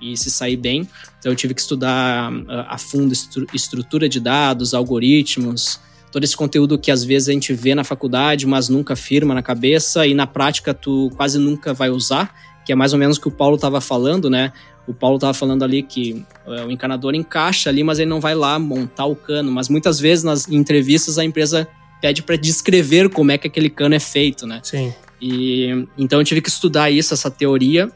e 0.00 0.16
se 0.16 0.30
sair 0.30 0.56
bem. 0.56 0.88
Então 1.18 1.30
eu 1.30 1.36
tive 1.36 1.54
que 1.54 1.60
estudar 1.60 2.32
ah, 2.48 2.74
a 2.74 2.78
fundo 2.78 3.12
estrutura 3.52 4.08
de 4.08 4.20
dados, 4.20 4.74
algoritmos, 4.74 5.80
todo 6.10 6.24
esse 6.24 6.36
conteúdo 6.36 6.78
que 6.78 6.90
às 6.90 7.04
vezes 7.04 7.28
a 7.28 7.32
gente 7.32 7.52
vê 7.52 7.74
na 7.74 7.84
faculdade, 7.84 8.46
mas 8.46 8.68
nunca 8.68 8.96
firma 8.96 9.34
na 9.34 9.42
cabeça 9.42 10.06
e 10.06 10.14
na 10.14 10.26
prática 10.26 10.74
tu 10.74 11.10
quase 11.16 11.38
nunca 11.38 11.72
vai 11.72 11.90
usar, 11.90 12.34
que 12.64 12.72
é 12.72 12.74
mais 12.74 12.92
ou 12.92 12.98
menos 12.98 13.16
o 13.16 13.20
que 13.20 13.28
o 13.28 13.30
Paulo 13.30 13.56
estava 13.56 13.80
falando, 13.80 14.28
né? 14.28 14.52
O 14.86 14.94
Paulo 14.94 15.16
estava 15.16 15.32
falando 15.32 15.62
ali 15.62 15.82
que 15.82 16.24
uh, 16.46 16.66
o 16.66 16.70
encanador 16.70 17.14
encaixa 17.14 17.70
ali, 17.70 17.84
mas 17.84 17.98
ele 17.98 18.10
não 18.10 18.20
vai 18.20 18.34
lá 18.34 18.58
montar 18.58 19.04
o 19.04 19.14
cano. 19.14 19.52
Mas 19.52 19.68
muitas 19.68 20.00
vezes 20.00 20.24
nas 20.24 20.48
entrevistas 20.48 21.16
a 21.16 21.24
empresa 21.24 21.68
pede 22.00 22.22
para 22.22 22.36
descrever 22.36 23.08
como 23.10 23.30
é 23.30 23.38
que 23.38 23.46
aquele 23.46 23.70
cano 23.70 23.94
é 23.94 24.00
feito, 24.00 24.46
né? 24.46 24.60
Sim. 24.62 24.92
E 25.20 25.86
então 25.96 26.18
eu 26.18 26.24
tive 26.24 26.40
que 26.40 26.48
estudar 26.48 26.90
isso, 26.90 27.14
essa 27.14 27.30
teoria, 27.30 27.90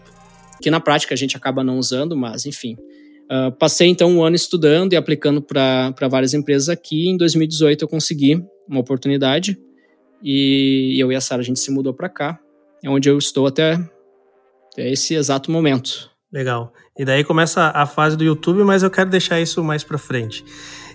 que 0.64 0.70
na 0.70 0.80
prática 0.80 1.12
a 1.12 1.16
gente 1.16 1.36
acaba 1.36 1.62
não 1.62 1.78
usando, 1.78 2.16
mas 2.16 2.46
enfim. 2.46 2.74
Uh, 3.24 3.52
passei 3.58 3.86
então 3.86 4.10
um 4.10 4.24
ano 4.24 4.34
estudando 4.34 4.94
e 4.94 4.96
aplicando 4.96 5.42
para 5.42 6.08
várias 6.10 6.32
empresas 6.32 6.70
aqui. 6.70 7.06
Em 7.06 7.18
2018 7.18 7.82
eu 7.82 7.88
consegui 7.88 8.42
uma 8.66 8.80
oportunidade 8.80 9.58
e 10.22 10.96
eu 10.98 11.12
e 11.12 11.14
a 11.14 11.20
Sara 11.20 11.42
a 11.42 11.44
gente 11.44 11.60
se 11.60 11.70
mudou 11.70 11.92
para 11.92 12.08
cá, 12.08 12.40
é 12.82 12.88
onde 12.88 13.10
eu 13.10 13.18
estou 13.18 13.46
até, 13.46 13.74
até 14.72 14.90
esse 14.90 15.14
exato 15.14 15.50
momento. 15.50 16.10
Legal. 16.32 16.72
E 16.98 17.04
daí 17.04 17.22
começa 17.22 17.70
a 17.74 17.84
fase 17.84 18.16
do 18.16 18.24
YouTube, 18.24 18.64
mas 18.64 18.82
eu 18.82 18.90
quero 18.90 19.10
deixar 19.10 19.38
isso 19.38 19.62
mais 19.62 19.84
para 19.84 19.98
frente. 19.98 20.42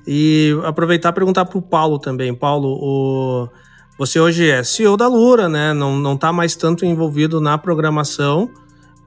E 0.08 0.51
aproveitar 0.63 1.10
e 1.10 1.13
perguntar 1.13 1.45
para 1.45 1.60
o 1.60 1.62
Paulo 1.62 1.99
também. 1.99 2.34
Paulo, 2.34 2.69
o... 2.69 3.47
você 3.99 4.19
hoje 4.19 4.49
é 4.49 4.63
CEO 4.63 4.97
da 4.97 5.08
Lura, 5.08 5.47
né? 5.47 5.73
Não, 5.73 5.95
não 5.95 6.17
tá 6.17 6.34
mais 6.34 6.55
tanto 6.55 6.86
envolvido 6.88 7.39
na 7.39 7.55
programação, 7.55 8.49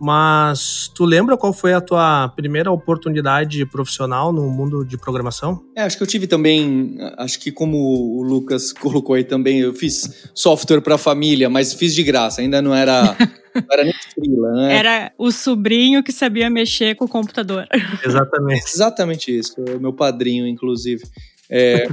mas 0.03 0.91
tu 0.93 1.05
lembra 1.05 1.37
qual 1.37 1.53
foi 1.53 1.73
a 1.73 1.81
tua 1.81 2.29
primeira 2.31 2.73
oportunidade 2.73 3.65
profissional 3.65 4.33
no 4.33 4.51
mundo 4.51 4.85
de 4.85 4.99
programação? 4.99 5.63
É, 5.77 5.83
acho 5.83 5.97
que 5.97 6.03
eu 6.03 6.07
tive 6.09 6.27
também, 6.27 6.97
acho 7.17 7.39
que 7.39 7.53
como 7.53 7.79
o 7.79 8.21
Lucas 8.21 8.73
colocou 8.73 9.15
aí 9.15 9.23
também, 9.23 9.61
eu 9.61 9.73
fiz 9.73 10.29
software 10.35 10.81
para 10.81 10.99
família, 10.99 11.49
mas 11.49 11.73
fiz 11.73 11.95
de 11.95 12.03
graça, 12.03 12.41
ainda 12.41 12.61
não 12.61 12.75
era 12.75 13.17
não 13.55 13.67
era 13.71 13.85
nem 13.85 13.95
frila, 14.13 14.53
né? 14.55 14.77
Era 14.77 15.13
o 15.17 15.31
sobrinho 15.31 16.03
que 16.03 16.11
sabia 16.11 16.51
mexer 16.51 16.97
com 16.97 17.05
o 17.05 17.09
computador. 17.09 17.69
Exatamente. 18.05 18.65
Exatamente 18.75 19.39
isso, 19.39 19.55
meu 19.81 19.93
padrinho 19.93 20.49
inclusive. 20.49 21.05
É, 21.49 21.87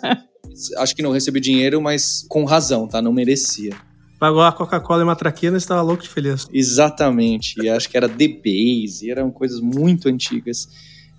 acho 0.78 0.96
que 0.96 1.02
não 1.02 1.12
recebi 1.12 1.38
dinheiro, 1.38 1.82
mas 1.82 2.24
com 2.30 2.46
razão, 2.46 2.88
tá? 2.88 3.02
Não 3.02 3.12
merecia 3.12 3.76
pagou 4.22 4.40
a 4.40 4.52
Coca-Cola 4.52 5.00
e 5.00 5.02
uma 5.02 5.16
traquina 5.16 5.56
e 5.56 5.58
estava 5.58 5.82
louco 5.82 6.04
de 6.04 6.08
feliz. 6.08 6.46
Exatamente. 6.52 7.60
E 7.60 7.68
acho 7.68 7.90
que 7.90 7.96
era 7.96 8.08
The 8.08 8.28
Base, 8.28 9.10
eram 9.10 9.32
coisas 9.32 9.58
muito 9.58 10.08
antigas. 10.08 10.68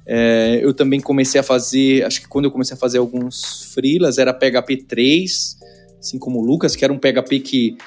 É, 0.05 0.61
eu 0.63 0.73
também 0.73 1.01
comecei 1.01 1.37
a 1.37 1.43
fazer, 1.43 2.05
acho 2.05 2.21
que 2.21 2.29
quando 2.29 2.45
eu 2.45 2.51
comecei 2.51 2.77
a 2.77 2.79
fazer 2.79 2.99
alguns 2.99 3.73
freelas, 3.73 4.17
era 4.17 4.33
PHP 4.33 4.85
3, 4.87 5.57
assim 5.99 6.17
como 6.17 6.39
o 6.39 6.45
Lucas, 6.45 6.77
que 6.77 6.85
era 6.85 6.93
um 6.93 6.97
PHP 6.97 7.41
que 7.41 7.77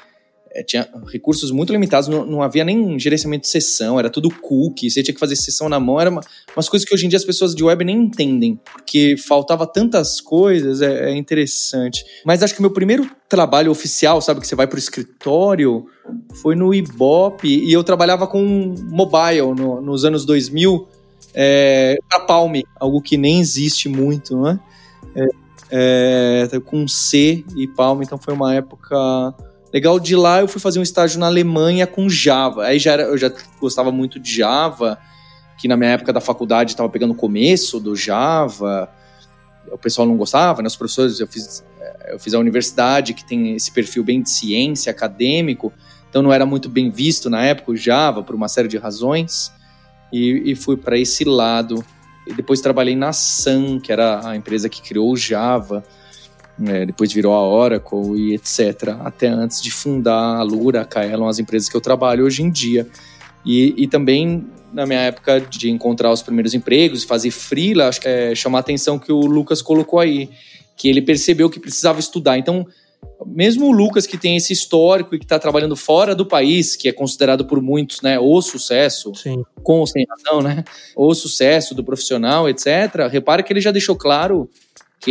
é, 0.57 0.63
tinha 0.63 0.89
recursos 1.05 1.51
muito 1.51 1.71
limitados, 1.71 2.09
não, 2.09 2.25
não, 2.25 2.41
havia 2.41 2.65
nem 2.65 2.97
gerenciamento 2.97 3.43
de 3.43 3.49
sessão, 3.49 3.99
era 3.99 4.09
tudo 4.09 4.31
cookie, 4.31 4.89
você 4.89 5.03
tinha 5.03 5.13
que 5.13 5.19
fazer 5.19 5.35
sessão 5.35 5.69
na 5.69 5.79
mão, 5.79 6.01
era 6.01 6.09
uma, 6.09 6.21
umas 6.55 6.67
coisas 6.67 6.87
que 6.87 6.95
hoje 6.95 7.05
em 7.05 7.09
dia 7.09 7.17
as 7.17 7.23
pessoas 7.23 7.53
de 7.53 7.63
web 7.63 7.85
nem 7.85 7.95
entendem, 7.95 8.59
porque 8.73 9.15
faltava 9.17 9.67
tantas 9.67 10.19
coisas, 10.19 10.81
é, 10.81 11.11
é 11.11 11.15
interessante. 11.15 12.03
Mas 12.25 12.41
acho 12.41 12.55
que 12.55 12.61
meu 12.61 12.71
primeiro 12.71 13.07
trabalho 13.29 13.69
oficial, 13.69 14.19
sabe, 14.19 14.41
que 14.41 14.47
você 14.47 14.55
vai 14.55 14.65
pro 14.65 14.79
escritório, 14.79 15.85
foi 16.41 16.55
no 16.55 16.73
Ibope, 16.73 17.47
e 17.47 17.71
eu 17.71 17.83
trabalhava 17.83 18.25
com 18.25 18.73
mobile 18.89 19.53
no, 19.55 19.79
nos 19.79 20.05
anos 20.05 20.25
2000, 20.25 20.87
é, 21.35 21.99
para 22.09 22.21
Palm, 22.21 22.53
algo 22.79 22.99
que 22.99 23.15
nem 23.15 23.39
existe 23.39 23.87
muito, 23.87 24.41
né? 24.41 24.59
É, 25.69 26.47
é, 26.51 26.59
com 26.61 26.87
C 26.87 27.45
e 27.55 27.67
Palm, 27.67 28.01
então 28.01 28.17
foi 28.17 28.33
uma 28.33 28.55
época 28.55 28.97
Legal 29.73 29.99
de 29.99 30.15
lá 30.15 30.39
eu 30.39 30.47
fui 30.47 30.61
fazer 30.61 30.79
um 30.79 30.83
estágio 30.83 31.19
na 31.19 31.25
Alemanha 31.25 31.85
com 31.85 32.07
Java. 32.07 32.65
Aí 32.65 32.79
já 32.79 32.93
era, 32.93 33.03
eu 33.03 33.17
já 33.17 33.31
gostava 33.59 33.91
muito 33.91 34.19
de 34.19 34.33
Java, 34.37 34.97
que 35.57 35.67
na 35.67 35.75
minha 35.75 35.91
época 35.91 36.13
da 36.13 36.21
faculdade 36.21 36.71
estava 36.71 36.89
pegando 36.89 37.11
o 37.11 37.15
começo 37.15 37.79
do 37.79 37.95
Java. 37.95 38.89
O 39.71 39.77
pessoal 39.77 40.07
não 40.07 40.15
gostava, 40.15 40.61
né? 40.61 40.67
Os 40.67 40.75
professores, 40.75 41.19
eu 41.19 41.27
fiz, 41.27 41.63
eh, 41.81 42.13
eu 42.13 42.19
fiz 42.19 42.33
a 42.33 42.39
universidade 42.39 43.13
que 43.13 43.25
tem 43.25 43.55
esse 43.55 43.71
perfil 43.71 44.03
bem 44.03 44.21
de 44.21 44.29
ciência, 44.29 44.89
acadêmico, 44.89 45.73
então 46.09 46.21
não 46.21 46.31
era 46.31 46.45
muito 46.45 46.69
bem 46.69 46.89
visto 46.89 47.29
na 47.29 47.43
época 47.43 47.73
o 47.73 47.75
Java 47.75 48.23
por 48.23 48.33
uma 48.33 48.47
série 48.47 48.69
de 48.69 48.77
razões. 48.77 49.51
E, 50.11 50.51
e 50.51 50.55
fui 50.55 50.77
para 50.77 50.97
esse 50.97 51.25
lado. 51.25 51.83
depois 52.35 52.61
trabalhei 52.61 52.95
na 52.95 53.11
Sun, 53.11 53.81
que 53.81 53.91
era 53.91 54.25
a 54.25 54.35
empresa 54.37 54.69
que 54.69 54.81
criou 54.81 55.11
o 55.11 55.17
Java, 55.17 55.83
é, 56.65 56.85
depois 56.85 57.11
virou 57.11 57.33
a 57.33 57.47
Oracle 57.47 58.15
e 58.15 58.33
etc. 58.33 58.95
Até 59.01 59.27
antes 59.27 59.61
de 59.61 59.71
fundar 59.71 60.37
a 60.37 60.43
Lura, 60.43 60.81
a 60.81 60.85
Kaelon, 60.85 61.27
as 61.27 61.39
empresas 61.39 61.69
que 61.69 61.75
eu 61.75 61.81
trabalho 61.81 62.25
hoje 62.25 62.41
em 62.41 62.49
dia. 62.49 62.87
E, 63.45 63.73
e 63.77 63.87
também 63.87 64.45
na 64.73 64.85
minha 64.85 64.99
época 64.99 65.39
de 65.39 65.69
encontrar 65.69 66.11
os 66.11 66.21
primeiros 66.21 66.53
empregos, 66.53 67.03
fazer 67.03 67.31
freela, 67.31 67.87
acho 67.87 68.01
que 68.01 68.07
é 68.07 68.35
chamar 68.35 68.59
a 68.59 68.61
atenção 68.61 68.99
que 68.99 69.11
o 69.11 69.19
Lucas 69.21 69.61
colocou 69.61 69.99
aí, 69.99 70.29
que 70.75 70.89
ele 70.89 71.01
percebeu 71.01 71.49
que 71.49 71.59
precisava 71.59 71.99
estudar. 71.99 72.37
Então, 72.37 72.67
mesmo 73.25 73.67
o 73.67 73.71
Lucas 73.71 74.05
que 74.05 74.17
tem 74.17 74.35
esse 74.35 74.53
histórico 74.53 75.15
e 75.15 75.19
que 75.19 75.25
está 75.25 75.39
trabalhando 75.39 75.75
fora 75.75 76.13
do 76.13 76.25
país, 76.25 76.75
que 76.75 76.87
é 76.87 76.91
considerado 76.91 77.45
por 77.45 77.61
muitos, 77.61 78.01
né, 78.01 78.19
o 78.19 78.41
sucesso, 78.41 79.13
Sim. 79.15 79.43
com 79.63 79.79
ou 79.79 79.87
sem 79.87 80.05
razão, 80.09 80.41
né, 80.41 80.63
o 80.95 81.13
sucesso 81.13 81.73
do 81.73 81.83
profissional, 81.83 82.49
etc. 82.49 83.07
Repara 83.09 83.41
que 83.41 83.53
ele 83.53 83.61
já 83.61 83.71
deixou 83.71 83.95
claro 83.95 84.49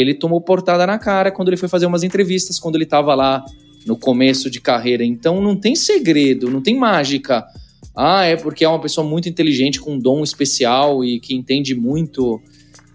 ele 0.01 0.15
tomou 0.15 0.41
portada 0.41 0.87
na 0.87 0.99
cara 0.99 1.31
quando 1.31 1.49
ele 1.49 1.57
foi 1.57 1.69
fazer 1.69 1.87
umas 1.87 2.03
entrevistas, 2.03 2.59
quando 2.59 2.75
ele 2.77 2.85
estava 2.85 3.15
lá 3.15 3.45
no 3.87 3.97
começo 3.97 4.51
de 4.51 4.61
carreira. 4.61 5.05
Então 5.05 5.41
não 5.41 5.57
tem 5.57 5.75
segredo, 5.75 6.51
não 6.51 6.61
tem 6.61 6.77
mágica. 6.77 7.45
Ah, 7.95 8.25
é 8.25 8.37
porque 8.37 8.65
é 8.65 8.69
uma 8.69 8.81
pessoa 8.81 9.07
muito 9.07 9.29
inteligente, 9.29 9.81
com 9.81 9.95
um 9.95 9.99
dom 9.99 10.23
especial 10.23 11.05
e 11.05 11.21
que 11.21 11.35
entende 11.35 11.75
muito 11.75 12.41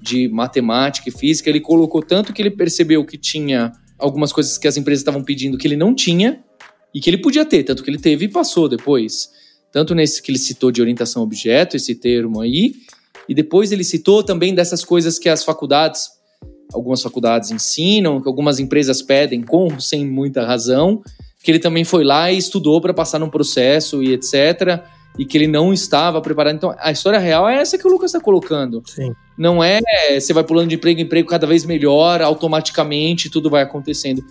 de 0.01 0.27
matemática 0.27 1.09
e 1.09 1.11
física. 1.11 1.49
Ele 1.49 1.59
colocou 1.59 2.01
tanto 2.01 2.33
que 2.33 2.41
ele 2.41 2.51
percebeu 2.51 3.05
que 3.05 3.17
tinha 3.17 3.71
algumas 3.97 4.33
coisas 4.33 4.57
que 4.57 4.67
as 4.67 4.77
empresas 4.77 5.01
estavam 5.01 5.23
pedindo 5.23 5.57
que 5.57 5.67
ele 5.67 5.77
não 5.77 5.93
tinha 5.95 6.43
e 6.93 6.99
que 6.99 7.09
ele 7.09 7.17
podia 7.17 7.45
ter, 7.45 7.63
tanto 7.63 7.83
que 7.83 7.89
ele 7.89 7.99
teve 7.99 8.25
e 8.25 8.27
passou 8.27 8.67
depois. 8.67 9.29
Tanto 9.71 9.95
nesse 9.95 10.21
que 10.21 10.31
ele 10.31 10.37
citou 10.37 10.71
de 10.71 10.81
orientação 10.81 11.23
objeto, 11.23 11.77
esse 11.77 11.95
termo 11.95 12.41
aí, 12.41 12.73
e 13.29 13.33
depois 13.33 13.71
ele 13.71 13.83
citou 13.83 14.21
também 14.23 14.53
dessas 14.53 14.83
coisas 14.83 15.17
que 15.17 15.29
as 15.29 15.43
faculdades, 15.43 16.09
algumas 16.73 17.01
faculdades 17.01 17.51
ensinam, 17.51 18.21
que 18.21 18.27
algumas 18.27 18.59
empresas 18.59 19.01
pedem 19.01 19.41
com 19.41 19.79
sem 19.79 20.05
muita 20.05 20.45
razão, 20.45 21.01
que 21.43 21.51
ele 21.51 21.59
também 21.59 21.83
foi 21.83 22.03
lá 22.03 22.31
e 22.31 22.37
estudou 22.37 22.79
para 22.79 22.93
passar 22.93 23.19
num 23.19 23.29
processo 23.29 24.03
e 24.03 24.13
etc 24.13 24.83
e 25.17 25.25
que 25.25 25.37
ele 25.37 25.47
não 25.47 25.73
estava 25.73 26.21
preparado. 26.21 26.55
Então, 26.55 26.75
a 26.79 26.91
história 26.91 27.19
real 27.19 27.47
é 27.47 27.57
essa 27.57 27.77
que 27.77 27.85
o 27.85 27.91
Lucas 27.91 28.11
está 28.11 28.19
colocando. 28.19 28.81
Sim. 28.85 29.13
Não 29.37 29.63
é 29.63 29.79
você 30.19 30.33
vai 30.33 30.43
pulando 30.43 30.69
de 30.69 30.75
emprego 30.75 30.99
em 30.99 31.03
emprego 31.03 31.27
cada 31.27 31.47
vez 31.47 31.65
melhor, 31.65 32.21
automaticamente 32.21 33.29
tudo 33.29 33.49
vai 33.49 33.63
acontecendo. 33.63 34.23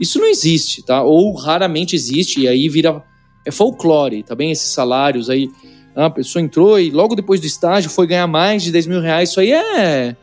Isso 0.00 0.18
não 0.18 0.26
existe, 0.26 0.82
tá? 0.82 1.02
Ou 1.02 1.34
raramente 1.34 1.94
existe, 1.94 2.40
e 2.40 2.48
aí 2.48 2.68
vira. 2.68 3.02
É 3.44 3.50
folclore, 3.50 4.22
tá 4.22 4.36
bem? 4.36 4.52
Esses 4.52 4.72
salários 4.72 5.28
aí. 5.28 5.50
A 5.94 6.08
pessoa 6.08 6.40
entrou 6.40 6.78
e 6.78 6.90
logo 6.90 7.14
depois 7.14 7.40
do 7.40 7.46
estágio 7.46 7.90
foi 7.90 8.06
ganhar 8.06 8.26
mais 8.26 8.62
de 8.62 8.70
10 8.70 8.86
mil 8.86 9.00
reais. 9.00 9.30
Isso 9.30 9.40
aí 9.40 9.52
é. 9.52 10.16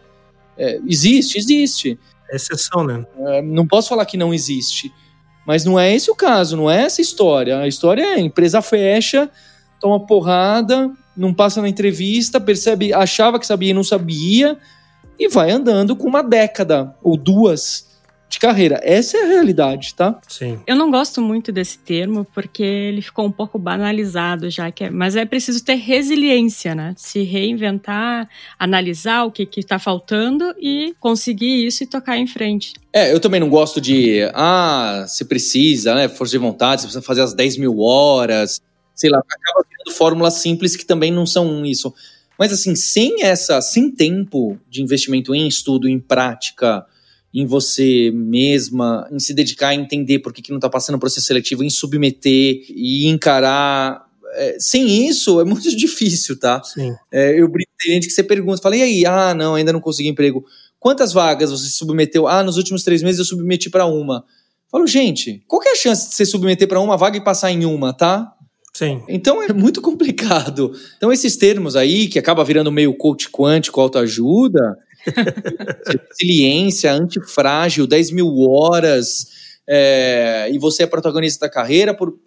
É 0.59 0.79
existe, 0.85 1.37
existe. 1.37 1.99
É 2.29 2.35
exceção, 2.35 2.83
né? 2.83 3.05
É, 3.17 3.41
não 3.41 3.65
posso 3.65 3.89
falar 3.89 4.05
que 4.05 4.17
não 4.17 4.33
existe. 4.33 4.93
Mas 5.47 5.65
não 5.65 5.79
é 5.79 5.95
esse 5.95 6.11
o 6.11 6.15
caso, 6.15 6.55
não 6.55 6.69
é 6.69 6.83
essa 6.83 7.01
história. 7.01 7.59
A 7.59 7.67
história 7.67 8.03
é 8.03 8.13
a 8.15 8.19
empresa 8.19 8.61
fecha, 8.61 9.27
toma 9.79 10.05
porrada, 10.05 10.91
não 11.17 11.33
passa 11.33 11.61
na 11.61 11.67
entrevista, 11.67 12.39
percebe, 12.39 12.93
achava 12.93 13.39
que 13.39 13.47
sabia 13.47 13.71
e 13.71 13.73
não 13.73 13.83
sabia, 13.83 14.57
e 15.17 15.27
vai 15.27 15.49
andando 15.49 15.95
com 15.95 16.07
uma 16.07 16.21
década 16.21 16.95
ou 17.01 17.17
duas 17.17 17.88
de 18.29 18.37
carreira. 18.37 18.79
Essa 18.83 19.17
é 19.17 19.23
a 19.23 19.27
realidade, 19.27 19.95
tá? 19.95 20.21
Sim. 20.27 20.59
Eu 20.67 20.75
não 20.75 20.91
gosto 20.91 21.19
muito 21.19 21.51
desse 21.51 21.79
termo 21.79 22.25
porque 22.33 22.61
ele 22.61 23.01
ficou 23.01 23.25
um 23.25 23.31
pouco 23.31 23.57
banalizado 23.57 24.49
já, 24.51 24.71
que 24.71 24.83
é, 24.83 24.89
mas 24.91 25.15
é 25.15 25.25
preciso 25.25 25.65
ter 25.65 25.75
resiliência, 25.75 26.75
né? 26.75 26.93
Se 26.95 27.23
reinventar, 27.23 28.29
analisar 28.59 29.23
o 29.23 29.31
que 29.31 29.49
está 29.57 29.79
faltando 29.79 30.53
e 30.59 30.93
conseguir 30.99 31.65
isso 31.65 31.83
e 31.83 31.87
tocar 31.87 32.17
em 32.17 32.27
frente. 32.27 32.73
É, 32.93 33.11
eu 33.11 33.19
também 33.19 33.39
não 33.39 33.49
gosto 33.49 33.81
de, 33.81 34.29
ah, 34.35 35.05
se 35.07 35.25
precisa, 35.25 35.95
né? 35.95 36.07
Força 36.07 36.31
de 36.31 36.37
vontade, 36.37 36.81
você 36.81 36.87
precisa 36.87 37.01
fazer 37.01 37.21
as 37.21 37.33
10 37.33 37.57
mil 37.57 37.79
horas, 37.79 38.61
sei 38.93 39.09
lá, 39.09 39.17
acaba 39.17 39.65
criando 39.67 39.97
fórmulas 39.97 40.35
simples 40.35 40.75
que 40.75 40.85
também 40.85 41.11
não 41.11 41.25
são 41.25 41.65
isso. 41.65 41.91
Mas 42.37 42.53
assim, 42.53 42.75
sem 42.75 43.23
essa, 43.23 43.59
sem 43.59 43.91
tempo 43.91 44.57
de 44.69 44.83
investimento 44.83 45.33
em 45.33 45.47
estudo, 45.47 45.89
em 45.89 45.99
prática, 45.99 46.85
em 47.33 47.45
você 47.45 48.11
mesma, 48.13 49.07
em 49.11 49.19
se 49.19 49.33
dedicar 49.33 49.69
a 49.69 49.75
entender 49.75 50.19
por 50.19 50.33
que, 50.33 50.41
que 50.41 50.49
não 50.49 50.57
está 50.57 50.69
passando 50.69 50.95
o 50.95 50.99
processo 50.99 51.27
seletivo, 51.27 51.63
em 51.63 51.69
submeter 51.69 52.63
e 52.69 53.07
encarar. 53.07 54.07
É, 54.33 54.57
sem 54.59 55.07
isso 55.07 55.39
é 55.39 55.43
muito 55.43 55.69
difícil, 55.75 56.39
tá? 56.39 56.63
Sim. 56.63 56.93
É, 57.11 57.39
eu 57.39 57.47
brinco, 57.47 57.71
tem 57.79 57.95
gente 57.95 58.07
que 58.07 58.13
você 58.13 58.23
pergunta, 58.23 58.61
fala, 58.61 58.75
e 58.75 58.81
aí? 58.81 59.05
Ah, 59.05 59.33
não, 59.33 59.55
ainda 59.55 59.73
não 59.73 59.81
consegui 59.81 60.09
emprego. 60.09 60.43
Quantas 60.79 61.13
vagas 61.13 61.51
você 61.51 61.69
submeteu? 61.69 62.27
Ah, 62.27 62.41
nos 62.41 62.57
últimos 62.57 62.83
três 62.83 63.03
meses 63.03 63.19
eu 63.19 63.25
submeti 63.25 63.69
para 63.69 63.85
uma. 63.85 64.23
Falo, 64.71 64.87
gente, 64.87 65.43
qual 65.47 65.61
que 65.61 65.67
é 65.67 65.73
a 65.73 65.75
chance 65.75 66.09
de 66.09 66.15
você 66.15 66.25
submeter 66.25 66.67
para 66.67 66.79
uma 66.79 66.95
vaga 66.95 67.17
e 67.17 67.23
passar 67.23 67.51
em 67.51 67.65
uma, 67.65 67.91
tá? 67.91 68.31
Sim. 68.73 69.03
Então 69.09 69.41
é 69.41 69.51
muito 69.51 69.81
complicado. 69.81 70.71
Então 70.95 71.11
esses 71.11 71.35
termos 71.35 71.75
aí, 71.75 72.07
que 72.07 72.17
acaba 72.17 72.43
virando 72.45 72.71
meio 72.71 72.93
coach 72.93 73.29
quântico, 73.29 73.81
autoajuda, 73.81 74.77
resiliência, 76.09 76.91
antifrágil, 76.91 77.87
10 77.87 78.11
mil 78.11 78.49
horas, 78.49 79.27
é, 79.67 80.49
e 80.51 80.57
você 80.57 80.83
é 80.83 80.87
protagonista 80.87 81.45
da 81.45 81.51
carreira, 81.51 81.93
por, 81.93 82.17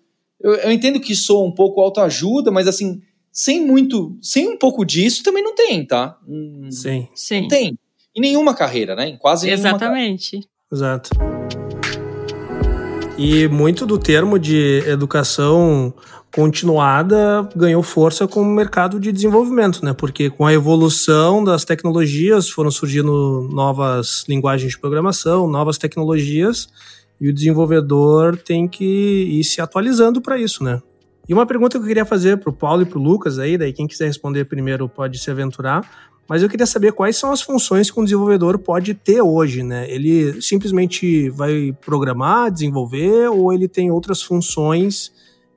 eu, 0.41 0.55
eu 0.55 0.73
entendo 0.73 1.01
que 1.01 1.15
sou 1.15 1.47
um 1.47 1.53
pouco 1.53 1.81
autoajuda, 1.81 2.51
mas 2.51 2.67
assim, 2.67 3.01
sem 3.33 3.65
muito, 3.65 4.17
sem 4.21 4.49
um 4.49 4.57
pouco 4.57 4.85
disso 4.85 5.23
também 5.23 5.43
não 5.43 5.55
tem, 5.55 5.87
tá? 5.87 6.19
Hum, 6.29 6.69
Sim. 6.71 7.09
Sim. 7.15 7.43
Não 7.43 7.49
tem. 7.49 7.79
Em 8.15 8.21
nenhuma 8.21 8.55
carreira, 8.55 8.95
né? 8.95 9.09
Em 9.09 9.17
quase 9.17 9.47
nenhuma 9.47 9.69
Exatamente. 9.69 10.41
Exato. 10.71 11.11
E 13.17 13.47
muito 13.49 13.87
do 13.87 13.99
termo 13.99 14.39
de 14.39 14.83
educação 14.87 15.95
continuada 16.33 17.47
ganhou 17.55 17.83
força 17.83 18.27
com 18.27 18.41
o 18.41 18.47
mercado 18.47 18.99
de 18.99 19.13
desenvolvimento, 19.13 19.85
né? 19.85 19.93
Porque 19.93 20.31
com 20.31 20.47
a 20.47 20.53
evolução 20.53 21.45
das 21.45 21.65
tecnologias 21.65 22.49
foram 22.49 22.71
surgindo 22.71 23.49
novas 23.53 24.25
linguagens 24.27 24.73
de 24.73 24.79
programação, 24.79 25.47
novas 25.47 25.77
tecnologias, 25.77 26.69
e 27.21 27.29
o 27.29 27.35
desenvolvedor 27.35 28.37
tem 28.37 28.67
que 28.67 28.85
ir 28.85 29.45
se 29.45 29.61
atualizando 29.61 30.21
para 30.21 30.39
isso, 30.39 30.65
né? 30.65 30.81
E 31.29 31.35
uma 31.35 31.47
pergunta 31.47 31.79
que 31.79 31.85
eu 31.85 31.89
queria 31.89 32.05
fazer 32.05 32.39
para 32.39 32.51
o 32.51 32.53
Paulo 32.53 32.83
e 32.83 32.87
para 32.87 32.99
o 32.99 33.03
Lucas 33.03 33.39
aí, 33.39 33.57
daí 33.57 33.73
quem 33.73 33.87
quiser 33.87 34.07
responder 34.07 34.47
primeiro 34.47 34.89
pode 34.89 35.19
se 35.19 35.31
aventurar, 35.31 35.89
mas 36.27 36.43
eu 36.43 36.49
queria 36.49 36.67
saber 36.67 36.93
quais 36.93 37.17
são 37.17 37.31
as 37.31 37.43
funções 37.43 37.91
que 37.91 38.01
um 38.01 38.05
desenvolvedor 38.05 38.59
pode 38.59 38.95
ter 38.95 39.21
hoje, 39.21 39.63
né? 39.63 39.89
Ele 39.91 40.41
simplesmente 40.41 41.29
vai 41.29 41.77
programar, 41.85 42.51
desenvolver, 42.51 43.29
ou 43.29 43.53
ele 43.53 43.69
tem 43.69 43.91
outras 43.91 44.23
funções 44.23 45.13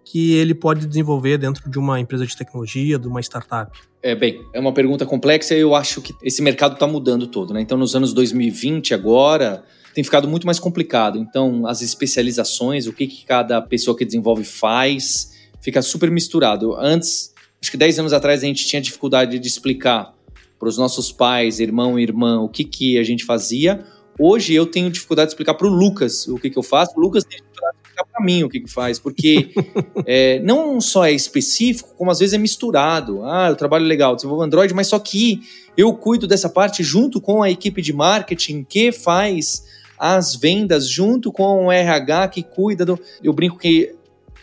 que 0.06 0.36
ele 0.36 0.53
pode 0.53 0.86
desenvolver 0.86 1.39
dentro 1.39 1.68
de 1.68 1.80
uma 1.80 1.99
empresa 1.99 2.28
de 2.28 2.38
tecnologia, 2.38 2.99
de 2.99 3.08
uma 3.08 3.20
startup? 3.20 3.76
É, 4.03 4.14
bem, 4.14 4.45
é 4.53 4.60
uma 4.60 4.72
pergunta 4.72 5.03
complexa 5.03 5.56
e 5.56 5.60
eu 5.60 5.74
acho 5.74 5.99
que 5.99 6.14
esse 6.22 6.43
mercado 6.43 6.76
está 6.76 6.86
mudando 6.86 7.26
todo, 7.26 7.56
né? 7.56 7.60
Então, 7.60 7.76
nos 7.76 7.95
anos 7.95 8.14
2020, 8.14 8.93
agora, 8.93 9.64
tem 9.95 10.03
ficado 10.03 10.28
muito 10.28 10.45
mais 10.45 10.60
complicado. 10.60 11.18
Então, 11.18 11.66
as 11.66 11.82
especializações, 11.82 12.86
o 12.86 12.93
que, 12.93 13.08
que 13.08 13.26
cada 13.26 13.60
pessoa 13.64 13.97
que 13.97 14.06
desenvolve 14.06 14.43
faz, 14.43 15.34
fica 15.60 15.82
super 15.82 16.12
misturado. 16.12 16.76
Antes, 16.76 17.34
acho 17.60 17.72
que 17.72 17.78
10 17.78 17.99
anos 17.99 18.14
atrás, 18.14 18.43
a 18.43 18.45
gente 18.45 18.64
tinha 18.64 18.80
dificuldade 18.80 19.39
de 19.39 19.47
explicar 19.47 20.14
para 20.60 20.70
os 20.70 20.78
nossos 20.78 21.12
pais, 21.12 21.60
irmão 21.60 21.97
e 21.97 22.03
irmã, 22.03 22.39
o 22.41 22.47
que, 22.47 22.64
que 22.64 22.99
a 22.99 23.03
gente 23.03 23.26
fazia. 23.26 23.84
Hoje, 24.20 24.53
eu 24.53 24.68
tenho 24.68 24.91
dificuldade 24.91 25.30
de 25.30 25.34
explicar 25.34 25.56
para 25.56 25.66
o 25.66 25.70
Lucas 25.70 26.28
o 26.28 26.38
que, 26.38 26.51
que 26.51 26.60
eu 26.60 26.64
faço. 26.64 26.93
O 26.95 27.01
Lucas 27.01 27.24
tem 27.24 27.39
dificuldade 27.39 27.78
de 27.84 27.85
explicar 27.96 28.06
para 28.06 28.24
mim 28.24 28.43
o 28.43 28.50
que, 28.50 28.60
que 28.60 28.70
faz, 28.70 29.00
porque 29.00 29.52
é, 30.06 30.39
não 30.39 30.82
só 30.82 31.06
é 31.06 31.12
específico, 31.12 31.96
como 31.98 32.12
às 32.12 32.20
vezes 32.20 32.34
é 32.34 32.38
misturado. 32.38 33.24
Ah, 33.24 33.48
eu 33.50 33.56
trabalho 33.56 33.86
legal, 33.86 34.16
desenvolvo 34.16 34.43
Android, 34.43 34.74
mas 34.74 34.88
só 34.88 35.00
que 35.00 35.41
eu 35.78 35.93
cuido 35.93 36.28
dessa 36.28 36.50
parte 36.50 36.84
junto 36.84 37.22
com 37.22 37.41
a 37.41 37.50
equipe 37.50 37.82
de 37.82 37.93
marketing 37.93 38.64
que 38.64 38.91
faz 38.91 39.64
as 39.98 40.36
vendas, 40.36 40.89
junto 40.89 41.32
com 41.32 41.68
o 41.68 41.72
RH 41.72 42.28
que 42.28 42.43
cuida 42.43 42.86
do. 42.86 43.00
Eu 43.24 43.32
brinco 43.32 43.58
que 43.58 43.96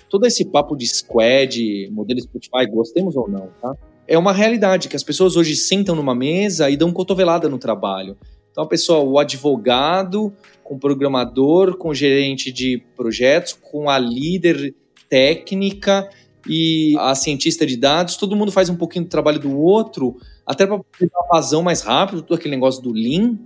todo 0.09 0.26
esse 0.26 0.44
papo 0.46 0.74
de 0.74 0.86
squad, 0.86 1.90
modelo 1.90 2.20
Spotify, 2.20 2.66
gostemos 2.70 3.16
ou 3.16 3.28
não, 3.28 3.48
tá? 3.61 3.74
É 4.09 4.18
uma 4.18 4.32
realidade 4.32 4.88
que 4.88 4.96
as 4.96 5.03
pessoas 5.03 5.36
hoje 5.36 5.55
sentam 5.55 5.94
numa 5.94 6.14
mesa 6.14 6.68
e 6.68 6.76
dão 6.76 6.92
cotovelada 6.92 7.48
no 7.48 7.59
trabalho. 7.59 8.16
Então, 8.50 8.64
a 8.64 8.66
pessoa, 8.66 9.03
o 9.03 9.18
advogado, 9.18 10.30
com 10.72 10.78
programador, 10.78 11.76
com 11.76 11.92
gerente 11.92 12.50
de 12.50 12.82
projetos, 12.96 13.52
com 13.52 13.90
a 13.90 13.98
líder 13.98 14.74
técnica 15.06 16.08
e 16.48 16.96
a 16.98 17.14
cientista 17.14 17.66
de 17.66 17.76
dados, 17.76 18.16
todo 18.16 18.34
mundo 18.34 18.50
faz 18.50 18.70
um 18.70 18.74
pouquinho 18.74 19.04
do 19.04 19.10
trabalho 19.10 19.38
do 19.38 19.54
outro, 19.54 20.16
até 20.46 20.66
para 20.66 20.80
ter 20.98 21.10
uma 21.14 21.28
vazão 21.30 21.62
mais 21.62 21.82
rápido, 21.82 22.22
todo 22.22 22.38
aquele 22.38 22.54
negócio 22.54 22.82
do 22.82 22.90
Lean, 22.90 23.38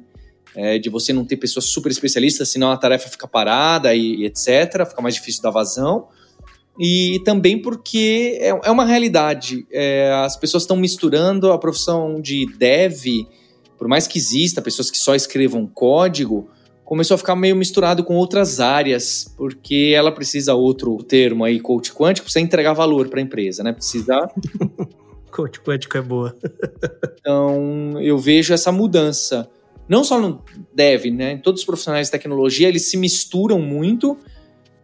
é, 0.55 0.79
de 0.79 0.89
você 0.89 1.13
não 1.13 1.25
ter 1.25 1.37
pessoas 1.37 1.65
super 1.65 1.91
especialistas, 1.91 2.49
senão 2.49 2.71
a 2.71 2.77
tarefa 2.77 3.09
fica 3.09 3.27
parada 3.27 3.93
e, 3.93 4.21
e 4.21 4.25
etc., 4.25 4.87
fica 4.89 5.03
mais 5.03 5.17
difícil 5.17 5.43
dar 5.43 5.51
vazão. 5.51 6.07
e 6.79 7.21
também 7.25 7.61
porque 7.61 8.39
é, 8.41 8.51
é 8.51 8.71
uma 8.71 8.85
realidade. 8.85 9.67
É, 9.73 10.13
as 10.25 10.37
pessoas 10.37 10.63
estão 10.63 10.77
misturando 10.77 11.51
a 11.51 11.59
profissão 11.59 12.21
de 12.21 12.47
dev, 12.57 13.27
por 13.77 13.89
mais 13.89 14.07
que 14.07 14.17
exista 14.17 14.63
pessoas 14.63 14.93
que 14.93 14.97
só 14.99 15.13
escrevam 15.13 15.67
código, 15.67 16.49
começou 16.87 17.17
a 17.17 17.19
ficar 17.19 17.35
meio 17.35 17.57
misturado 17.57 18.05
com 18.05 18.15
outras 18.15 18.61
áreas, 18.61 19.31
porque 19.37 19.93
ela 19.95 20.13
precisa 20.13 20.55
outro 20.55 20.97
termo 20.99 21.45
aí, 21.45 21.59
coach 21.59 21.93
quântico, 21.93 22.27
precisa 22.27 22.43
entregar 22.43 22.73
valor 22.73 23.09
para 23.09 23.19
a 23.19 23.23
empresa, 23.23 23.63
né? 23.65 23.73
Precisa. 23.73 24.31
coach 25.33 25.61
quântico 25.61 25.99
é 25.99 26.01
boa. 26.01 26.35
então, 27.21 28.01
eu 28.01 28.17
vejo 28.17 28.55
essa 28.55 28.71
mudança. 28.71 29.51
Não 29.89 30.05
só 30.05 30.21
no 30.21 30.43
dev, 30.73 31.07
né? 31.07 31.37
Todos 31.39 31.63
os 31.63 31.67
profissionais 31.67 32.07
de 32.07 32.13
tecnologia, 32.13 32.69
eles 32.69 32.89
se 32.89 32.97
misturam 32.97 33.61
muito 33.61 34.17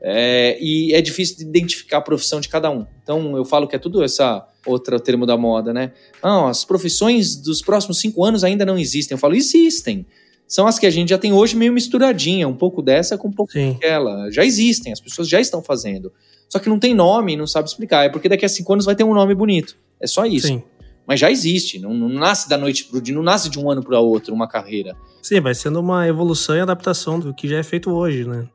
é, 0.02 0.58
e 0.60 0.92
é 0.92 1.00
difícil 1.00 1.36
de 1.36 1.44
identificar 1.44 1.98
a 1.98 2.02
profissão 2.02 2.40
de 2.40 2.48
cada 2.48 2.68
um. 2.68 2.84
Então, 3.00 3.36
eu 3.36 3.44
falo 3.44 3.68
que 3.68 3.76
é 3.76 3.78
tudo 3.78 4.02
essa 4.02 4.44
outra 4.66 4.98
termo 4.98 5.24
da 5.24 5.36
moda, 5.36 5.72
né? 5.72 5.92
Não, 6.22 6.48
as 6.48 6.64
profissões 6.64 7.36
dos 7.36 7.62
próximos 7.62 8.00
cinco 8.00 8.24
anos 8.24 8.42
ainda 8.42 8.66
não 8.66 8.76
existem. 8.76 9.14
Eu 9.14 9.18
falo, 9.20 9.36
existem. 9.36 10.04
São 10.52 10.66
as 10.66 10.78
que 10.78 10.84
a 10.84 10.90
gente 10.90 11.08
já 11.08 11.16
tem 11.16 11.32
hoje 11.32 11.56
meio 11.56 11.72
misturadinha, 11.72 12.46
um 12.46 12.52
pouco 12.54 12.82
dessa 12.82 13.16
com 13.16 13.28
um 13.28 13.32
pouco 13.32 13.52
Sim. 13.52 13.72
daquela. 13.72 14.30
Já 14.30 14.44
existem, 14.44 14.92
as 14.92 15.00
pessoas 15.00 15.26
já 15.26 15.40
estão 15.40 15.62
fazendo. 15.62 16.12
Só 16.46 16.58
que 16.58 16.68
não 16.68 16.78
tem 16.78 16.92
nome, 16.92 17.34
não 17.36 17.46
sabe 17.46 17.70
explicar. 17.70 18.04
É 18.04 18.10
porque 18.10 18.28
daqui 18.28 18.44
a 18.44 18.48
cinco 18.50 18.70
anos 18.74 18.84
vai 18.84 18.94
ter 18.94 19.02
um 19.02 19.14
nome 19.14 19.34
bonito. 19.34 19.78
É 19.98 20.06
só 20.06 20.26
isso. 20.26 20.48
Sim. 20.48 20.62
Mas 21.06 21.18
já 21.20 21.30
existe, 21.30 21.78
não, 21.78 21.94
não 21.94 22.06
nasce 22.06 22.50
da 22.50 22.58
noite 22.58 22.84
pro 22.84 23.00
dia, 23.00 23.14
não 23.14 23.22
nasce 23.22 23.48
de 23.48 23.58
um 23.58 23.70
ano 23.70 23.82
para 23.82 23.98
outro 23.98 24.34
uma 24.34 24.46
carreira. 24.46 24.94
Sim, 25.22 25.40
vai 25.40 25.54
sendo 25.54 25.80
uma 25.80 26.06
evolução 26.06 26.54
e 26.54 26.60
adaptação 26.60 27.18
do 27.18 27.32
que 27.32 27.48
já 27.48 27.56
é 27.56 27.62
feito 27.62 27.90
hoje, 27.90 28.26
né? 28.26 28.46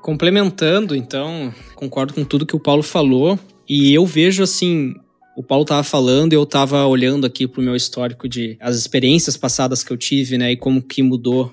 Complementando, 0.00 0.96
então, 0.96 1.52
concordo 1.74 2.14
com 2.14 2.24
tudo 2.24 2.46
que 2.46 2.56
o 2.56 2.60
Paulo 2.60 2.82
falou. 2.82 3.38
E 3.68 3.92
eu 3.92 4.06
vejo, 4.06 4.42
assim, 4.42 4.94
o 5.40 5.42
Paulo 5.42 5.62
estava 5.62 5.82
falando 5.82 6.34
e 6.34 6.36
eu 6.36 6.42
estava 6.42 6.84
olhando 6.84 7.26
aqui 7.26 7.48
para 7.48 7.62
o 7.62 7.64
meu 7.64 7.74
histórico 7.74 8.28
de 8.28 8.58
as 8.60 8.76
experiências 8.76 9.38
passadas 9.38 9.82
que 9.82 9.90
eu 9.90 9.96
tive, 9.96 10.36
né? 10.36 10.52
E 10.52 10.56
como 10.56 10.82
que 10.82 11.02
mudou 11.02 11.50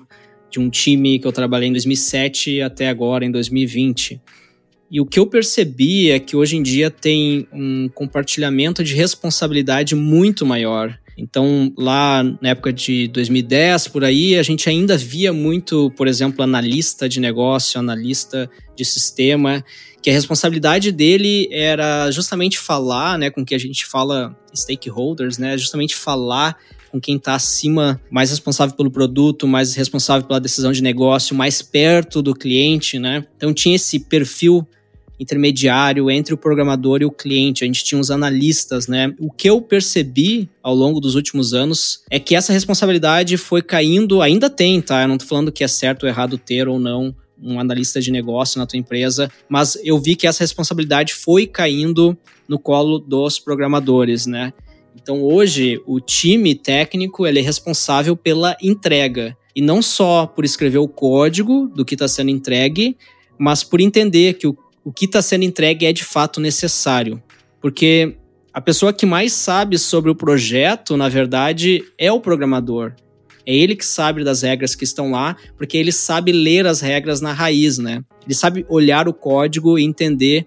de 0.50 0.60
um 0.60 0.68
time 0.68 1.18
que 1.18 1.26
eu 1.26 1.32
trabalhei 1.32 1.70
em 1.70 1.72
2007 1.72 2.60
até 2.60 2.90
agora, 2.90 3.24
em 3.24 3.30
2020. 3.30 4.20
E 4.90 5.00
o 5.00 5.06
que 5.06 5.18
eu 5.18 5.26
percebi 5.26 6.10
é 6.10 6.18
que 6.18 6.36
hoje 6.36 6.58
em 6.58 6.62
dia 6.62 6.90
tem 6.90 7.48
um 7.50 7.88
compartilhamento 7.88 8.84
de 8.84 8.94
responsabilidade 8.94 9.94
muito 9.94 10.44
maior. 10.44 10.94
Então, 11.16 11.72
lá 11.74 12.22
na 12.42 12.50
época 12.50 12.70
de 12.70 13.08
2010, 13.08 13.88
por 13.88 14.04
aí, 14.04 14.38
a 14.38 14.42
gente 14.42 14.68
ainda 14.68 14.98
via 14.98 15.32
muito, 15.32 15.90
por 15.96 16.06
exemplo, 16.06 16.44
analista 16.44 17.08
de 17.08 17.20
negócio, 17.20 17.80
analista 17.80 18.50
de 18.76 18.84
sistema, 18.84 19.64
que 20.02 20.10
a 20.10 20.12
responsabilidade 20.12 20.92
dele 20.92 21.48
era 21.50 22.10
justamente 22.10 22.58
falar, 22.58 23.18
né, 23.18 23.30
com 23.30 23.44
que 23.44 23.54
a 23.54 23.58
gente 23.58 23.86
fala 23.86 24.36
stakeholders, 24.54 25.38
né, 25.38 25.56
justamente 25.58 25.96
falar 25.96 26.56
com 26.90 27.00
quem 27.00 27.16
está 27.16 27.34
acima, 27.34 28.00
mais 28.10 28.30
responsável 28.30 28.74
pelo 28.74 28.90
produto, 28.90 29.46
mais 29.46 29.74
responsável 29.74 30.26
pela 30.26 30.40
decisão 30.40 30.72
de 30.72 30.82
negócio, 30.82 31.36
mais 31.36 31.60
perto 31.60 32.22
do 32.22 32.34
cliente, 32.34 32.98
né? 32.98 33.26
Então 33.36 33.52
tinha 33.52 33.76
esse 33.76 34.00
perfil 34.00 34.66
intermediário 35.20 36.10
entre 36.10 36.32
o 36.32 36.36
programador 36.36 37.02
e 37.02 37.04
o 37.04 37.10
cliente. 37.10 37.64
A 37.64 37.66
gente 37.66 37.84
tinha 37.84 38.00
os 38.00 38.10
analistas, 38.10 38.86
né? 38.86 39.12
O 39.18 39.30
que 39.30 39.50
eu 39.50 39.60
percebi 39.60 40.48
ao 40.62 40.74
longo 40.74 41.00
dos 41.00 41.14
últimos 41.14 41.52
anos 41.52 42.02
é 42.10 42.18
que 42.18 42.36
essa 42.36 42.52
responsabilidade 42.52 43.36
foi 43.36 43.60
caindo, 43.60 44.22
ainda 44.22 44.48
tem, 44.48 44.80
tá? 44.80 45.02
Eu 45.02 45.08
não 45.08 45.18
tô 45.18 45.26
falando 45.26 45.52
que 45.52 45.64
é 45.64 45.68
certo 45.68 46.04
ou 46.04 46.08
errado 46.08 46.38
ter 46.38 46.68
ou 46.68 46.78
não 46.78 47.14
um 47.42 47.60
analista 47.60 48.00
de 48.00 48.10
negócio 48.10 48.58
na 48.58 48.66
tua 48.66 48.78
empresa, 48.78 49.30
mas 49.48 49.78
eu 49.84 49.98
vi 49.98 50.16
que 50.16 50.26
essa 50.26 50.42
responsabilidade 50.42 51.14
foi 51.14 51.46
caindo 51.46 52.16
no 52.48 52.58
colo 52.58 52.98
dos 52.98 53.38
programadores, 53.38 54.26
né? 54.26 54.52
Então 55.00 55.22
hoje 55.22 55.80
o 55.86 56.00
time 56.00 56.54
técnico 56.54 57.26
ele 57.26 57.38
é 57.38 57.42
responsável 57.42 58.16
pela 58.16 58.56
entrega 58.60 59.36
e 59.54 59.60
não 59.60 59.80
só 59.80 60.26
por 60.26 60.44
escrever 60.44 60.78
o 60.78 60.88
código 60.88 61.68
do 61.68 61.84
que 61.84 61.94
está 61.94 62.08
sendo 62.08 62.30
entregue, 62.30 62.96
mas 63.38 63.62
por 63.62 63.80
entender 63.80 64.34
que 64.34 64.46
o 64.46 64.56
o 64.88 64.92
que 64.92 65.04
está 65.04 65.20
sendo 65.20 65.44
entregue 65.44 65.84
é 65.84 65.92
de 65.92 66.02
fato 66.02 66.40
necessário. 66.40 67.22
Porque 67.60 68.16
a 68.54 68.60
pessoa 68.60 68.90
que 68.90 69.04
mais 69.04 69.34
sabe 69.34 69.76
sobre 69.76 70.10
o 70.10 70.14
projeto, 70.14 70.96
na 70.96 71.10
verdade, 71.10 71.84
é 71.98 72.10
o 72.10 72.20
programador. 72.20 72.94
É 73.48 73.54
ele 73.54 73.74
que 73.74 73.86
sabe 73.86 74.22
das 74.22 74.42
regras 74.42 74.74
que 74.74 74.84
estão 74.84 75.10
lá, 75.10 75.34
porque 75.56 75.78
ele 75.78 75.90
sabe 75.90 76.32
ler 76.32 76.66
as 76.66 76.82
regras 76.82 77.22
na 77.22 77.32
raiz, 77.32 77.78
né? 77.78 78.04
Ele 78.26 78.34
sabe 78.34 78.66
olhar 78.68 79.08
o 79.08 79.14
código 79.14 79.78
e 79.78 79.84
entender 79.84 80.46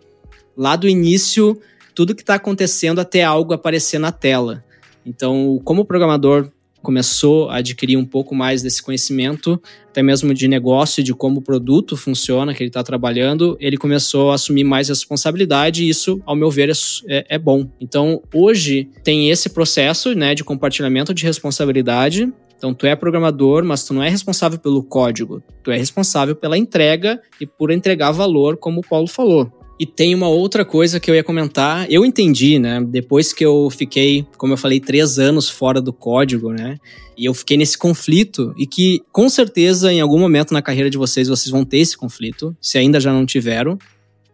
lá 0.55 0.75
do 0.75 0.87
início 0.87 1.59
tudo 1.95 2.13
que 2.13 2.21
está 2.21 2.35
acontecendo 2.35 3.01
até 3.01 3.23
algo 3.23 3.53
aparecer 3.53 3.97
na 3.97 4.11
tela. 4.11 4.63
Então, 5.03 5.59
como 5.63 5.83
programador 5.83 6.51
começou 6.79 7.49
a 7.49 7.57
adquirir 7.57 7.97
um 7.97 8.05
pouco 8.05 8.35
mais 8.35 8.61
desse 8.61 8.83
conhecimento, 8.83 9.59
até 9.89 10.03
mesmo 10.03 10.31
de 10.31 10.47
negócio, 10.47 11.03
de 11.03 11.11
como 11.11 11.39
o 11.39 11.41
produto 11.41 11.97
funciona, 11.97 12.53
que 12.53 12.61
ele 12.61 12.69
está 12.69 12.83
trabalhando, 12.83 13.57
ele 13.59 13.77
começou 13.77 14.29
a 14.29 14.35
assumir 14.35 14.63
mais 14.63 14.89
responsabilidade 14.89 15.83
e 15.83 15.89
isso, 15.89 16.21
ao 16.23 16.35
meu 16.35 16.51
ver, 16.51 16.69
é, 16.69 16.73
é, 17.07 17.25
é 17.29 17.39
bom. 17.39 17.67
Então, 17.79 18.21
hoje 18.31 18.87
tem 19.03 19.31
esse 19.31 19.49
processo 19.49 20.13
né, 20.13 20.35
de 20.35 20.43
compartilhamento 20.43 21.15
de 21.15 21.23
responsabilidade 21.23 22.31
então, 22.61 22.75
tu 22.75 22.85
é 22.85 22.95
programador, 22.95 23.65
mas 23.65 23.83
tu 23.83 23.91
não 23.91 24.03
é 24.03 24.09
responsável 24.09 24.59
pelo 24.59 24.83
código. 24.83 25.41
Tu 25.63 25.71
é 25.71 25.77
responsável 25.77 26.35
pela 26.35 26.55
entrega 26.55 27.19
e 27.39 27.47
por 27.47 27.71
entregar 27.71 28.11
valor, 28.11 28.55
como 28.55 28.81
o 28.81 28.87
Paulo 28.87 29.07
falou. 29.07 29.51
E 29.79 29.85
tem 29.87 30.13
uma 30.13 30.27
outra 30.27 30.63
coisa 30.63 30.99
que 30.99 31.09
eu 31.09 31.15
ia 31.15 31.23
comentar. 31.23 31.91
Eu 31.91 32.05
entendi, 32.05 32.59
né? 32.59 32.79
Depois 32.79 33.33
que 33.33 33.43
eu 33.43 33.67
fiquei, 33.71 34.27
como 34.37 34.53
eu 34.53 34.57
falei, 34.57 34.79
três 34.79 35.17
anos 35.17 35.49
fora 35.49 35.81
do 35.81 35.91
código, 35.91 36.51
né? 36.53 36.77
E 37.17 37.25
eu 37.25 37.33
fiquei 37.33 37.57
nesse 37.57 37.75
conflito 37.75 38.53
e 38.55 38.67
que, 38.67 39.01
com 39.11 39.27
certeza, 39.27 39.91
em 39.91 39.99
algum 39.99 40.19
momento 40.19 40.53
na 40.53 40.61
carreira 40.61 40.87
de 40.87 40.99
vocês, 40.99 41.29
vocês 41.29 41.49
vão 41.49 41.65
ter 41.65 41.79
esse 41.79 41.97
conflito. 41.97 42.55
Se 42.61 42.77
ainda 42.77 42.99
já 42.99 43.11
não 43.11 43.25
tiveram 43.25 43.75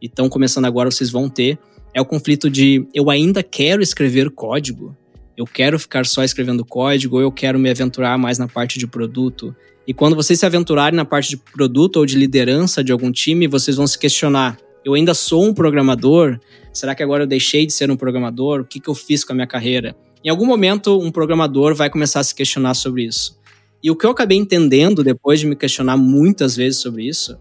e 0.01 0.07
estão 0.07 0.28
começando 0.28 0.65
agora, 0.65 0.91
vocês 0.91 1.09
vão 1.09 1.30
ter. 1.30 1.57
É 1.93 2.01
o 2.01 2.05
conflito 2.05 2.49
de 2.49 2.86
eu 2.93 3.09
ainda 3.09 3.41
quero 3.41 3.82
escrever 3.82 4.30
código. 4.32 4.97
Eu 5.38 5.45
quero 5.45 5.77
ficar 5.77 6.03
só 6.07 6.23
escrevendo 6.23 6.65
código 6.65 7.17
ou 7.17 7.21
eu 7.21 7.31
quero 7.31 7.59
me 7.59 7.69
aventurar 7.69 8.17
mais 8.17 8.39
na 8.39 8.47
parte 8.47 8.79
de 8.79 8.88
produto. 8.88 9.55
E 9.85 9.93
quando 9.93 10.15
vocês 10.15 10.39
se 10.39 10.45
aventurarem 10.47 10.97
na 10.97 11.05
parte 11.05 11.29
de 11.29 11.38
produto 11.38 11.97
ou 11.97 12.07
de 12.07 12.17
liderança 12.17 12.83
de 12.83 12.91
algum 12.91 13.11
time, 13.11 13.47
vocês 13.47 13.77
vão 13.77 13.85
se 13.85 13.99
questionar: 13.99 14.57
eu 14.83 14.95
ainda 14.95 15.13
sou 15.13 15.45
um 15.45 15.53
programador? 15.53 16.39
Será 16.73 16.95
que 16.95 17.03
agora 17.03 17.23
eu 17.23 17.27
deixei 17.27 17.67
de 17.67 17.73
ser 17.73 17.91
um 17.91 17.95
programador? 17.95 18.61
O 18.61 18.65
que, 18.65 18.79
que 18.79 18.89
eu 18.89 18.95
fiz 18.95 19.23
com 19.23 19.33
a 19.33 19.35
minha 19.35 19.45
carreira? 19.45 19.95
Em 20.25 20.29
algum 20.29 20.45
momento, 20.45 20.99
um 20.99 21.11
programador 21.11 21.75
vai 21.75 21.89
começar 21.89 22.19
a 22.19 22.23
se 22.23 22.33
questionar 22.33 22.73
sobre 22.73 23.03
isso. 23.03 23.38
E 23.83 23.91
o 23.91 23.95
que 23.95 24.07
eu 24.07 24.09
acabei 24.09 24.39
entendendo 24.39 25.03
depois 25.03 25.39
de 25.39 25.45
me 25.45 25.55
questionar 25.55 25.97
muitas 25.97 26.55
vezes 26.55 26.81
sobre 26.81 27.07
isso 27.07 27.38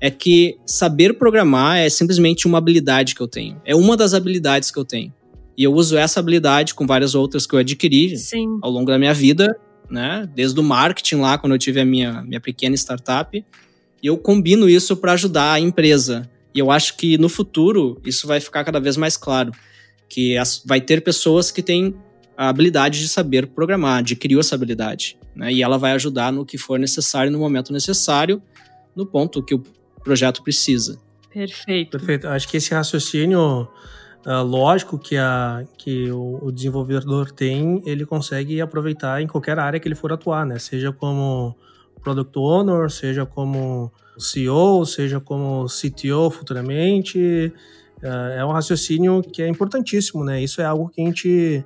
é 0.00 0.10
que 0.10 0.56
saber 0.66 1.14
programar 1.18 1.76
é 1.76 1.90
simplesmente 1.90 2.46
uma 2.46 2.56
habilidade 2.56 3.14
que 3.14 3.20
eu 3.20 3.28
tenho. 3.28 3.60
É 3.66 3.76
uma 3.76 3.96
das 3.96 4.14
habilidades 4.14 4.70
que 4.70 4.78
eu 4.78 4.84
tenho. 4.84 5.12
E 5.56 5.62
eu 5.62 5.72
uso 5.72 5.96
essa 5.96 6.20
habilidade 6.20 6.74
com 6.74 6.86
várias 6.86 7.14
outras 7.14 7.46
que 7.46 7.54
eu 7.54 7.58
adquiri 7.58 8.16
Sim. 8.16 8.58
ao 8.60 8.70
longo 8.70 8.90
da 8.90 8.98
minha 8.98 9.14
vida, 9.14 9.56
né? 9.88 10.28
Desde 10.34 10.58
o 10.58 10.62
marketing 10.62 11.16
lá, 11.16 11.38
quando 11.38 11.52
eu 11.52 11.58
tive 11.58 11.80
a 11.80 11.84
minha, 11.84 12.22
minha 12.22 12.40
pequena 12.40 12.74
startup. 12.74 13.44
E 14.02 14.06
eu 14.06 14.18
combino 14.18 14.68
isso 14.68 14.96
para 14.96 15.12
ajudar 15.12 15.52
a 15.52 15.60
empresa. 15.60 16.28
E 16.54 16.58
eu 16.58 16.70
acho 16.70 16.96
que 16.96 17.16
no 17.18 17.28
futuro 17.28 18.00
isso 18.04 18.26
vai 18.26 18.40
ficar 18.40 18.64
cada 18.64 18.80
vez 18.80 18.96
mais 18.96 19.16
claro. 19.16 19.52
Que 20.08 20.36
as, 20.36 20.62
vai 20.64 20.80
ter 20.80 21.02
pessoas 21.02 21.50
que 21.50 21.62
têm 21.62 21.94
a 22.36 22.48
habilidade 22.48 23.00
de 23.00 23.08
saber 23.08 23.46
programar, 23.46 23.98
adquiriu 23.98 24.40
essa 24.40 24.54
habilidade. 24.54 25.16
Né? 25.34 25.52
E 25.52 25.62
ela 25.62 25.78
vai 25.78 25.92
ajudar 25.92 26.32
no 26.32 26.44
que 26.44 26.58
for 26.58 26.78
necessário, 26.78 27.30
no 27.30 27.38
momento 27.38 27.72
necessário, 27.72 28.42
no 28.94 29.06
ponto 29.06 29.42
que 29.42 29.54
o 29.54 29.62
projeto 30.02 30.42
precisa. 30.42 31.00
Perfeito. 31.32 31.92
Perfeito. 31.92 32.28
Acho 32.28 32.48
que 32.48 32.56
esse 32.56 32.72
raciocínio 32.72 33.68
uh, 34.26 34.42
lógico 34.42 34.98
que, 34.98 35.16
a, 35.16 35.64
que 35.76 36.10
o, 36.10 36.40
o, 36.42 36.52
desenvolvedor 36.52 37.30
tem, 37.30 37.82
ele 37.84 38.04
consegue 38.04 38.60
aproveitar 38.60 39.20
em 39.20 39.26
qualquer 39.26 39.58
área 39.58 39.78
que 39.78 39.88
ele 39.88 39.94
for 39.94 40.12
atuar, 40.12 40.44
né? 40.46 40.58
Seja 40.58 40.92
como 40.92 41.56
Product 42.02 42.38
Owner, 42.38 42.90
seja 42.90 43.24
como 43.24 43.92
CEO, 44.18 44.84
seja 44.84 45.20
como 45.20 45.66
CTO 45.66 46.30
futuramente. 46.30 47.52
É, 48.02 48.38
é 48.38 48.44
um 48.44 48.52
raciocínio 48.52 49.22
que 49.22 49.42
é 49.42 49.48
importantíssimo, 49.48 50.24
né? 50.24 50.42
Isso 50.42 50.60
é 50.60 50.64
algo 50.64 50.88
que 50.88 51.00
a 51.00 51.04
gente, 51.04 51.64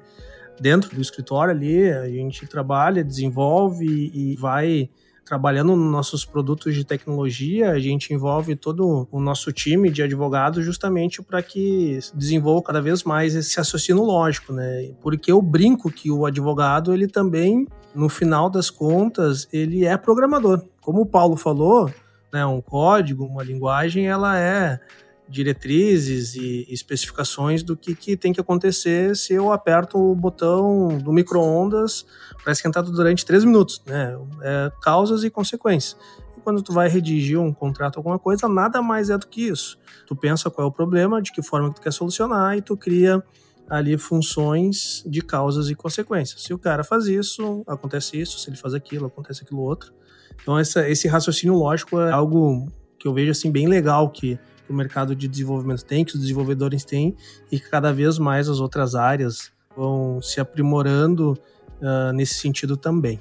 dentro 0.60 0.94
do 0.94 1.00
escritório 1.00 1.52
ali, 1.52 1.90
a 1.90 2.08
gente 2.08 2.46
trabalha, 2.46 3.04
desenvolve 3.04 4.10
e 4.14 4.36
vai 4.36 4.88
trabalhando 5.28 5.76
nos 5.76 5.92
nossos 5.92 6.24
produtos 6.24 6.74
de 6.74 6.84
tecnologia, 6.84 7.70
a 7.70 7.78
gente 7.78 8.14
envolve 8.14 8.56
todo 8.56 9.06
o 9.12 9.20
nosso 9.20 9.52
time 9.52 9.90
de 9.90 10.02
advogados 10.02 10.64
justamente 10.64 11.22
para 11.22 11.42
que 11.42 11.98
desenvolva 12.14 12.62
cada 12.62 12.80
vez 12.80 13.04
mais 13.04 13.34
esse 13.34 13.54
raciocínio 13.58 14.02
lógico, 14.02 14.54
né? 14.54 14.90
Porque 15.02 15.30
eu 15.30 15.42
brinco 15.42 15.90
que 15.90 16.10
o 16.10 16.24
advogado, 16.24 16.94
ele 16.94 17.06
também, 17.06 17.66
no 17.94 18.08
final 18.08 18.48
das 18.48 18.70
contas, 18.70 19.46
ele 19.52 19.84
é 19.84 19.96
programador. 19.98 20.64
Como 20.80 21.02
o 21.02 21.06
Paulo 21.06 21.36
falou, 21.36 21.92
né, 22.32 22.46
um 22.46 22.62
código, 22.62 23.26
uma 23.26 23.44
linguagem, 23.44 24.06
ela 24.06 24.38
é 24.38 24.80
diretrizes 25.28 26.34
e 26.34 26.66
especificações 26.70 27.62
do 27.62 27.76
que, 27.76 27.94
que 27.94 28.16
tem 28.16 28.32
que 28.32 28.40
acontecer 28.40 29.14
se 29.14 29.34
eu 29.34 29.52
aperto 29.52 29.98
o 29.98 30.14
botão 30.14 30.98
do 30.98 31.12
micro-ondas 31.12 32.06
para 32.42 32.52
esquentar 32.52 32.82
durante 32.82 33.26
três 33.26 33.44
minutos, 33.44 33.82
né? 33.86 34.18
É, 34.42 34.72
causas 34.80 35.24
e 35.24 35.30
consequências. 35.30 35.96
E 36.36 36.40
quando 36.40 36.62
tu 36.62 36.72
vai 36.72 36.88
redigir 36.88 37.38
um 37.38 37.52
contrato, 37.52 37.98
alguma 37.98 38.18
coisa, 38.18 38.48
nada 38.48 38.80
mais 38.80 39.10
é 39.10 39.18
do 39.18 39.26
que 39.26 39.48
isso. 39.48 39.78
Tu 40.06 40.16
pensa 40.16 40.50
qual 40.50 40.66
é 40.66 40.70
o 40.70 40.72
problema, 40.72 41.20
de 41.20 41.30
que 41.30 41.42
forma 41.42 41.68
que 41.68 41.76
tu 41.76 41.82
quer 41.82 41.92
solucionar 41.92 42.56
e 42.56 42.62
tu 42.62 42.76
cria 42.76 43.22
ali 43.68 43.98
funções 43.98 45.04
de 45.06 45.20
causas 45.20 45.68
e 45.68 45.74
consequências. 45.74 46.42
Se 46.42 46.54
o 46.54 46.58
cara 46.58 46.82
faz 46.82 47.06
isso, 47.06 47.62
acontece 47.66 48.18
isso, 48.18 48.38
se 48.38 48.48
ele 48.48 48.56
faz 48.56 48.72
aquilo, 48.72 49.06
acontece 49.06 49.42
aquilo 49.42 49.60
outro. 49.60 49.92
Então 50.40 50.58
essa, 50.58 50.88
esse 50.88 51.06
raciocínio 51.06 51.54
lógico 51.54 52.00
é 52.00 52.10
algo 52.10 52.66
que 52.98 53.06
eu 53.06 53.12
vejo 53.12 53.30
assim 53.30 53.50
bem 53.50 53.68
legal 53.68 54.08
que 54.08 54.38
o 54.68 54.74
mercado 54.74 55.14
de 55.14 55.28
desenvolvimento 55.28 55.84
tem, 55.84 56.04
que 56.04 56.14
os 56.14 56.20
desenvolvedores 56.20 56.84
têm 56.84 57.16
e 57.50 57.58
que 57.58 57.68
cada 57.68 57.92
vez 57.92 58.18
mais 58.18 58.48
as 58.48 58.60
outras 58.60 58.94
áreas 58.94 59.50
vão 59.76 60.20
se 60.20 60.40
aprimorando 60.40 61.38
uh, 61.80 62.12
nesse 62.12 62.34
sentido 62.34 62.76
também. 62.76 63.20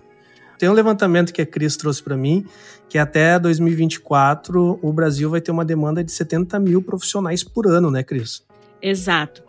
Tem 0.57 0.67
um 0.67 0.73
levantamento 0.73 1.31
que 1.31 1.41
a 1.41 1.45
Cris 1.45 1.77
trouxe 1.77 2.01
para 2.01 2.17
mim, 2.17 2.43
que 2.89 2.97
até 2.97 3.37
2024 3.37 4.79
o 4.81 4.91
Brasil 4.91 5.29
vai 5.29 5.39
ter 5.39 5.51
uma 5.51 5.63
demanda 5.63 6.03
de 6.03 6.11
70 6.11 6.59
mil 6.59 6.81
profissionais 6.81 7.43
por 7.43 7.67
ano, 7.67 7.91
né, 7.91 8.03
Cris? 8.03 8.43
Exato. 8.81 9.43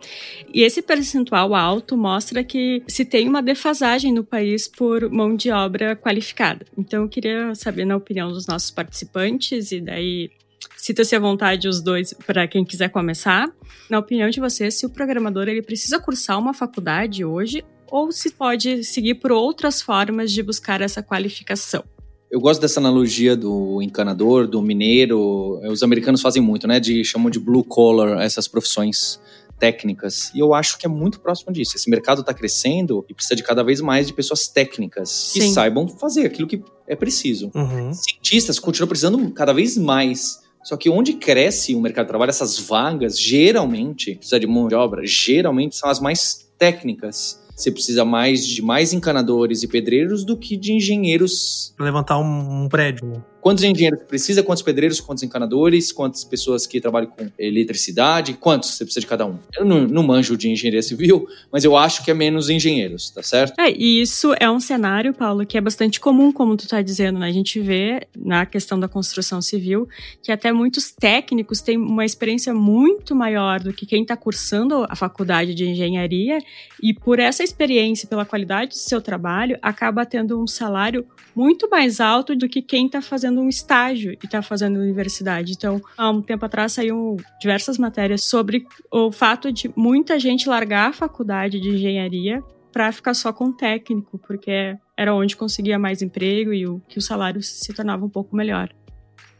E 0.53 0.63
esse 0.63 0.81
percentual 0.81 1.53
alto 1.53 1.95
mostra 1.95 2.43
que 2.43 2.83
se 2.87 3.05
tem 3.05 3.27
uma 3.27 3.41
defasagem 3.41 4.11
no 4.13 4.23
país 4.23 4.67
por 4.67 5.09
mão 5.09 5.35
de 5.35 5.51
obra 5.51 5.95
qualificada. 5.95 6.65
Então, 6.77 7.03
eu 7.03 7.09
queria 7.09 7.53
saber, 7.53 7.85
na 7.85 7.95
opinião 7.95 8.31
dos 8.31 8.47
nossos 8.47 8.71
participantes, 8.71 9.71
e 9.71 9.81
daí 9.81 10.31
Cita-se 10.77 11.15
à 11.15 11.19
vontade 11.19 11.67
os 11.67 11.81
dois 11.81 12.13
para 12.25 12.47
quem 12.47 12.63
quiser 12.65 12.89
começar. 12.89 13.47
Na 13.89 13.99
opinião 13.99 14.29
de 14.29 14.39
vocês, 14.39 14.75
se 14.75 14.85
o 14.85 14.89
programador 14.89 15.47
ele 15.47 15.61
precisa 15.61 15.99
cursar 15.99 16.39
uma 16.39 16.53
faculdade 16.53 17.23
hoje 17.23 17.63
ou 17.91 18.11
se 18.11 18.31
pode 18.31 18.83
seguir 18.83 19.15
por 19.15 19.31
outras 19.31 19.81
formas 19.81 20.31
de 20.31 20.43
buscar 20.43 20.81
essa 20.81 21.01
qualificação? 21.01 21.83
Eu 22.31 22.39
gosto 22.39 22.61
dessa 22.61 22.79
analogia 22.79 23.35
do 23.35 23.81
encanador, 23.81 24.47
do 24.47 24.61
mineiro. 24.61 25.59
Os 25.67 25.81
americanos 25.81 26.21
fazem 26.21 26.41
muito, 26.41 26.67
né? 26.67 26.79
De 26.79 27.03
chamam 27.03 27.29
de 27.29 27.39
blue 27.39 27.63
collar 27.63 28.21
essas 28.21 28.47
profissões 28.47 29.19
técnicas. 29.57 30.31
E 30.33 30.39
eu 30.39 30.53
acho 30.53 30.77
que 30.77 30.85
é 30.85 30.89
muito 30.89 31.19
próximo 31.19 31.51
disso. 31.51 31.75
Esse 31.75 31.89
mercado 31.89 32.21
está 32.21 32.33
crescendo 32.33 33.03
e 33.09 33.13
precisa 33.13 33.35
de 33.35 33.43
cada 33.43 33.63
vez 33.63 33.81
mais 33.81 34.07
de 34.07 34.13
pessoas 34.13 34.47
técnicas 34.47 35.09
Sim. 35.09 35.39
que 35.39 35.49
saibam 35.49 35.87
fazer 35.87 36.25
aquilo 36.25 36.47
que 36.47 36.63
é 36.87 36.95
preciso. 36.95 37.51
Uhum. 37.53 37.91
Cientistas 37.93 38.59
continuam 38.59 38.87
precisando 38.87 39.31
cada 39.31 39.51
vez 39.51 39.75
mais. 39.77 40.39
Só 40.63 40.77
que 40.77 40.89
onde 40.89 41.13
cresce 41.13 41.75
o 41.75 41.81
mercado 41.81 42.05
de 42.05 42.09
trabalho, 42.09 42.29
essas 42.29 42.59
vagas, 42.59 43.19
geralmente, 43.19 44.15
precisa 44.15 44.39
de 44.39 44.47
mão 44.47 44.67
de 44.67 44.75
obra, 44.75 45.01
geralmente 45.05 45.75
são 45.75 45.89
as 45.89 45.99
mais 45.99 46.49
técnicas 46.57 47.39
você 47.59 47.71
precisa 47.71 48.05
mais 48.05 48.47
de 48.47 48.61
mais 48.61 48.93
encanadores 48.93 49.63
e 49.63 49.67
pedreiros 49.67 50.23
do 50.23 50.37
que 50.37 50.55
de 50.55 50.71
engenheiros. 50.71 51.73
Pra 51.75 51.85
levantar 51.85 52.17
um, 52.17 52.63
um 52.63 52.69
prédio. 52.69 53.21
Quantos 53.41 53.63
engenheiros 53.63 54.03
precisa? 54.03 54.43
Quantos 54.43 54.63
pedreiros? 54.63 54.99
Quantos 54.99 55.23
encanadores? 55.23 55.91
Quantas 55.91 56.23
pessoas 56.23 56.67
que 56.67 56.81
trabalham 56.81 57.09
com 57.09 57.29
eletricidade? 57.37 58.33
Quantos 58.33 58.71
você 58.71 58.83
precisa 58.83 59.01
de 59.01 59.07
cada 59.07 59.25
um? 59.25 59.37
Eu 59.57 59.65
não, 59.65 59.87
não 59.87 60.03
manjo 60.03 60.35
de 60.35 60.49
engenharia 60.49 60.81
civil, 60.81 61.27
mas 61.51 61.63
eu 61.63 61.77
acho 61.77 62.03
que 62.03 62.11
é 62.11 62.13
menos 62.13 62.49
engenheiros, 62.49 63.09
tá 63.09 63.23
certo? 63.23 63.59
É, 63.59 63.71
e 63.71 64.01
isso 64.01 64.33
é 64.39 64.49
um 64.49 64.59
cenário, 64.59 65.13
Paulo, 65.13 65.45
que 65.45 65.57
é 65.57 65.61
bastante 65.61 65.99
comum, 65.99 66.31
como 66.31 66.57
tu 66.57 66.67
tá 66.67 66.81
dizendo, 66.81 67.19
né? 67.19 67.27
A 67.27 67.31
gente 67.31 67.59
vê 67.59 68.07
na 68.15 68.45
questão 68.45 68.79
da 68.79 68.87
construção 68.87 69.41
civil 69.41 69.87
que 70.21 70.31
até 70.31 70.51
muitos 70.51 70.91
técnicos 70.91 71.61
têm 71.61 71.77
uma 71.77 72.05
experiência 72.05 72.53
muito 72.53 73.15
maior 73.15 73.59
do 73.59 73.73
que 73.73 73.85
quem 73.85 74.01
está 74.01 74.17
cursando 74.17 74.85
a 74.89 74.95
faculdade 74.95 75.53
de 75.53 75.65
engenharia 75.65 76.39
e 76.81 76.93
por 76.93 77.19
essa 77.19 77.43
experiência, 77.43 78.07
pela 78.07 78.25
qualidade 78.25 78.71
do 78.71 78.75
seu 78.75 79.01
trabalho, 79.01 79.57
acaba 79.61 80.05
tendo 80.05 80.41
um 80.41 80.47
salário 80.47 81.05
muito 81.35 81.69
mais 81.69 81.99
alto 81.99 82.35
do 82.35 82.47
que 82.47 82.61
quem 82.61 82.85
está 82.85 83.01
fazendo 83.01 83.41
um 83.41 83.49
estágio 83.49 84.11
e 84.11 84.25
está 84.25 84.41
fazendo 84.41 84.79
universidade. 84.79 85.53
Então, 85.53 85.81
há 85.97 86.09
um 86.09 86.21
tempo 86.21 86.45
atrás 86.45 86.73
saíram 86.73 87.17
diversas 87.39 87.77
matérias 87.77 88.23
sobre 88.23 88.65
o 88.91 89.11
fato 89.11 89.51
de 89.51 89.71
muita 89.75 90.19
gente 90.19 90.47
largar 90.47 90.89
a 90.89 90.93
faculdade 90.93 91.59
de 91.59 91.69
engenharia 91.69 92.43
para 92.71 92.91
ficar 92.91 93.13
só 93.13 93.33
com 93.33 93.51
técnico, 93.51 94.17
porque 94.19 94.75
era 94.95 95.13
onde 95.13 95.35
conseguia 95.35 95.79
mais 95.79 96.01
emprego 96.01 96.53
e 96.53 96.67
o, 96.67 96.81
que 96.87 96.97
o 96.97 97.01
salário 97.01 97.41
se 97.41 97.73
tornava 97.73 98.05
um 98.05 98.09
pouco 98.09 98.35
melhor. 98.35 98.69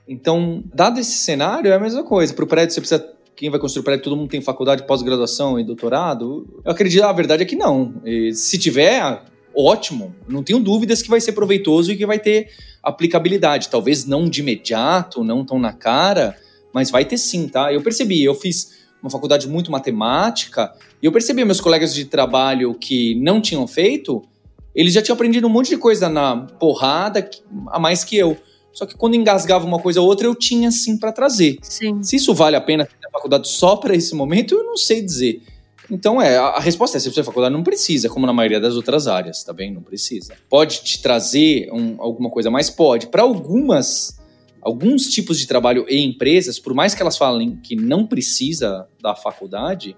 Então, 0.07 0.63
dado 0.73 0.99
esse 0.99 1.17
cenário, 1.19 1.71
é 1.71 1.75
a 1.75 1.79
mesma 1.79 2.03
coisa. 2.03 2.33
Para 2.33 2.43
o 2.43 2.47
prédio, 2.47 2.73
você 2.73 2.81
precisa 2.81 3.19
quem 3.39 3.49
vai 3.49 3.59
construir 3.59 3.85
prédio, 3.85 4.03
todo 4.03 4.17
mundo 4.17 4.29
tem 4.29 4.41
faculdade, 4.41 4.85
pós-graduação 4.85 5.57
e 5.57 5.63
doutorado? 5.63 6.61
Eu 6.65 6.71
acredito, 6.73 7.03
a 7.03 7.13
verdade 7.13 7.43
é 7.43 7.45
que 7.45 7.55
não. 7.55 8.01
E 8.03 8.33
se 8.33 8.57
tiver, 8.57 9.23
ótimo. 9.59 10.15
Não 10.27 10.41
tenho 10.41 10.59
dúvidas 10.59 11.01
que 11.01 11.09
vai 11.09 11.19
ser 11.19 11.33
proveitoso 11.33 11.91
e 11.91 11.97
que 11.97 12.05
vai 12.05 12.17
ter 12.17 12.49
aplicabilidade. 12.81 13.69
Talvez 13.69 14.05
não 14.05 14.29
de 14.29 14.39
imediato, 14.39 15.23
não 15.23 15.43
tão 15.43 15.59
na 15.59 15.73
cara, 15.73 16.37
mas 16.73 16.89
vai 16.89 17.03
ter 17.03 17.17
sim, 17.17 17.47
tá? 17.47 17.73
Eu 17.73 17.81
percebi, 17.81 18.23
eu 18.23 18.33
fiz 18.33 18.79
uma 19.01 19.09
faculdade 19.09 19.47
muito 19.47 19.71
matemática 19.71 20.73
e 21.01 21.05
eu 21.05 21.11
percebi 21.11 21.43
meus 21.43 21.59
colegas 21.59 21.93
de 21.93 22.05
trabalho 22.05 22.73
que 22.73 23.15
não 23.15 23.41
tinham 23.41 23.67
feito, 23.67 24.23
eles 24.73 24.93
já 24.93 25.01
tinham 25.01 25.15
aprendido 25.15 25.47
um 25.47 25.49
monte 25.49 25.69
de 25.69 25.77
coisa 25.77 26.09
na 26.09 26.37
porrada 26.37 27.29
a 27.67 27.79
mais 27.79 28.03
que 28.03 28.15
eu. 28.15 28.37
Só 28.71 28.85
que 28.85 28.95
quando 28.95 29.15
engasgava 29.15 29.65
uma 29.65 29.79
coisa 29.79 29.99
ou 29.99 30.07
outra, 30.07 30.27
eu 30.27 30.35
tinha 30.35 30.71
sim 30.71 30.97
para 30.97 31.11
trazer. 31.11 31.57
Sim. 31.61 32.01
Se 32.03 32.15
isso 32.15 32.33
vale 32.33 32.55
a 32.55 32.61
pena 32.61 32.85
ter 32.85 33.07
a 33.07 33.11
faculdade 33.11 33.47
só 33.49 33.75
para 33.75 33.95
esse 33.95 34.13
momento, 34.15 34.55
eu 34.55 34.63
não 34.63 34.77
sei 34.77 35.01
dizer. 35.01 35.41
Então, 35.91 36.21
é, 36.21 36.37
a, 36.37 36.59
resposta 36.59 36.97
é: 36.97 36.99
se 36.99 37.11
você 37.11 37.23
faculdade, 37.23 37.53
não 37.53 37.63
precisa, 37.63 38.09
como 38.09 38.25
na 38.25 38.33
maioria 38.33 38.59
das 38.59 38.75
outras 38.75 39.07
áreas, 39.07 39.43
tá 39.43 39.51
bem? 39.51 39.73
Não 39.73 39.81
precisa. 39.81 40.35
Pode 40.49 40.83
te 40.83 41.01
trazer 41.01 41.69
um, 41.71 41.95
alguma 41.99 42.29
coisa 42.29 42.51
mais? 42.51 42.69
Pode. 42.69 43.07
Para 43.07 43.23
algumas, 43.23 44.19
alguns 44.61 45.07
tipos 45.07 45.39
de 45.39 45.47
trabalho 45.47 45.85
e 45.89 45.99
empresas, 45.99 46.59
por 46.59 46.73
mais 46.73 46.93
que 46.93 47.01
elas 47.01 47.17
falem 47.17 47.55
que 47.57 47.75
não 47.75 48.05
precisa 48.05 48.87
da 49.01 49.15
faculdade, 49.15 49.95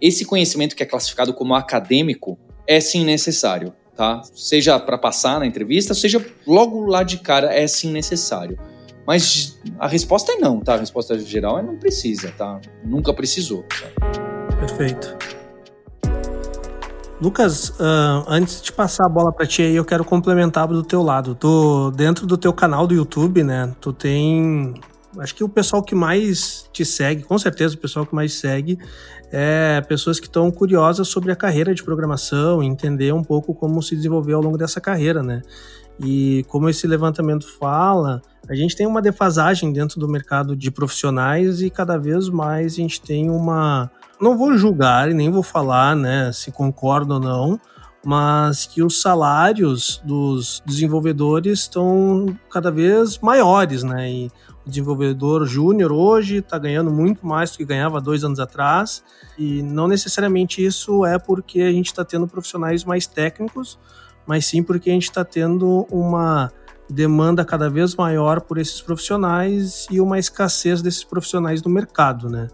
esse 0.00 0.24
conhecimento 0.24 0.74
que 0.74 0.82
é 0.82 0.86
classificado 0.86 1.34
como 1.34 1.54
acadêmico 1.54 2.38
é 2.66 2.80
sim 2.80 3.04
necessário, 3.04 3.74
tá? 3.94 4.22
Seja 4.34 4.78
para 4.80 4.96
passar 4.96 5.38
na 5.38 5.46
entrevista, 5.46 5.92
seja 5.92 6.24
logo 6.46 6.86
lá 6.86 7.02
de 7.02 7.18
cara, 7.18 7.54
é 7.54 7.66
sim 7.66 7.90
necessário. 7.92 8.58
Mas 9.06 9.60
a 9.78 9.86
resposta 9.86 10.32
é 10.32 10.36
não, 10.36 10.60
tá? 10.60 10.74
A 10.74 10.78
resposta 10.78 11.18
geral 11.18 11.58
é 11.58 11.62
não 11.62 11.76
precisa, 11.76 12.32
tá? 12.38 12.58
Nunca 12.82 13.12
precisou. 13.12 13.62
Tá? 13.64 14.33
Perfeito. 14.66 15.14
Lucas, 17.20 17.68
uh, 17.68 18.24
antes 18.26 18.62
de 18.62 18.72
passar 18.72 19.04
a 19.04 19.08
bola 19.08 19.30
para 19.30 19.46
ti 19.46 19.60
aí, 19.60 19.76
eu 19.76 19.84
quero 19.84 20.04
complementar 20.04 20.66
do 20.66 20.82
teu 20.82 21.02
lado. 21.02 21.34
Tu, 21.34 21.90
dentro 21.90 22.26
do 22.26 22.38
teu 22.38 22.52
canal 22.52 22.86
do 22.86 22.94
YouTube, 22.94 23.44
né? 23.44 23.74
Tu 23.78 23.92
tem. 23.92 24.74
Acho 25.18 25.34
que 25.34 25.44
o 25.44 25.48
pessoal 25.48 25.82
que 25.82 25.94
mais 25.94 26.68
te 26.72 26.84
segue, 26.84 27.22
com 27.22 27.38
certeza 27.38 27.74
o 27.74 27.78
pessoal 27.78 28.06
que 28.06 28.14
mais 28.14 28.32
segue, 28.32 28.78
é 29.30 29.82
pessoas 29.82 30.18
que 30.18 30.26
estão 30.26 30.50
curiosas 30.50 31.08
sobre 31.08 31.30
a 31.30 31.36
carreira 31.36 31.74
de 31.74 31.84
programação, 31.84 32.62
entender 32.62 33.12
um 33.12 33.22
pouco 33.22 33.54
como 33.54 33.82
se 33.82 33.94
desenvolveu 33.94 34.38
ao 34.38 34.42
longo 34.42 34.56
dessa 34.56 34.80
carreira, 34.80 35.22
né? 35.22 35.42
E 36.00 36.44
como 36.48 36.68
esse 36.68 36.86
levantamento 36.86 37.46
fala, 37.58 38.20
a 38.48 38.54
gente 38.54 38.76
tem 38.76 38.86
uma 38.86 39.00
defasagem 39.00 39.72
dentro 39.72 40.00
do 40.00 40.08
mercado 40.08 40.56
de 40.56 40.70
profissionais 40.70 41.62
e 41.62 41.70
cada 41.70 41.96
vez 41.96 42.28
mais 42.28 42.72
a 42.72 42.76
gente 42.76 43.00
tem 43.00 43.30
uma, 43.30 43.90
não 44.20 44.36
vou 44.36 44.56
julgar 44.56 45.10
e 45.10 45.14
nem 45.14 45.30
vou 45.30 45.42
falar, 45.42 45.94
né, 45.94 46.32
se 46.32 46.50
concordo 46.50 47.14
ou 47.14 47.20
não, 47.20 47.60
mas 48.04 48.66
que 48.66 48.82
os 48.82 49.00
salários 49.00 50.00
dos 50.04 50.62
desenvolvedores 50.66 51.60
estão 51.60 52.26
cada 52.50 52.70
vez 52.70 53.18
maiores, 53.18 53.82
né? 53.82 54.10
E 54.10 54.30
o 54.66 54.68
desenvolvedor 54.68 55.46
júnior 55.46 55.90
hoje 55.90 56.36
está 56.36 56.58
ganhando 56.58 56.90
muito 56.90 57.26
mais 57.26 57.50
do 57.50 57.56
que 57.56 57.64
ganhava 57.64 58.00
dois 58.00 58.22
anos 58.22 58.38
atrás, 58.38 59.02
e 59.38 59.62
não 59.62 59.88
necessariamente 59.88 60.64
isso 60.64 61.04
é 61.04 61.18
porque 61.18 61.62
a 61.62 61.72
gente 61.72 61.86
está 61.86 62.04
tendo 62.04 62.28
profissionais 62.28 62.84
mais 62.84 63.06
técnicos, 63.06 63.78
mas 64.26 64.46
sim 64.46 64.62
porque 64.62 64.90
a 64.90 64.92
gente 64.92 65.04
está 65.04 65.24
tendo 65.24 65.86
uma 65.90 66.50
demanda 66.88 67.44
cada 67.44 67.70
vez 67.70 67.94
maior 67.94 68.40
por 68.40 68.58
esses 68.58 68.80
profissionais 68.80 69.86
e 69.90 70.00
uma 70.00 70.18
escassez 70.18 70.82
desses 70.82 71.04
profissionais 71.04 71.62
no 71.62 71.70
mercado, 71.70 72.28
né? 72.28 72.48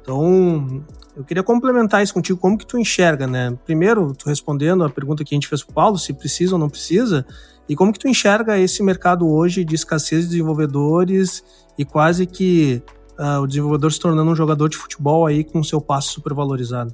Então, 0.00 0.84
eu 1.16 1.24
queria 1.24 1.42
complementar 1.42 2.02
isso 2.02 2.12
contigo, 2.12 2.38
como 2.38 2.58
que 2.58 2.66
tu 2.66 2.76
enxerga, 2.78 3.26
né? 3.26 3.56
Primeiro, 3.64 4.12
tu 4.14 4.28
respondendo 4.28 4.84
a 4.84 4.90
pergunta 4.90 5.24
que 5.24 5.34
a 5.34 5.36
gente 5.36 5.48
fez 5.48 5.62
pro 5.62 5.74
Paulo, 5.74 5.98
se 5.98 6.12
precisa 6.12 6.54
ou 6.54 6.58
não 6.58 6.68
precisa, 6.68 7.24
e 7.68 7.74
como 7.74 7.92
que 7.92 7.98
tu 7.98 8.08
enxerga 8.08 8.58
esse 8.58 8.82
mercado 8.82 9.26
hoje 9.26 9.64
de 9.64 9.74
escassez 9.74 10.24
de 10.24 10.30
desenvolvedores 10.30 11.42
e 11.78 11.84
quase 11.84 12.26
que 12.26 12.82
uh, 13.18 13.40
o 13.40 13.46
desenvolvedor 13.46 13.90
se 13.92 13.98
tornando 13.98 14.30
um 14.30 14.36
jogador 14.36 14.68
de 14.68 14.76
futebol 14.76 15.26
aí 15.26 15.42
com 15.42 15.62
seu 15.62 15.80
passo 15.80 16.12
super 16.12 16.34
valorizado? 16.34 16.92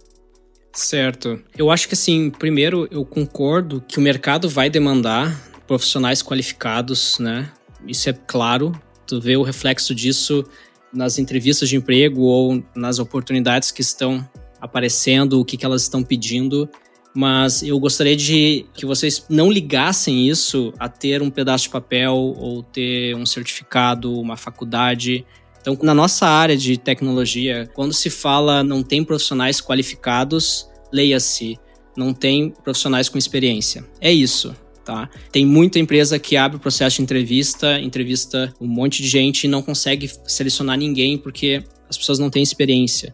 Certo. 0.72 1.40
Eu 1.56 1.70
acho 1.70 1.88
que 1.88 1.94
assim, 1.94 2.30
primeiro 2.30 2.86
eu 2.90 3.04
concordo 3.04 3.82
que 3.86 3.98
o 3.98 4.02
mercado 4.02 4.48
vai 4.48 4.70
demandar 4.70 5.50
profissionais 5.66 6.22
qualificados, 6.22 7.18
né? 7.18 7.50
Isso 7.86 8.08
é 8.08 8.12
claro. 8.12 8.72
Tu 9.06 9.20
vê 9.20 9.36
o 9.36 9.42
reflexo 9.42 9.94
disso 9.94 10.44
nas 10.92 11.18
entrevistas 11.18 11.68
de 11.68 11.76
emprego 11.76 12.22
ou 12.22 12.62
nas 12.74 12.98
oportunidades 12.98 13.70
que 13.70 13.80
estão 13.80 14.28
aparecendo, 14.60 15.40
o 15.40 15.44
que, 15.44 15.56
que 15.56 15.64
elas 15.64 15.82
estão 15.82 16.02
pedindo, 16.02 16.68
mas 17.14 17.62
eu 17.62 17.78
gostaria 17.78 18.14
de 18.14 18.66
que 18.74 18.86
vocês 18.86 19.24
não 19.28 19.50
ligassem 19.50 20.28
isso 20.28 20.72
a 20.78 20.88
ter 20.88 21.22
um 21.22 21.30
pedaço 21.30 21.64
de 21.64 21.70
papel 21.70 22.14
ou 22.14 22.62
ter 22.62 23.16
um 23.16 23.26
certificado, 23.26 24.12
uma 24.20 24.36
faculdade. 24.36 25.24
Então, 25.60 25.76
na 25.82 25.94
nossa 25.94 26.26
área 26.26 26.56
de 26.56 26.78
tecnologia, 26.78 27.68
quando 27.74 27.92
se 27.92 28.08
fala 28.08 28.64
não 28.64 28.82
tem 28.82 29.04
profissionais 29.04 29.60
qualificados, 29.60 30.68
leia-se, 30.92 31.58
não 31.96 32.14
tem 32.14 32.50
profissionais 32.50 33.08
com 33.08 33.18
experiência. 33.18 33.84
É 34.00 34.12
isso. 34.12 34.54
Tá? 34.84 35.08
Tem 35.30 35.44
muita 35.44 35.78
empresa 35.78 36.18
que 36.18 36.36
abre 36.36 36.56
o 36.56 36.60
processo 36.60 36.96
de 36.96 37.02
entrevista, 37.02 37.78
entrevista 37.78 38.52
um 38.60 38.66
monte 38.66 39.02
de 39.02 39.08
gente 39.08 39.44
e 39.44 39.48
não 39.48 39.62
consegue 39.62 40.10
selecionar 40.26 40.76
ninguém 40.78 41.18
porque 41.18 41.62
as 41.88 41.96
pessoas 41.98 42.18
não 42.18 42.30
têm 42.30 42.42
experiência. 42.42 43.12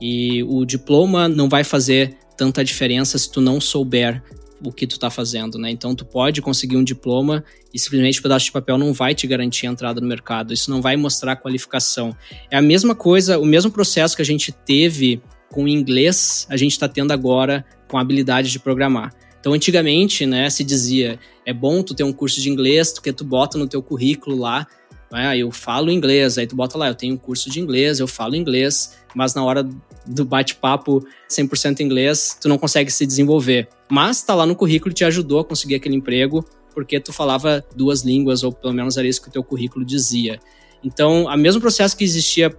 E 0.00 0.42
o 0.44 0.64
diploma 0.64 1.28
não 1.28 1.48
vai 1.48 1.64
fazer 1.64 2.16
tanta 2.36 2.62
diferença 2.62 3.16
se 3.16 3.30
tu 3.30 3.40
não 3.40 3.60
souber 3.60 4.22
o 4.62 4.72
que 4.72 4.86
tu 4.86 4.98
tá 4.98 5.10
fazendo, 5.10 5.58
né? 5.58 5.70
Então 5.70 5.94
tu 5.94 6.04
pode 6.04 6.40
conseguir 6.40 6.76
um 6.76 6.84
diploma 6.84 7.44
e 7.72 7.78
simplesmente 7.78 8.20
o 8.20 8.22
pedaço 8.22 8.46
de 8.46 8.52
papel 8.52 8.78
não 8.78 8.92
vai 8.92 9.14
te 9.14 9.26
garantir 9.26 9.66
a 9.66 9.70
entrada 9.70 10.00
no 10.00 10.06
mercado. 10.06 10.52
Isso 10.52 10.70
não 10.70 10.80
vai 10.80 10.96
mostrar 10.96 11.32
a 11.32 11.36
qualificação. 11.36 12.16
É 12.50 12.56
a 12.56 12.62
mesma 12.62 12.94
coisa, 12.94 13.38
o 13.38 13.44
mesmo 13.44 13.70
processo 13.70 14.16
que 14.16 14.22
a 14.22 14.24
gente 14.24 14.52
teve 14.52 15.20
com 15.50 15.68
inglês, 15.68 16.46
a 16.50 16.56
gente 16.56 16.72
está 16.72 16.88
tendo 16.88 17.12
agora 17.12 17.64
com 17.88 17.98
a 17.98 18.00
habilidade 18.00 18.50
de 18.50 18.58
programar. 18.58 19.12
Então, 19.40 19.52
antigamente, 19.52 20.26
né, 20.26 20.50
se 20.50 20.64
dizia, 20.64 21.20
é 21.44 21.52
bom 21.52 21.82
tu 21.82 21.94
ter 21.94 22.02
um 22.02 22.12
curso 22.12 22.40
de 22.40 22.50
inglês, 22.50 22.92
porque 22.92 23.12
tu 23.12 23.24
bota 23.24 23.56
no 23.56 23.68
teu 23.68 23.80
currículo 23.80 24.36
lá, 24.36 24.66
né, 25.12 25.38
eu 25.38 25.52
falo 25.52 25.88
inglês, 25.90 26.36
aí 26.36 26.48
tu 26.48 26.56
bota 26.56 26.76
lá, 26.76 26.88
eu 26.88 26.96
tenho 26.96 27.14
um 27.14 27.16
curso 27.16 27.48
de 27.48 27.60
inglês, 27.60 28.00
eu 28.00 28.08
falo 28.08 28.34
inglês, 28.34 28.96
mas 29.16 29.34
na 29.34 29.42
hora 29.42 29.66
do 30.06 30.24
bate-papo 30.26 31.02
100% 31.26 31.80
inglês, 31.80 32.36
tu 32.38 32.50
não 32.50 32.58
consegue 32.58 32.92
se 32.92 33.06
desenvolver. 33.06 33.66
Mas 33.90 34.22
tá 34.22 34.34
lá 34.34 34.44
no 34.44 34.54
currículo 34.54 34.92
te 34.92 35.06
ajudou 35.06 35.40
a 35.40 35.44
conseguir 35.44 35.76
aquele 35.76 35.96
emprego, 35.96 36.44
porque 36.74 37.00
tu 37.00 37.14
falava 37.14 37.64
duas 37.74 38.02
línguas, 38.02 38.42
ou 38.42 38.52
pelo 38.52 38.74
menos 38.74 38.98
era 38.98 39.08
isso 39.08 39.22
que 39.22 39.28
o 39.28 39.32
teu 39.32 39.42
currículo 39.42 39.86
dizia. 39.86 40.38
Então, 40.84 41.24
o 41.24 41.36
mesmo 41.36 41.62
processo 41.62 41.96
que 41.96 42.04
existia 42.04 42.54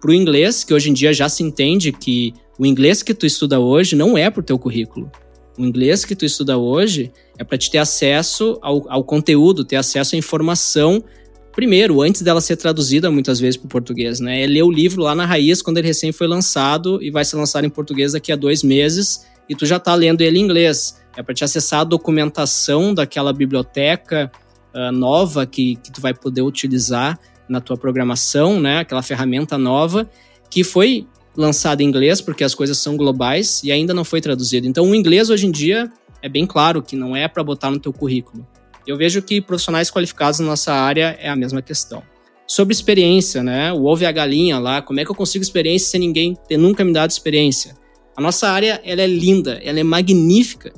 para 0.00 0.10
o 0.10 0.14
inglês, 0.14 0.64
que 0.64 0.72
hoje 0.72 0.88
em 0.88 0.94
dia 0.94 1.12
já 1.12 1.28
se 1.28 1.42
entende 1.42 1.92
que 1.92 2.32
o 2.58 2.64
inglês 2.64 3.02
que 3.02 3.12
tu 3.12 3.26
estuda 3.26 3.60
hoje 3.60 3.94
não 3.94 4.16
é 4.16 4.30
para 4.30 4.40
o 4.40 4.42
teu 4.42 4.58
currículo. 4.58 5.12
O 5.58 5.66
inglês 5.66 6.06
que 6.06 6.16
tu 6.16 6.24
estuda 6.24 6.56
hoje 6.56 7.12
é 7.36 7.44
para 7.44 7.58
te 7.58 7.70
ter 7.70 7.76
acesso 7.76 8.58
ao, 8.62 8.90
ao, 8.90 9.04
conteúdo, 9.04 9.66
ter 9.66 9.76
acesso 9.76 10.14
à 10.14 10.18
informação, 10.18 11.04
primeiro, 11.52 12.00
antes 12.02 12.22
dela 12.22 12.40
ser 12.40 12.56
traduzida 12.56 13.10
muitas 13.10 13.40
vezes 13.40 13.56
para 13.56 13.66
o 13.66 13.68
português, 13.68 14.20
né? 14.20 14.42
É 14.42 14.46
ler 14.46 14.62
o 14.62 14.70
livro 14.70 15.02
lá 15.02 15.14
na 15.14 15.26
raiz 15.26 15.62
quando 15.62 15.78
ele 15.78 15.88
recém 15.88 16.12
foi 16.12 16.26
lançado 16.26 17.02
e 17.02 17.10
vai 17.10 17.24
ser 17.24 17.36
lançado 17.36 17.64
em 17.64 17.70
português 17.70 18.12
daqui 18.12 18.32
a 18.32 18.36
dois 18.36 18.62
meses 18.62 19.26
e 19.48 19.54
tu 19.54 19.66
já 19.66 19.76
está 19.76 19.94
lendo 19.94 20.20
ele 20.20 20.38
em 20.38 20.42
inglês. 20.42 21.00
É 21.16 21.22
para 21.22 21.34
te 21.34 21.44
acessar 21.44 21.80
a 21.80 21.84
documentação 21.84 22.94
daquela 22.94 23.32
biblioteca 23.32 24.30
uh, 24.74 24.92
nova 24.92 25.44
que, 25.44 25.76
que 25.76 25.90
tu 25.90 26.00
vai 26.00 26.14
poder 26.14 26.42
utilizar 26.42 27.18
na 27.48 27.60
tua 27.60 27.76
programação, 27.76 28.60
né? 28.60 28.78
Aquela 28.78 29.02
ferramenta 29.02 29.58
nova 29.58 30.08
que 30.48 30.62
foi 30.62 31.06
lançada 31.36 31.82
em 31.82 31.86
inglês, 31.86 32.20
porque 32.20 32.44
as 32.44 32.54
coisas 32.54 32.78
são 32.78 32.96
globais 32.96 33.62
e 33.64 33.72
ainda 33.72 33.94
não 33.94 34.04
foi 34.04 34.20
traduzido. 34.20 34.66
Então, 34.66 34.88
o 34.88 34.94
inglês 34.94 35.30
hoje 35.30 35.46
em 35.46 35.50
dia 35.50 35.90
é 36.22 36.28
bem 36.28 36.46
claro 36.46 36.82
que 36.82 36.96
não 36.96 37.16
é 37.16 37.26
para 37.26 37.42
botar 37.42 37.70
no 37.70 37.78
teu 37.78 37.92
currículo. 37.92 38.46
Eu 38.86 38.96
vejo 38.96 39.22
que 39.22 39.40
profissionais 39.40 39.90
qualificados 39.90 40.40
na 40.40 40.46
nossa 40.46 40.72
área 40.72 41.16
é 41.20 41.28
a 41.28 41.36
mesma 41.36 41.62
questão. 41.62 42.02
Sobre 42.46 42.72
experiência, 42.72 43.42
né? 43.42 43.72
O 43.72 43.84
ovo 43.84 44.02
e 44.02 44.06
a 44.06 44.12
galinha 44.12 44.58
lá, 44.58 44.82
como 44.82 44.98
é 44.98 45.04
que 45.04 45.10
eu 45.10 45.14
consigo 45.14 45.42
experiência 45.42 45.88
sem 45.88 46.00
ninguém 46.00 46.36
ter 46.48 46.56
nunca 46.56 46.84
me 46.84 46.92
dado 46.92 47.10
experiência? 47.10 47.76
A 48.16 48.20
nossa 48.20 48.48
área, 48.48 48.80
ela 48.84 49.02
é 49.02 49.06
linda, 49.06 49.60
ela 49.62 49.78
é 49.78 49.84
magnífica, 49.84 50.72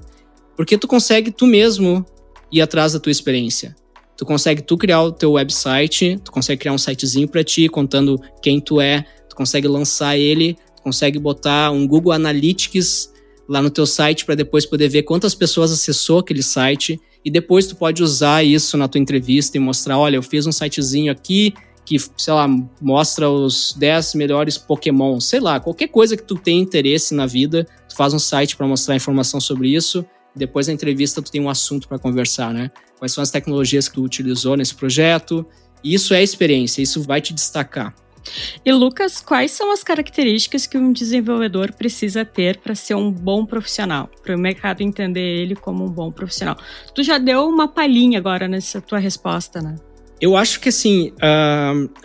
porque 0.56 0.76
tu 0.76 0.86
consegue 0.86 1.30
tu 1.30 1.46
mesmo 1.46 2.04
ir 2.52 2.60
atrás 2.60 2.92
da 2.92 3.00
tua 3.00 3.10
experiência. 3.10 3.74
Tu 4.16 4.26
consegue 4.26 4.62
tu 4.62 4.76
criar 4.76 5.02
o 5.02 5.10
teu 5.10 5.32
website, 5.32 6.20
tu 6.22 6.30
consegue 6.30 6.60
criar 6.60 6.72
um 6.72 6.78
sitezinho 6.78 7.26
para 7.26 7.42
ti 7.42 7.68
contando 7.68 8.20
quem 8.42 8.60
tu 8.60 8.80
é, 8.80 9.04
tu 9.28 9.34
consegue 9.34 9.66
lançar 9.66 10.16
ele, 10.16 10.54
tu 10.76 10.82
consegue 10.82 11.18
botar 11.18 11.70
um 11.70 11.86
Google 11.86 12.12
Analytics 12.12 13.10
lá 13.48 13.60
no 13.60 13.70
teu 13.70 13.86
site 13.86 14.24
para 14.24 14.34
depois 14.34 14.64
poder 14.64 14.88
ver 14.88 15.02
quantas 15.02 15.34
pessoas 15.34 15.72
acessou 15.72 16.20
aquele 16.20 16.42
site 16.42 17.00
e 17.24 17.30
depois 17.30 17.66
tu 17.66 17.76
pode 17.76 18.02
usar 18.02 18.42
isso 18.44 18.76
na 18.76 18.88
tua 18.88 19.00
entrevista 19.00 19.56
e 19.56 19.60
mostrar, 19.60 19.98
olha, 19.98 20.16
eu 20.16 20.22
fiz 20.22 20.46
um 20.46 20.52
sitezinho 20.52 21.12
aqui 21.12 21.54
que, 21.84 21.98
sei 22.16 22.32
lá, 22.32 22.48
mostra 22.80 23.28
os 23.28 23.74
10 23.76 24.14
melhores 24.14 24.56
Pokémon, 24.56 25.18
sei 25.20 25.40
lá, 25.40 25.58
qualquer 25.58 25.88
coisa 25.88 26.16
que 26.16 26.22
tu 26.22 26.36
tenha 26.36 26.60
interesse 26.60 27.14
na 27.14 27.26
vida, 27.26 27.66
tu 27.88 27.96
faz 27.96 28.14
um 28.14 28.18
site 28.18 28.56
para 28.56 28.66
mostrar 28.66 28.94
informação 28.94 29.40
sobre 29.40 29.68
isso, 29.68 30.04
depois 30.34 30.66
da 30.66 30.72
entrevista 30.72 31.20
tu 31.20 31.30
tem 31.30 31.40
um 31.40 31.50
assunto 31.50 31.88
para 31.88 31.98
conversar, 31.98 32.54
né? 32.54 32.70
quais 33.02 33.10
são 33.10 33.20
as 33.20 33.32
tecnologias 33.32 33.88
que 33.88 33.96
tu 33.96 34.04
utilizou 34.04 34.56
nesse 34.56 34.76
projeto. 34.76 35.44
Isso 35.82 36.14
é 36.14 36.22
experiência, 36.22 36.80
isso 36.80 37.02
vai 37.02 37.20
te 37.20 37.34
destacar. 37.34 37.92
E 38.64 38.72
Lucas, 38.72 39.20
quais 39.20 39.50
são 39.50 39.72
as 39.72 39.82
características 39.82 40.66
que 40.66 40.78
um 40.78 40.92
desenvolvedor 40.92 41.72
precisa 41.72 42.24
ter 42.24 42.58
para 42.58 42.74
ser 42.74 42.94
um 42.94 43.10
bom 43.10 43.44
profissional, 43.44 44.08
para 44.22 44.36
o 44.36 44.38
mercado 44.38 44.82
entender 44.82 45.20
ele 45.20 45.56
como 45.56 45.84
um 45.84 45.90
bom 45.90 46.10
profissional? 46.10 46.56
Tu 46.94 47.02
já 47.02 47.18
deu 47.18 47.48
uma 47.48 47.68
palhinha 47.68 48.18
agora 48.18 48.46
nessa 48.46 48.80
tua 48.80 48.98
resposta, 48.98 49.60
né? 49.60 49.76
Eu 50.20 50.36
acho 50.36 50.60
que 50.60 50.68
assim, 50.68 51.12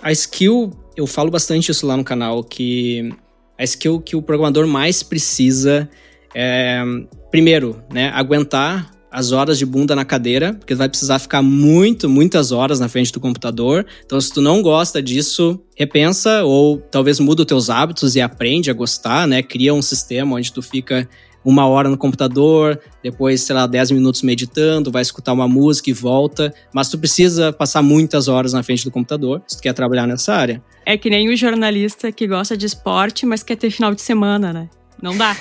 a 0.01 0.11
skill, 0.11 0.71
eu 0.95 1.05
falo 1.05 1.29
bastante 1.29 1.69
isso 1.69 1.85
lá 1.85 1.95
no 1.95 2.03
canal, 2.03 2.43
que 2.43 3.13
a 3.57 3.63
skill 3.63 4.01
que 4.01 4.15
o 4.15 4.21
programador 4.21 4.65
mais 4.65 5.03
precisa 5.03 5.87
é, 6.33 6.83
primeiro, 7.29 7.83
né, 7.91 8.09
aguentar 8.13 8.91
as 9.17 9.31
horas 9.31 9.57
de 9.57 9.65
bunda 9.65 9.95
na 9.95 10.05
cadeira, 10.05 10.53
porque 10.53 10.75
tu 10.75 10.77
vai 10.77 10.87
precisar 10.87 11.17
ficar 11.17 11.41
muito, 11.41 12.07
muitas 12.07 12.51
horas 12.51 12.79
na 12.79 12.87
frente 12.87 13.11
do 13.11 13.19
computador. 13.19 13.83
Então, 14.05 14.21
se 14.21 14.31
tu 14.31 14.41
não 14.41 14.61
gosta 14.61 15.01
disso, 15.01 15.59
repensa 15.75 16.43
ou 16.43 16.77
talvez 16.77 17.19
muda 17.19 17.41
os 17.41 17.47
teus 17.47 17.67
hábitos 17.67 18.15
e 18.15 18.21
aprende 18.21 18.69
a 18.69 18.75
gostar, 18.75 19.27
né? 19.27 19.41
Cria 19.41 19.73
um 19.73 19.81
sistema 19.81 20.35
onde 20.35 20.53
tu 20.53 20.61
fica 20.61 21.09
uma 21.43 21.65
hora 21.65 21.89
no 21.89 21.97
computador, 21.97 22.79
depois, 23.01 23.41
sei 23.41 23.55
lá, 23.55 23.65
10 23.65 23.89
minutos 23.89 24.21
meditando, 24.21 24.91
vai 24.91 25.01
escutar 25.01 25.33
uma 25.33 25.47
música 25.47 25.89
e 25.89 25.93
volta. 25.93 26.53
Mas 26.71 26.87
tu 26.87 26.99
precisa 26.99 27.51
passar 27.51 27.81
muitas 27.81 28.27
horas 28.27 28.53
na 28.53 28.61
frente 28.61 28.83
do 28.83 28.91
computador 28.91 29.41
se 29.47 29.57
tu 29.57 29.63
quer 29.63 29.73
trabalhar 29.73 30.05
nessa 30.05 30.35
área. 30.35 30.61
É 30.85 30.95
que 30.95 31.09
nem 31.09 31.27
o 31.27 31.35
jornalista 31.35 32.11
que 32.11 32.27
gosta 32.27 32.55
de 32.55 32.67
esporte, 32.67 33.25
mas 33.25 33.41
quer 33.41 33.55
ter 33.55 33.71
final 33.71 33.95
de 33.95 34.01
semana, 34.01 34.53
né? 34.53 34.69
Não 35.01 35.17
dá. 35.17 35.35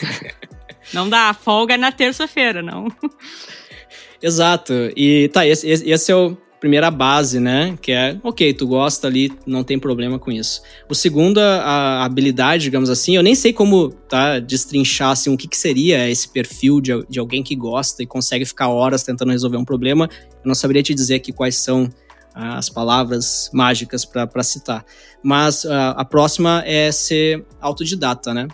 não 0.94 1.10
dá. 1.10 1.34
Folga 1.34 1.74
é 1.74 1.76
na 1.76 1.92
terça-feira, 1.92 2.62
não. 2.62 2.88
Exato. 4.26 4.72
E 4.96 5.28
tá, 5.28 5.46
esse, 5.46 5.68
esse 5.68 6.10
é 6.10 6.16
o 6.16 6.36
primeira 6.58 6.90
base, 6.90 7.38
né? 7.38 7.78
Que 7.80 7.92
é, 7.92 8.18
ok, 8.24 8.52
tu 8.54 8.66
gosta 8.66 9.06
ali, 9.06 9.30
não 9.46 9.62
tem 9.62 9.78
problema 9.78 10.18
com 10.18 10.32
isso. 10.32 10.62
O 10.88 10.96
segundo, 10.96 11.38
a, 11.38 12.00
a 12.00 12.04
habilidade, 12.04 12.64
digamos 12.64 12.90
assim, 12.90 13.14
eu 13.14 13.22
nem 13.22 13.36
sei 13.36 13.52
como, 13.52 13.90
tá, 13.90 14.40
destrinchar, 14.40 15.10
assim, 15.10 15.32
o 15.32 15.36
que, 15.36 15.46
que 15.46 15.56
seria 15.56 16.10
esse 16.10 16.28
perfil 16.28 16.80
de, 16.80 17.06
de 17.08 17.20
alguém 17.20 17.40
que 17.40 17.54
gosta 17.54 18.02
e 18.02 18.06
consegue 18.06 18.44
ficar 18.44 18.68
horas 18.68 19.04
tentando 19.04 19.30
resolver 19.30 19.58
um 19.58 19.64
problema. 19.64 20.10
Eu 20.42 20.48
não 20.48 20.56
saberia 20.56 20.82
te 20.82 20.92
dizer 20.92 21.14
aqui 21.16 21.32
quais 21.32 21.54
são 21.54 21.88
as 22.34 22.68
palavras 22.68 23.48
mágicas 23.52 24.04
para 24.04 24.42
citar. 24.42 24.84
Mas 25.22 25.62
uh, 25.62 25.94
a 25.94 26.04
próxima 26.04 26.64
é 26.66 26.90
ser 26.90 27.46
autodidata, 27.60 28.34
né? 28.34 28.48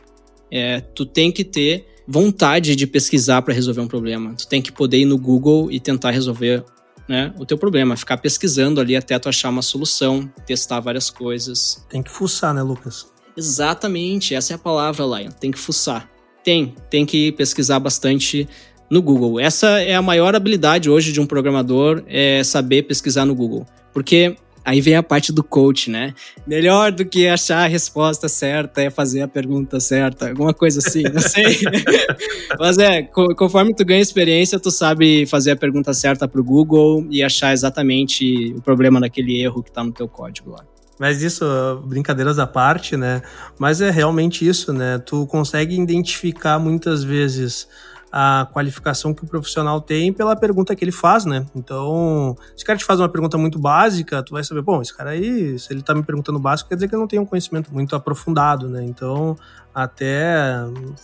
É, 0.50 0.80
tu 0.80 1.06
tem 1.06 1.32
que 1.32 1.44
ter 1.44 1.86
vontade 2.12 2.76
de 2.76 2.86
pesquisar 2.86 3.40
para 3.40 3.54
resolver 3.54 3.80
um 3.80 3.88
problema. 3.88 4.34
Tu 4.34 4.46
tem 4.46 4.60
que 4.60 4.70
poder 4.70 4.98
ir 4.98 5.06
no 5.06 5.16
Google 5.16 5.72
e 5.72 5.80
tentar 5.80 6.10
resolver 6.10 6.62
né, 7.08 7.32
o 7.38 7.46
teu 7.46 7.56
problema, 7.56 7.96
ficar 7.96 8.18
pesquisando 8.18 8.82
ali 8.82 8.94
até 8.94 9.18
tu 9.18 9.30
achar 9.30 9.48
uma 9.48 9.62
solução, 9.62 10.30
testar 10.46 10.78
várias 10.80 11.08
coisas. 11.08 11.82
Tem 11.88 12.02
que 12.02 12.10
fuçar, 12.10 12.52
né, 12.52 12.60
Lucas? 12.60 13.06
Exatamente, 13.34 14.34
essa 14.34 14.52
é 14.52 14.56
a 14.56 14.58
palavra, 14.58 15.06
Lion. 15.06 15.30
Tem 15.30 15.50
que 15.50 15.58
fuçar. 15.58 16.06
Tem, 16.44 16.74
tem 16.90 17.06
que 17.06 17.32
pesquisar 17.32 17.80
bastante 17.80 18.46
no 18.90 19.00
Google. 19.00 19.40
Essa 19.40 19.80
é 19.80 19.94
a 19.94 20.02
maior 20.02 20.34
habilidade 20.34 20.90
hoje 20.90 21.12
de 21.12 21.20
um 21.20 21.24
programador, 21.24 22.02
é 22.06 22.44
saber 22.44 22.82
pesquisar 22.82 23.24
no 23.24 23.34
Google. 23.34 23.66
Porque 23.90 24.36
Aí 24.64 24.80
vem 24.80 24.94
a 24.94 25.02
parte 25.02 25.32
do 25.32 25.42
coach, 25.42 25.90
né? 25.90 26.14
Melhor 26.46 26.92
do 26.92 27.04
que 27.04 27.26
achar 27.26 27.64
a 27.64 27.66
resposta 27.66 28.28
certa 28.28 28.80
é 28.80 28.90
fazer 28.90 29.22
a 29.22 29.28
pergunta 29.28 29.80
certa, 29.80 30.28
alguma 30.28 30.54
coisa 30.54 30.78
assim, 30.78 31.02
não 31.02 31.20
sei. 31.20 31.58
Mas 32.58 32.78
é, 32.78 33.02
conforme 33.02 33.74
tu 33.74 33.84
ganha 33.84 34.00
experiência, 34.00 34.60
tu 34.60 34.70
sabe 34.70 35.26
fazer 35.26 35.52
a 35.52 35.56
pergunta 35.56 35.92
certa 35.92 36.28
pro 36.28 36.44
Google 36.44 37.06
e 37.10 37.22
achar 37.22 37.52
exatamente 37.52 38.54
o 38.56 38.62
problema 38.62 39.00
daquele 39.00 39.42
erro 39.42 39.62
que 39.62 39.72
tá 39.72 39.82
no 39.82 39.92
teu 39.92 40.06
código 40.06 40.50
lá. 40.50 40.64
Mas 40.98 41.20
isso, 41.22 41.44
brincadeiras 41.84 42.38
à 42.38 42.46
parte, 42.46 42.96
né? 42.96 43.22
Mas 43.58 43.80
é 43.80 43.90
realmente 43.90 44.46
isso, 44.46 44.72
né? 44.72 44.98
Tu 44.98 45.26
consegue 45.26 45.74
identificar 45.74 46.60
muitas 46.60 47.02
vezes 47.02 47.66
a 48.12 48.46
qualificação 48.52 49.14
que 49.14 49.24
o 49.24 49.26
profissional 49.26 49.80
tem 49.80 50.12
pela 50.12 50.36
pergunta 50.36 50.76
que 50.76 50.84
ele 50.84 50.92
faz, 50.92 51.24
né? 51.24 51.46
Então, 51.56 52.36
se 52.54 52.62
o 52.62 52.66
cara 52.66 52.78
te 52.78 52.84
faz 52.84 53.00
uma 53.00 53.08
pergunta 53.08 53.38
muito 53.38 53.58
básica, 53.58 54.22
tu 54.22 54.32
vai 54.32 54.44
saber, 54.44 54.60
bom, 54.60 54.82
esse 54.82 54.94
cara 54.94 55.10
aí, 55.10 55.58
se 55.58 55.72
ele 55.72 55.82
tá 55.82 55.94
me 55.94 56.02
perguntando 56.02 56.38
básico, 56.38 56.68
quer 56.68 56.74
dizer 56.74 56.88
que 56.88 56.94
ele 56.94 57.00
não 57.00 57.08
tem 57.08 57.18
um 57.18 57.24
conhecimento 57.24 57.72
muito 57.72 57.96
aprofundado, 57.96 58.68
né? 58.68 58.84
Então, 58.84 59.34
até 59.74 60.26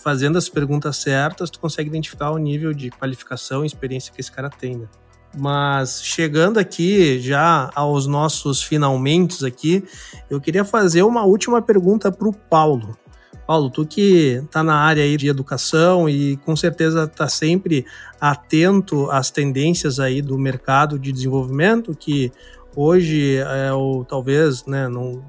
fazendo 0.02 0.36
as 0.36 0.50
perguntas 0.50 0.98
certas, 0.98 1.48
tu 1.48 1.58
consegue 1.58 1.88
identificar 1.88 2.30
o 2.30 2.36
nível 2.36 2.74
de 2.74 2.90
qualificação 2.90 3.64
e 3.64 3.66
experiência 3.66 4.12
que 4.12 4.20
esse 4.20 4.30
cara 4.30 4.50
tem, 4.50 4.76
né? 4.76 4.86
Mas 5.36 6.02
chegando 6.02 6.58
aqui 6.58 7.18
já 7.20 7.70
aos 7.74 8.06
nossos 8.06 8.62
finalmente 8.62 9.44
aqui, 9.46 9.84
eu 10.28 10.40
queria 10.40 10.64
fazer 10.64 11.02
uma 11.02 11.24
última 11.24 11.62
pergunta 11.62 12.12
para 12.12 12.28
o 12.28 12.32
Paulo. 12.32 12.96
Paulo, 13.48 13.70
tu 13.70 13.86
que 13.86 14.42
está 14.44 14.62
na 14.62 14.74
área 14.74 15.02
aí 15.02 15.16
de 15.16 15.26
educação 15.26 16.06
e 16.06 16.36
com 16.44 16.54
certeza 16.54 17.04
está 17.04 17.30
sempre 17.30 17.86
atento 18.20 19.10
às 19.10 19.30
tendências 19.30 19.98
aí 19.98 20.20
do 20.20 20.36
mercado 20.36 20.98
de 20.98 21.10
desenvolvimento, 21.10 21.96
que 21.96 22.30
hoje 22.76 23.38
é 23.38 23.72
o 23.72 24.04
talvez, 24.04 24.66
né, 24.66 24.86
não 24.86 25.24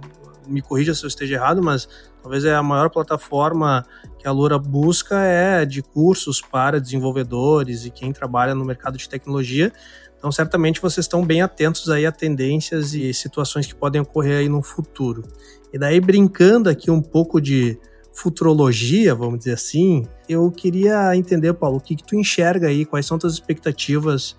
me 0.45 0.61
corrija 0.61 0.93
se 0.93 1.05
eu 1.05 1.07
esteja 1.07 1.35
errado, 1.35 1.63
mas 1.63 1.87
talvez 2.21 2.43
é 2.43 2.53
a 2.53 2.61
maior 2.61 2.89
plataforma 2.89 3.85
que 4.17 4.27
a 4.27 4.33
Lura 4.33 4.59
busca 4.59 5.17
é 5.21 5.63
de 5.63 5.81
cursos 5.81 6.41
para 6.41 6.81
desenvolvedores 6.81 7.85
e 7.85 7.89
quem 7.89 8.11
trabalha 8.11 8.53
no 8.53 8.65
mercado 8.65 8.97
de 8.97 9.07
tecnologia. 9.07 9.71
Então, 10.17 10.29
certamente 10.29 10.81
vocês 10.81 11.05
estão 11.05 11.25
bem 11.25 11.41
atentos 11.41 11.89
aí 11.89 12.05
a 12.05 12.11
tendências 12.11 12.93
e 12.93 13.13
situações 13.13 13.65
que 13.65 13.73
podem 13.73 14.01
ocorrer 14.01 14.39
aí 14.39 14.49
no 14.49 14.61
futuro. 14.61 15.23
E 15.71 15.79
daí, 15.79 16.01
brincando 16.01 16.69
aqui 16.69 16.91
um 16.91 17.01
pouco 17.01 17.39
de 17.39 17.79
futurologia, 18.21 19.15
vamos 19.15 19.39
dizer 19.39 19.53
assim, 19.53 20.05
eu 20.27 20.51
queria 20.51 21.15
entender, 21.15 21.53
Paulo, 21.53 21.77
o 21.77 21.79
que, 21.79 21.95
que 21.95 22.03
tu 22.03 22.17
enxerga 22.17 22.67
aí, 22.67 22.83
quais 22.83 23.05
são 23.05 23.17
tuas 23.17 23.33
expectativas 23.33 24.35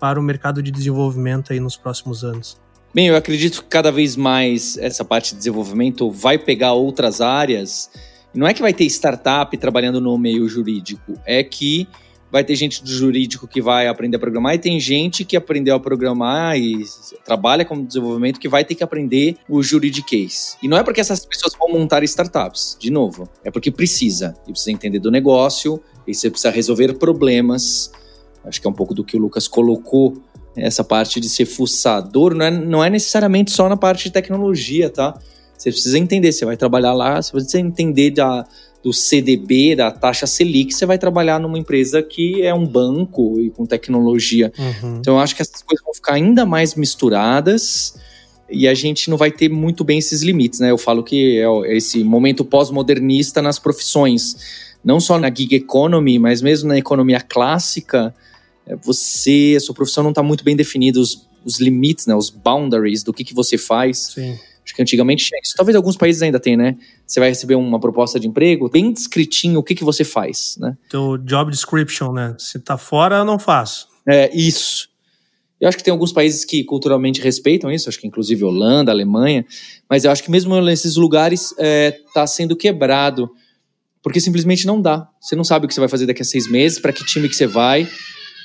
para 0.00 0.18
o 0.18 0.22
mercado 0.22 0.60
de 0.60 0.70
desenvolvimento 0.72 1.52
aí 1.52 1.60
nos 1.60 1.76
próximos 1.76 2.24
anos? 2.24 2.60
Bem, 2.92 3.06
eu 3.06 3.14
acredito 3.14 3.62
que 3.62 3.68
cada 3.68 3.92
vez 3.92 4.16
mais 4.16 4.76
essa 4.78 5.04
parte 5.04 5.30
de 5.30 5.38
desenvolvimento 5.38 6.10
vai 6.10 6.38
pegar 6.38 6.72
outras 6.72 7.20
áreas. 7.20 7.88
Não 8.34 8.48
é 8.48 8.52
que 8.52 8.60
vai 8.60 8.74
ter 8.74 8.84
startup 8.86 9.56
trabalhando 9.56 10.00
no 10.00 10.18
meio 10.18 10.48
jurídico, 10.48 11.14
é 11.24 11.44
que 11.44 11.86
vai 12.30 12.44
ter 12.44 12.54
gente 12.54 12.82
do 12.82 12.90
jurídico 12.90 13.46
que 13.48 13.60
vai 13.60 13.88
aprender 13.88 14.16
a 14.16 14.20
programar 14.20 14.54
e 14.54 14.58
tem 14.58 14.78
gente 14.78 15.24
que 15.24 15.36
aprendeu 15.36 15.74
a 15.74 15.80
programar 15.80 16.56
e 16.56 16.84
trabalha 17.24 17.64
com 17.64 17.84
desenvolvimento 17.84 18.38
que 18.38 18.48
vai 18.48 18.64
ter 18.64 18.74
que 18.74 18.84
aprender 18.84 19.36
o 19.48 19.62
juridiquês. 19.62 20.56
E 20.62 20.68
não 20.68 20.76
é 20.76 20.82
porque 20.82 21.00
essas 21.00 21.24
pessoas 21.24 21.54
vão 21.58 21.72
montar 21.72 22.02
startups, 22.04 22.76
de 22.78 22.90
novo, 22.90 23.28
é 23.44 23.50
porque 23.50 23.70
precisa. 23.70 24.34
E 24.46 24.52
precisa 24.52 24.70
entender 24.70 24.98
do 24.98 25.10
negócio, 25.10 25.80
e 26.06 26.14
você 26.14 26.30
precisa 26.30 26.50
resolver 26.50 26.94
problemas. 26.94 27.90
Acho 28.44 28.60
que 28.60 28.66
é 28.66 28.70
um 28.70 28.74
pouco 28.74 28.94
do 28.94 29.04
que 29.04 29.16
o 29.16 29.20
Lucas 29.20 29.48
colocou 29.48 30.16
essa 30.56 30.82
parte 30.82 31.20
de 31.20 31.28
ser 31.28 31.46
fuçador, 31.46 32.34
não 32.34 32.44
é, 32.44 32.50
não 32.50 32.84
é 32.84 32.90
necessariamente 32.90 33.50
só 33.50 33.68
na 33.68 33.76
parte 33.76 34.04
de 34.04 34.10
tecnologia, 34.10 34.90
tá? 34.90 35.18
Você 35.56 35.70
precisa 35.70 35.98
entender, 35.98 36.32
você 36.32 36.44
vai 36.44 36.56
trabalhar 36.56 36.92
lá, 36.94 37.20
você 37.20 37.32
precisa 37.32 37.60
entender 37.60 38.12
da, 38.12 38.46
do 38.82 38.92
CDB, 38.92 39.76
da 39.76 39.90
taxa 39.90 40.26
Selic, 40.26 40.72
você 40.72 40.86
vai 40.86 40.98
trabalhar 40.98 41.38
numa 41.38 41.58
empresa 41.58 42.02
que 42.02 42.42
é 42.42 42.54
um 42.54 42.66
banco 42.66 43.38
e 43.38 43.50
com 43.50 43.66
tecnologia. 43.66 44.52
Uhum. 44.58 44.96
Então, 44.98 45.14
eu 45.14 45.20
acho 45.20 45.36
que 45.36 45.42
essas 45.42 45.62
coisas 45.62 45.84
vão 45.84 45.94
ficar 45.94 46.14
ainda 46.14 46.46
mais 46.46 46.74
misturadas 46.74 47.98
e 48.48 48.66
a 48.66 48.74
gente 48.74 49.10
não 49.10 49.16
vai 49.16 49.30
ter 49.30 49.48
muito 49.48 49.84
bem 49.84 49.98
esses 49.98 50.22
limites, 50.22 50.60
né? 50.60 50.70
Eu 50.70 50.78
falo 50.78 51.04
que 51.04 51.38
é 51.38 51.76
esse 51.76 52.02
momento 52.02 52.44
pós-modernista 52.44 53.42
nas 53.42 53.58
profissões, 53.58 54.36
não 54.82 54.98
só 54.98 55.18
na 55.18 55.32
gig 55.32 55.54
economy, 55.54 56.18
mas 56.18 56.40
mesmo 56.40 56.68
na 56.68 56.78
economia 56.78 57.20
clássica, 57.20 58.14
é, 58.66 58.74
você, 58.76 59.54
a 59.56 59.60
sua 59.60 59.74
profissão 59.74 60.02
não 60.02 60.10
está 60.10 60.22
muito 60.22 60.42
bem 60.42 60.56
definida, 60.56 60.98
os, 60.98 61.28
os 61.44 61.60
limites, 61.60 62.06
né? 62.06 62.14
Os 62.14 62.30
boundaries 62.30 63.02
do 63.02 63.12
que, 63.12 63.24
que 63.24 63.34
você 63.34 63.58
faz. 63.58 64.12
Sim 64.14 64.38
Acho 64.64 64.74
que 64.74 64.82
antigamente 64.82 65.24
tinha 65.24 65.40
isso. 65.42 65.54
Talvez 65.56 65.74
alguns 65.74 65.96
países 65.96 66.22
ainda 66.22 66.38
tem, 66.38 66.56
né? 66.56 66.76
Você 67.06 67.18
vai 67.18 67.28
receber 67.28 67.54
uma 67.54 67.80
proposta 67.80 68.20
de 68.20 68.28
emprego, 68.28 68.68
bem 68.68 68.92
descritinho 68.92 69.58
o 69.58 69.62
que, 69.62 69.74
que 69.74 69.84
você 69.84 70.04
faz, 70.04 70.56
né? 70.58 70.76
Teu 70.88 71.18
job 71.18 71.50
description, 71.50 72.12
né? 72.12 72.34
Se 72.38 72.58
tá 72.58 72.76
fora, 72.76 73.16
eu 73.16 73.24
não 73.24 73.38
faço. 73.38 73.88
É, 74.06 74.34
isso. 74.36 74.88
Eu 75.60 75.68
acho 75.68 75.76
que 75.76 75.84
tem 75.84 75.92
alguns 75.92 76.12
países 76.12 76.44
que 76.44 76.64
culturalmente 76.64 77.20
respeitam 77.20 77.70
isso, 77.70 77.88
acho 77.88 78.00
que 78.00 78.06
inclusive 78.06 78.42
Holanda, 78.44 78.90
Alemanha, 78.90 79.44
mas 79.88 80.04
eu 80.04 80.10
acho 80.10 80.22
que 80.22 80.30
mesmo 80.30 80.58
nesses 80.62 80.96
lugares 80.96 81.52
está 81.52 82.22
é, 82.22 82.26
sendo 82.26 82.56
quebrado, 82.56 83.30
porque 84.02 84.20
simplesmente 84.20 84.66
não 84.66 84.80
dá. 84.80 85.06
Você 85.20 85.36
não 85.36 85.44
sabe 85.44 85.66
o 85.66 85.68
que 85.68 85.74
você 85.74 85.80
vai 85.80 85.88
fazer 85.88 86.06
daqui 86.06 86.22
a 86.22 86.24
seis 86.24 86.50
meses, 86.50 86.78
para 86.78 86.94
que 86.94 87.04
time 87.04 87.28
que 87.28 87.36
você 87.36 87.46
vai, 87.46 87.86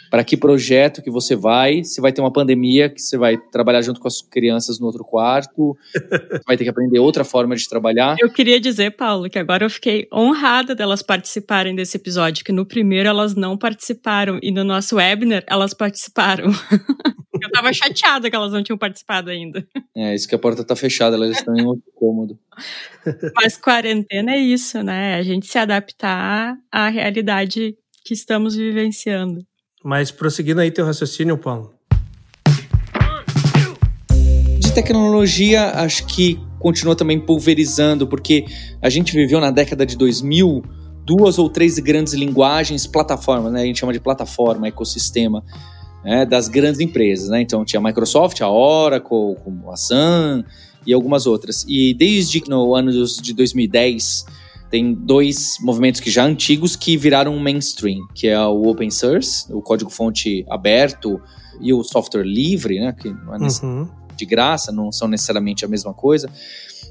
para 0.10 0.24
que 0.24 0.38
projeto 0.38 1.02
que 1.02 1.10
você 1.10 1.36
vai, 1.36 1.84
se 1.84 2.02
vai 2.02 2.12
ter 2.12 2.22
uma 2.22 2.32
pandemia 2.32 2.90
que 2.90 3.02
você 3.02 3.18
vai 3.18 3.38
trabalhar 3.38 3.82
junto 3.82 4.00
com 4.00 4.08
as 4.08 4.22
crianças 4.22 4.80
no 4.80 4.86
outro 4.86 5.04
quarto, 5.04 5.78
vai 6.48 6.58
ter 6.58 6.64
que 6.64 6.70
aprender 6.70 7.00
outra 7.00 7.24
forma 7.24 7.56
de 7.56 7.68
trabalhar. 7.68 8.16
Eu 8.20 8.32
queria 8.32 8.60
dizer, 8.60 8.92
Paulo, 8.92 9.30
que 9.30 9.40
agora 9.40 9.66
eu 9.66 9.70
fiquei 9.70 10.08
honrada 10.14 10.76
delas 10.76 11.02
participarem 11.02 11.76
desse 11.76 11.98
episódio, 11.98 12.44
que 12.44 12.52
no 12.52 12.66
primeiro 12.66 13.10
elas 13.10 13.36
não 13.36 13.58
participaram 13.58 14.40
e 14.42 14.52
no 14.52 14.64
nosso 14.64 14.96
webinar 14.96 15.44
elas 15.48 15.74
participaram. 15.74 16.46
eu 17.42 17.52
tava 17.52 17.74
chateada 17.74 18.30
que 18.30 18.36
elas 18.36 18.52
não 18.52 18.64
tinham 18.64 18.78
participado 18.78 19.30
ainda. 19.30 19.66
É, 19.96 20.14
isso 20.14 20.28
que 20.28 20.36
a 20.36 20.40
porta 20.40 20.64
tá 20.64 20.76
fechada, 20.76 21.16
elas 21.16 21.38
estão 21.38 21.56
em 21.56 21.66
outro 21.66 21.92
cômodo. 21.96 22.38
Mas 23.36 23.58
quarentena 23.58 24.34
é 24.34 24.40
isso, 24.40 24.82
né? 24.84 25.16
A 25.16 25.24
gente 25.24 25.46
se 25.46 25.58
adaptar 25.58 26.58
à 26.72 26.88
realidade 26.90 27.76
que 28.04 28.14
estamos 28.14 28.56
vivenciando. 28.56 29.46
Mas 29.86 30.10
prosseguindo 30.10 30.62
aí 30.62 30.72
teu 30.72 30.84
raciocínio, 30.84 31.38
Paulo. 31.38 31.72
De 34.60 34.74
tecnologia, 34.74 35.74
acho 35.76 36.08
que 36.08 36.40
continua 36.58 36.96
também 36.96 37.20
pulverizando, 37.20 38.08
porque 38.08 38.46
a 38.82 38.90
gente 38.90 39.14
viveu 39.14 39.40
na 39.40 39.52
década 39.52 39.86
de 39.86 39.96
2000 39.96 40.64
duas 41.06 41.38
ou 41.38 41.48
três 41.48 41.78
grandes 41.78 42.14
linguagens, 42.14 42.88
plataformas, 42.88 43.54
né? 43.54 43.62
A 43.62 43.66
gente 43.66 43.80
chama 43.80 43.94
de 43.94 44.00
plataforma, 44.00 44.68
ecossistema, 44.68 45.44
né? 46.04 46.26
das 46.26 46.48
grandes 46.48 46.80
empresas, 46.80 47.30
né? 47.30 47.44
Então 47.44 47.64
tinha 47.64 47.80
a 47.80 47.84
Microsoft, 47.84 48.42
a 48.42 48.50
Oracle, 48.50 49.38
a 49.72 49.78
Sun 49.78 50.44
e 50.84 50.96
algumas 50.96 51.28
outras. 51.28 51.64
E 51.68 51.94
desde 51.94 52.42
no 52.50 52.74
ano 52.74 52.92
de 52.92 53.34
2010 53.34 54.26
tem 54.70 54.94
dois 54.94 55.58
movimentos 55.62 56.02
que 56.02 56.10
já 56.10 56.24
antigos 56.26 56.76
que 56.76 56.98
viraram 56.98 57.38
mainstream, 57.40 58.08
que 58.14 58.28
é 58.28 58.40
o 58.40 58.68
open 58.68 58.90
source, 58.90 59.46
o 59.52 59.62
código-fonte 59.62 60.46
aberto 60.50 61.22
e 61.62 61.72
o 61.74 61.84
software 61.84 62.24
livre, 62.24 62.80
né, 62.80 62.94
que 62.94 63.10
não 63.10 63.36
é 63.36 63.38
uhum. 63.64 63.88
de 64.16 64.26
graça, 64.26 64.72
não 64.72 64.92
são 64.92 65.08
necessariamente 65.08 65.64
a 65.64 65.68
mesma 65.68 65.94
coisa, 65.94 66.30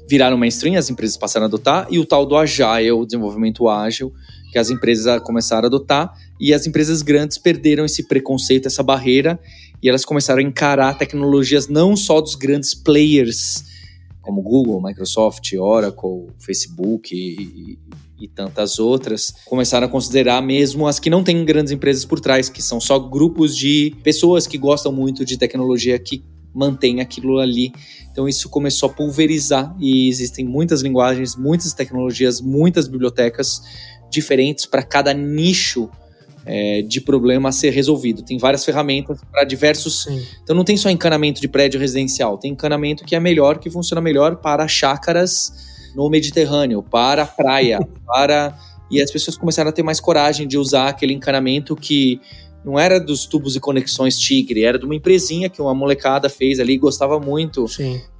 viraram 0.07 0.37
mainstream, 0.37 0.77
as 0.77 0.89
empresas 0.89 1.17
passaram 1.17 1.45
a 1.45 1.47
adotar, 1.47 1.87
e 1.89 1.99
o 1.99 2.05
tal 2.05 2.25
do 2.25 2.35
agile, 2.35 2.91
o 2.91 3.05
desenvolvimento 3.05 3.67
ágil, 3.67 4.13
que 4.51 4.57
as 4.57 4.69
empresas 4.69 5.21
começaram 5.21 5.65
a 5.65 5.67
adotar, 5.67 6.13
e 6.39 6.53
as 6.53 6.65
empresas 6.65 7.01
grandes 7.01 7.37
perderam 7.37 7.85
esse 7.85 8.07
preconceito, 8.07 8.67
essa 8.67 8.83
barreira, 8.83 9.39
e 9.81 9.89
elas 9.89 10.05
começaram 10.05 10.39
a 10.39 10.43
encarar 10.43 10.97
tecnologias 10.97 11.67
não 11.67 11.95
só 11.95 12.21
dos 12.21 12.35
grandes 12.35 12.73
players, 12.73 13.74
como 14.25 14.41
Google, 14.41 14.81
Microsoft, 14.81 15.53
Oracle, 15.53 16.27
Facebook 16.39 17.15
e, 17.15 17.77
e, 18.19 18.27
tantas 18.27 18.79
outras, 18.79 19.31
começaram 19.45 19.85
a 19.85 19.89
considerar 19.89 20.41
mesmo 20.41 20.87
as 20.87 20.99
que 20.99 21.11
não 21.11 21.23
têm 21.23 21.45
grandes 21.45 21.71
empresas 21.71 22.03
por 22.03 22.19
trás, 22.19 22.49
que 22.49 22.61
são 22.61 22.81
só 22.81 22.97
grupos 22.97 23.55
de 23.55 23.95
pessoas 24.03 24.47
que 24.47 24.57
gostam 24.57 24.91
muito 24.91 25.23
de 25.23 25.37
tecnologia 25.37 25.99
que 25.99 26.23
mantém 26.53 27.01
aquilo 27.01 27.37
ali. 27.37 27.71
Então 28.11 28.27
isso 28.27 28.49
começou 28.49 28.89
a 28.89 28.93
pulverizar 28.93 29.75
e 29.79 30.09
existem 30.09 30.43
muitas 30.43 30.81
linguagens, 30.81 31.35
muitas 31.35 31.73
tecnologias, 31.73 32.41
muitas 32.41 32.87
bibliotecas 32.87 33.61
diferentes 34.09 34.65
para 34.65 34.81
cada 34.81 35.13
nicho 35.13 35.89
é, 36.45 36.81
de 36.83 37.01
problema 37.01 37.49
a 37.49 37.51
ser 37.51 37.71
resolvido. 37.71 38.21
Tem 38.21 38.37
várias 38.37 38.63
ferramentas 38.63 39.19
para 39.31 39.43
diversos. 39.43 40.03
Sim. 40.03 40.23
Então 40.43 40.55
não 40.55 40.63
tem 40.63 40.77
só 40.77 40.89
encanamento 40.89 41.41
de 41.41 41.47
prédio 41.47 41.79
residencial, 41.79 42.37
tem 42.37 42.51
encanamento 42.51 43.03
que 43.03 43.15
é 43.15 43.19
melhor, 43.19 43.57
que 43.57 43.69
funciona 43.69 43.99
melhor 43.99 44.37
para 44.37 44.67
chácaras 44.67 45.51
no 45.95 46.09
Mediterrâneo, 46.09 46.83
para 46.83 47.25
praia, 47.25 47.79
para. 48.05 48.55
E 48.91 49.01
as 49.01 49.09
pessoas 49.09 49.35
começaram 49.35 49.69
a 49.69 49.73
ter 49.73 49.81
mais 49.81 49.99
coragem 49.99 50.47
de 50.47 50.57
usar 50.57 50.89
aquele 50.89 51.11
encanamento 51.11 51.75
que 51.75 52.21
não 52.63 52.79
era 52.79 52.99
dos 52.99 53.25
tubos 53.25 53.55
e 53.55 53.59
conexões 53.59 54.17
Tigre, 54.17 54.63
era 54.63 54.77
de 54.77 54.85
uma 54.85 54.95
empresinha 54.95 55.49
que 55.49 55.61
uma 55.61 55.73
molecada 55.73 56.29
fez 56.29 56.59
ali 56.59 56.73
e 56.73 56.77
gostava 56.77 57.19
muito. 57.19 57.65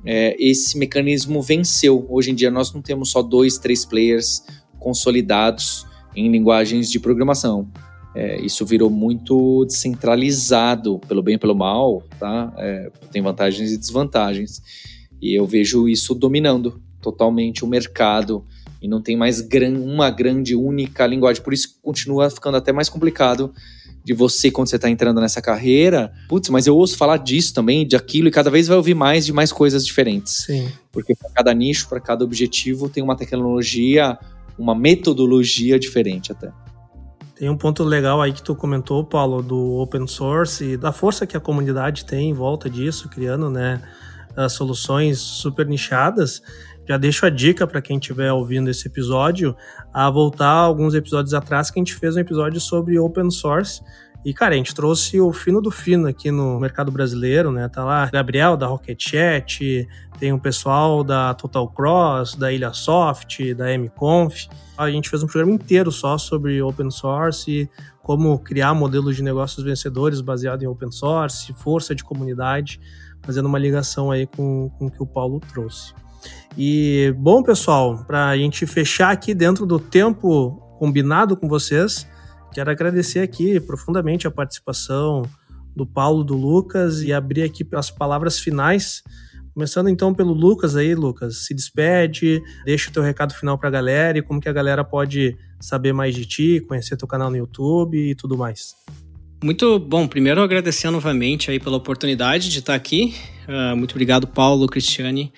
É, 0.03 0.35
esse 0.39 0.77
mecanismo 0.77 1.41
venceu. 1.41 2.05
Hoje 2.09 2.31
em 2.31 2.35
dia 2.35 2.49
nós 2.49 2.73
não 2.73 2.81
temos 2.81 3.11
só 3.11 3.21
dois, 3.21 3.59
três 3.59 3.85
players 3.85 4.43
consolidados 4.79 5.85
em 6.15 6.31
linguagens 6.31 6.89
de 6.89 6.99
programação 6.99 7.67
é, 8.15 8.39
isso 8.39 8.65
virou 8.65 8.89
muito 8.89 9.65
descentralizado, 9.65 10.99
pelo 11.05 11.21
bem 11.21 11.35
e 11.35 11.37
pelo 11.37 11.53
mal, 11.53 12.01
tá? 12.17 12.53
É, 12.57 12.89
tem 13.11 13.21
vantagens 13.21 13.73
e 13.73 13.77
desvantagens. 13.77 14.61
E 15.21 15.37
eu 15.37 15.45
vejo 15.45 15.89
isso 15.89 16.15
dominando 16.15 16.81
totalmente 17.01 17.65
o 17.65 17.67
mercado 17.67 18.45
e 18.81 18.87
não 18.87 19.01
tem 19.01 19.17
mais 19.17 19.41
gran, 19.41 19.73
uma 19.73 20.09
grande, 20.09 20.55
única 20.55 21.05
linguagem. 21.05 21.43
Por 21.43 21.53
isso 21.53 21.77
continua 21.81 22.29
ficando 22.29 22.55
até 22.55 22.71
mais 22.71 22.87
complicado 22.87 23.53
de 24.03 24.13
você 24.13 24.49
quando 24.49 24.69
você 24.69 24.77
está 24.77 24.89
entrando 24.89 25.19
nessa 25.19 25.41
carreira. 25.41 26.13
Putz, 26.29 26.49
mas 26.49 26.67
eu 26.67 26.77
ouço 26.77 26.95
falar 26.95 27.17
disso 27.17 27.53
também, 27.53 27.85
de 27.85 27.97
aquilo, 27.97 28.29
e 28.29 28.31
cada 28.31 28.49
vez 28.49 28.67
vai 28.67 28.77
ouvir 28.77 28.93
mais 28.93 29.25
de 29.25 29.33
mais 29.33 29.51
coisas 29.51 29.85
diferentes. 29.85 30.45
Sim. 30.45 30.69
Porque 30.89 31.13
para 31.15 31.31
cada 31.31 31.53
nicho, 31.53 31.89
para 31.89 31.99
cada 31.99 32.23
objetivo, 32.23 32.87
tem 32.87 33.03
uma 33.03 33.15
tecnologia, 33.17 34.17
uma 34.57 34.75
metodologia 34.75 35.77
diferente 35.77 36.31
até. 36.31 36.51
Tem 37.35 37.49
um 37.49 37.57
ponto 37.57 37.83
legal 37.83 38.21
aí 38.21 38.31
que 38.31 38.41
tu 38.41 38.55
comentou, 38.55 39.03
Paulo, 39.03 39.43
do 39.43 39.73
open 39.73 40.07
source 40.07 40.63
e 40.63 40.77
da 40.77 40.93
força 40.93 41.27
que 41.27 41.35
a 41.35 41.39
comunidade 41.39 42.05
tem 42.05 42.29
em 42.29 42.33
volta 42.33 42.69
disso, 42.69 43.09
criando, 43.09 43.49
né, 43.49 43.81
soluções 44.49 45.19
super 45.19 45.67
nichadas. 45.67 46.41
Já 46.87 46.97
deixo 46.97 47.25
a 47.25 47.29
dica 47.29 47.67
para 47.67 47.81
quem 47.81 47.97
estiver 47.97 48.31
ouvindo 48.31 48.69
esse 48.69 48.87
episódio 48.87 49.55
a 49.93 50.09
voltar 50.09 50.49
alguns 50.49 50.93
episódios 50.93 51.33
atrás 51.33 51.69
que 51.69 51.79
a 51.79 51.81
gente 51.81 51.95
fez 51.95 52.15
um 52.15 52.19
episódio 52.19 52.61
sobre 52.61 52.97
open 52.97 53.29
source. 53.29 53.81
E, 54.25 54.33
cara, 54.33 54.55
a 54.55 54.57
gente 54.57 54.73
trouxe 54.73 55.21
o 55.21 55.31
fino 55.31 55.61
do 55.61 55.69
fino 55.69 56.07
aqui 56.07 56.31
no 56.31 56.59
mercado 56.59 56.91
brasileiro, 56.91 57.51
né? 57.51 57.69
Tá 57.69 57.85
lá 57.85 58.09
Gabriel 58.11 58.57
da 58.57 58.65
Rocket 58.65 58.99
Chat, 58.99 59.87
tem 60.17 60.33
o 60.33 60.39
pessoal 60.39 61.03
da 61.03 61.35
Total 61.35 61.67
Cross, 61.69 62.33
da 62.33 62.51
Ilha 62.51 62.73
Soft, 62.73 63.53
da 63.53 63.71
MConf. 63.77 64.47
A 64.75 64.89
gente 64.89 65.11
fez 65.11 65.21
um 65.21 65.27
programa 65.27 65.51
inteiro 65.51 65.91
só 65.91 66.17
sobre 66.17 66.59
open 66.59 66.89
source 66.89 67.51
e 67.51 67.69
como 68.01 68.39
criar 68.39 68.73
modelos 68.73 69.15
de 69.15 69.21
negócios 69.21 69.63
vencedores 69.63 70.21
baseado 70.21 70.63
em 70.63 70.67
open 70.67 70.91
source, 70.91 71.53
força 71.53 71.93
de 71.93 72.03
comunidade, 72.03 72.81
fazendo 73.21 73.45
uma 73.45 73.59
ligação 73.59 74.09
aí 74.09 74.25
com, 74.25 74.71
com 74.79 74.87
o 74.87 74.91
que 74.91 75.03
o 75.03 75.05
Paulo 75.05 75.39
trouxe. 75.39 75.93
E, 76.57 77.13
bom, 77.15 77.43
pessoal, 77.43 78.03
para 78.07 78.29
a 78.29 78.37
gente 78.37 78.65
fechar 78.65 79.11
aqui 79.11 79.35
dentro 79.35 79.67
do 79.67 79.79
tempo 79.79 80.59
combinado 80.79 81.37
com 81.37 81.47
vocês, 81.47 82.07
quero 82.55 82.71
agradecer 82.71 83.19
aqui 83.19 83.59
profundamente 83.59 84.25
a 84.25 84.31
participação 84.31 85.23
do 85.75 85.85
Paulo, 85.85 86.23
do 86.23 86.37
Lucas 86.37 87.01
e 87.01 87.11
abrir 87.11 87.43
aqui 87.43 87.67
as 87.73 87.91
palavras 87.91 88.39
finais. 88.39 89.03
Começando 89.53 89.89
então 89.89 90.13
pelo 90.13 90.31
Lucas 90.31 90.77
aí, 90.77 90.95
Lucas, 90.95 91.45
se 91.45 91.53
despede, 91.53 92.41
deixa 92.63 92.89
o 92.89 92.93
teu 92.93 93.03
recado 93.03 93.33
final 93.33 93.57
para 93.57 93.67
a 93.67 93.71
galera 93.71 94.17
e 94.17 94.21
como 94.21 94.39
que 94.39 94.47
a 94.47 94.53
galera 94.53 94.85
pode 94.85 95.37
saber 95.59 95.91
mais 95.91 96.15
de 96.15 96.25
ti, 96.25 96.63
conhecer 96.65 96.95
teu 96.95 97.07
canal 97.09 97.29
no 97.29 97.35
YouTube 97.35 97.97
e 97.97 98.15
tudo 98.15 98.37
mais. 98.37 98.73
Muito 99.43 99.77
bom. 99.77 100.07
Primeiro, 100.07 100.41
agradecer 100.41 100.89
novamente 100.89 101.51
aí 101.51 101.59
pela 101.59 101.75
oportunidade 101.75 102.49
de 102.49 102.59
estar 102.59 102.73
aqui. 102.73 103.13
Uh, 103.49 103.75
muito 103.75 103.91
obrigado, 103.91 104.27
Paulo, 104.27 104.65
Cristiane. 104.65 105.33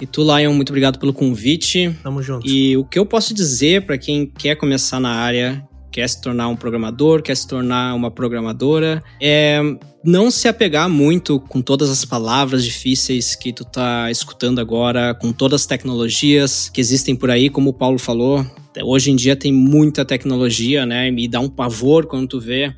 E 0.00 0.06
tu, 0.06 0.22
Lion, 0.22 0.52
muito 0.52 0.70
obrigado 0.70 0.98
pelo 0.98 1.12
convite. 1.12 1.94
Tamo 2.02 2.20
junto. 2.20 2.48
E 2.48 2.76
o 2.76 2.84
que 2.84 2.98
eu 2.98 3.06
posso 3.06 3.32
dizer 3.32 3.86
para 3.86 3.96
quem 3.96 4.26
quer 4.26 4.56
começar 4.56 5.00
na 5.00 5.10
área, 5.10 5.67
quer 5.90 6.08
se 6.08 6.20
tornar 6.20 6.48
um 6.48 6.56
programador, 6.56 7.22
quer 7.22 7.36
se 7.36 7.46
tornar 7.46 7.94
uma 7.94 8.10
programadora, 8.10 9.02
é 9.20 9.60
não 10.04 10.30
se 10.30 10.46
apegar 10.46 10.88
muito 10.88 11.40
com 11.40 11.60
todas 11.60 11.90
as 11.90 12.04
palavras 12.04 12.64
difíceis 12.64 13.34
que 13.34 13.52
tu 13.52 13.64
tá 13.64 14.10
escutando 14.10 14.60
agora, 14.60 15.14
com 15.14 15.32
todas 15.32 15.62
as 15.62 15.66
tecnologias 15.66 16.68
que 16.68 16.80
existem 16.80 17.16
por 17.16 17.30
aí, 17.30 17.50
como 17.50 17.70
o 17.70 17.74
Paulo 17.74 17.98
falou. 17.98 18.46
Hoje 18.84 19.10
em 19.10 19.16
dia 19.16 19.34
tem 19.34 19.52
muita 19.52 20.04
tecnologia, 20.04 20.86
né? 20.86 21.10
E 21.10 21.28
dá 21.28 21.40
um 21.40 21.48
pavor 21.48 22.06
quando 22.06 22.28
tu 22.28 22.40
vê 22.40 22.72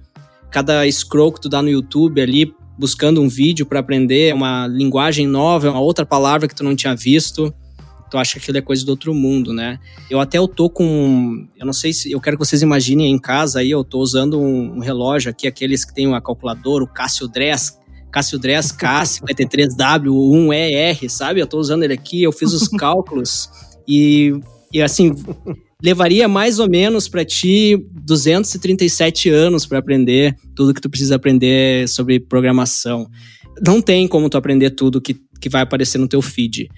cada 0.50 0.90
scroll 0.90 1.32
que 1.32 1.40
tu 1.40 1.48
dá 1.48 1.62
no 1.62 1.68
YouTube 1.68 2.20
ali 2.20 2.52
buscando 2.78 3.20
um 3.20 3.28
vídeo 3.28 3.66
para 3.66 3.80
aprender 3.80 4.34
uma 4.34 4.66
linguagem 4.66 5.26
nova, 5.26 5.70
uma 5.70 5.80
outra 5.80 6.06
palavra 6.06 6.48
que 6.48 6.54
tu 6.54 6.64
não 6.64 6.74
tinha 6.74 6.96
visto. 6.96 7.54
Tu 8.10 8.18
acha 8.18 8.32
que 8.34 8.40
aquilo 8.40 8.58
é 8.58 8.62
coisa 8.62 8.84
do 8.84 8.90
outro 8.90 9.14
mundo, 9.14 9.52
né? 9.52 9.78
Eu 10.10 10.18
até 10.18 10.38
eu 10.38 10.48
tô 10.48 10.68
com. 10.68 11.46
Eu 11.56 11.64
não 11.64 11.72
sei 11.72 11.92
se. 11.92 12.10
Eu 12.10 12.20
quero 12.20 12.36
que 12.36 12.44
vocês 12.44 12.62
imaginem 12.62 13.12
em 13.12 13.18
casa 13.18 13.60
aí, 13.60 13.70
eu 13.70 13.84
tô 13.84 14.00
usando 14.00 14.40
um, 14.40 14.76
um 14.76 14.80
relógio 14.80 15.30
aqui, 15.30 15.46
aqueles 15.46 15.84
que 15.84 15.94
tem 15.94 16.04
uma 16.06 16.20
calculadora, 16.20 16.82
o 16.84 16.88
Casio 16.88 17.28
Dress. 17.28 17.78
Casio 18.10 18.40
Dress 18.40 18.76
K53W1ER, 18.76 21.08
sabe? 21.08 21.40
Eu 21.40 21.46
tô 21.46 21.58
usando 21.58 21.84
ele 21.84 21.94
aqui, 21.94 22.22
eu 22.22 22.32
fiz 22.32 22.52
os 22.52 22.66
cálculos 22.76 23.48
e, 23.86 24.32
e 24.72 24.82
assim, 24.82 25.14
levaria 25.82 26.28
mais 26.28 26.58
ou 26.58 26.68
menos 26.68 27.08
para 27.08 27.24
ti 27.24 27.76
237 28.04 29.30
anos 29.30 29.66
para 29.66 29.78
aprender 29.78 30.36
tudo 30.54 30.74
que 30.74 30.80
tu 30.80 30.90
precisa 30.90 31.16
aprender 31.16 31.88
sobre 31.88 32.20
programação. 32.20 33.08
Não 33.64 33.80
tem 33.80 34.06
como 34.06 34.28
tu 34.28 34.36
aprender 34.36 34.70
tudo 34.70 35.00
que, 35.00 35.16
que 35.40 35.48
vai 35.48 35.62
aparecer 35.62 35.98
no 35.98 36.08
teu 36.08 36.22
feed. 36.22 36.68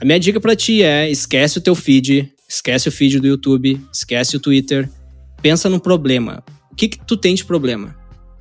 A 0.00 0.04
minha 0.04 0.18
dica 0.18 0.40
para 0.40 0.54
ti 0.54 0.82
é: 0.82 1.10
esquece 1.10 1.58
o 1.58 1.60
teu 1.60 1.74
feed, 1.74 2.32
esquece 2.48 2.88
o 2.88 2.92
feed 2.92 3.20
do 3.20 3.26
YouTube, 3.26 3.80
esquece 3.92 4.36
o 4.36 4.40
Twitter, 4.40 4.88
pensa 5.42 5.68
no 5.68 5.80
problema. 5.80 6.42
O 6.70 6.74
que 6.74 6.88
que 6.88 7.04
tu 7.04 7.16
tem 7.16 7.34
de 7.34 7.44
problema? 7.44 7.96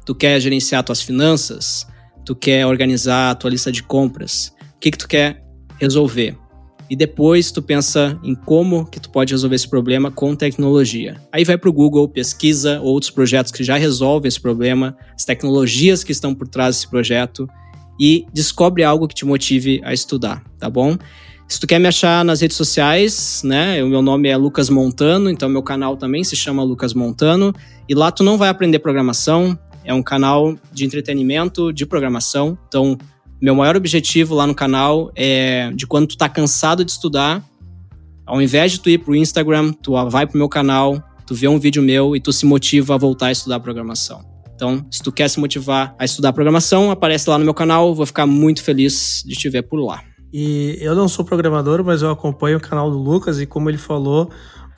Tu 0.05 0.13
quer 0.13 0.39
gerenciar 0.39 0.83
tuas 0.83 1.01
finanças? 1.01 1.87
Tu 2.25 2.35
quer 2.35 2.65
organizar 2.65 3.31
a 3.31 3.35
tua 3.35 3.49
lista 3.49 3.71
de 3.71 3.81
compras? 3.81 4.53
O 4.75 4.79
que 4.79 4.91
que 4.91 4.97
tu 4.97 5.07
quer 5.07 5.43
resolver? 5.79 6.37
e 6.89 6.95
depois 6.95 7.51
tu 7.51 7.61
pensa 7.61 8.19
em 8.23 8.33
como 8.33 8.85
que 8.85 8.99
tu 8.99 9.09
pode 9.09 9.33
resolver 9.33 9.55
esse 9.55 9.67
problema 9.67 10.09
com 10.09 10.35
tecnologia. 10.35 11.19
Aí 11.31 11.43
vai 11.43 11.57
para 11.57 11.69
o 11.69 11.73
Google, 11.73 12.07
pesquisa 12.07 12.79
outros 12.81 13.11
projetos 13.11 13.51
que 13.51 13.63
já 13.63 13.75
resolvem 13.77 14.27
esse 14.27 14.39
problema, 14.39 14.97
as 15.13 15.25
tecnologias 15.25 16.03
que 16.03 16.11
estão 16.11 16.33
por 16.33 16.47
trás 16.47 16.75
desse 16.75 16.89
projeto 16.89 17.47
e 17.99 18.25
descobre 18.33 18.83
algo 18.83 19.07
que 19.07 19.15
te 19.15 19.25
motive 19.25 19.81
a 19.83 19.93
estudar, 19.93 20.43
tá 20.59 20.69
bom? 20.69 20.97
Se 21.47 21.61
tu 21.61 21.65
quer 21.65 21.79
me 21.79 21.87
achar 21.87 22.25
nas 22.25 22.41
redes 22.41 22.57
sociais, 22.57 23.41
né? 23.43 23.81
O 23.81 23.87
meu 23.87 24.01
nome 24.01 24.27
é 24.27 24.35
Lucas 24.35 24.69
Montano, 24.69 25.29
então 25.29 25.47
meu 25.47 25.63
canal 25.63 25.95
também 25.95 26.21
se 26.23 26.35
chama 26.35 26.61
Lucas 26.61 26.93
Montano. 26.93 27.53
E 27.87 27.95
lá 27.95 28.11
tu 28.11 28.21
não 28.21 28.37
vai 28.37 28.49
aprender 28.49 28.79
programação, 28.79 29.57
é 29.85 29.93
um 29.93 30.03
canal 30.03 30.57
de 30.73 30.85
entretenimento, 30.85 31.71
de 31.71 31.85
programação. 31.85 32.57
Então 32.67 32.97
meu 33.41 33.55
maior 33.55 33.77
objetivo 33.77 34.35
lá 34.35 34.45
no 34.45 34.53
canal 34.53 35.09
é 35.15 35.71
de 35.73 35.87
quando 35.87 36.07
tu 36.07 36.17
tá 36.17 36.27
cansado 36.27 36.83
de 36.83 36.91
estudar, 36.91 37.41
ao 38.25 38.41
invés 38.41 38.73
de 38.73 38.81
tu 38.81 38.89
ir 38.89 38.97
pro 38.97 39.15
Instagram, 39.15 39.71
tu 39.71 39.93
vai 40.09 40.27
pro 40.27 40.37
meu 40.37 40.49
canal, 40.49 41.01
tu 41.25 41.33
vê 41.33 41.47
um 41.47 41.57
vídeo 41.57 41.81
meu 41.81 42.13
e 42.13 42.19
tu 42.19 42.33
se 42.33 42.45
motiva 42.45 42.95
a 42.95 42.97
voltar 42.97 43.27
a 43.27 43.31
estudar 43.31 43.61
programação. 43.61 44.21
Então, 44.53 44.85
se 44.91 45.01
tu 45.01 45.11
quer 45.11 45.29
se 45.29 45.39
motivar 45.39 45.95
a 45.97 46.03
estudar 46.03 46.33
programação, 46.33 46.91
aparece 46.91 47.29
lá 47.29 47.37
no 47.37 47.45
meu 47.45 47.53
canal, 47.53 47.95
vou 47.95 48.05
ficar 48.05 48.25
muito 48.25 48.63
feliz 48.63 49.23
de 49.25 49.35
te 49.35 49.47
ver 49.47 49.61
por 49.61 49.79
lá. 49.79 50.03
E 50.31 50.77
eu 50.81 50.93
não 50.93 51.07
sou 51.07 51.23
programador, 51.23 51.83
mas 51.83 52.01
eu 52.01 52.09
acompanho 52.09 52.57
o 52.57 52.61
canal 52.61 52.91
do 52.91 52.97
Lucas 52.97 53.39
e 53.39 53.45
como 53.45 53.69
ele 53.69 53.77
falou, 53.77 54.29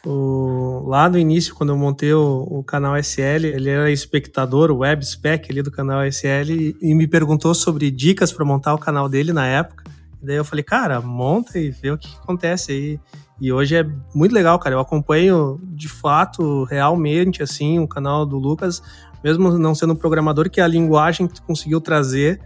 o, 0.05 0.83
lá 0.87 1.09
no 1.09 1.17
início, 1.17 1.53
quando 1.53 1.71
eu 1.71 1.77
montei 1.77 2.13
o, 2.13 2.47
o, 2.49 2.63
canal 2.63 2.95
SL, 2.97 3.45
ele 3.45 3.69
era 3.69 3.91
espectador, 3.91 4.71
web 4.71 5.05
spec 5.05 5.51
ali 5.51 5.61
do 5.61 5.71
canal 5.71 6.05
SL, 6.05 6.51
e, 6.51 6.75
e 6.81 6.93
me 6.93 7.07
perguntou 7.07 7.53
sobre 7.53 7.91
dicas 7.91 8.31
para 8.31 8.45
montar 8.45 8.73
o 8.73 8.77
canal 8.77 9.09
dele 9.09 9.33
na 9.33 9.45
época. 9.45 9.83
E 10.21 10.25
daí 10.25 10.35
eu 10.35 10.45
falei, 10.45 10.63
cara, 10.63 11.01
monta 11.01 11.57
e 11.57 11.69
vê 11.69 11.91
o 11.91 11.97
que 11.97 12.07
acontece 12.21 12.71
aí. 12.71 12.99
E 13.41 13.51
hoje 13.51 13.75
é 13.75 13.85
muito 14.13 14.33
legal, 14.33 14.59
cara. 14.59 14.75
Eu 14.75 14.79
acompanho 14.79 15.59
de 15.63 15.87
fato, 15.87 16.65
realmente, 16.65 17.41
assim, 17.41 17.79
o 17.79 17.87
canal 17.87 18.25
do 18.25 18.37
Lucas, 18.37 18.81
mesmo 19.23 19.57
não 19.57 19.73
sendo 19.73 19.93
um 19.93 19.95
programador, 19.95 20.49
que 20.49 20.59
a 20.59 20.67
linguagem 20.67 21.27
que 21.27 21.35
tu 21.35 21.43
conseguiu 21.43 21.79
trazer 21.79 22.39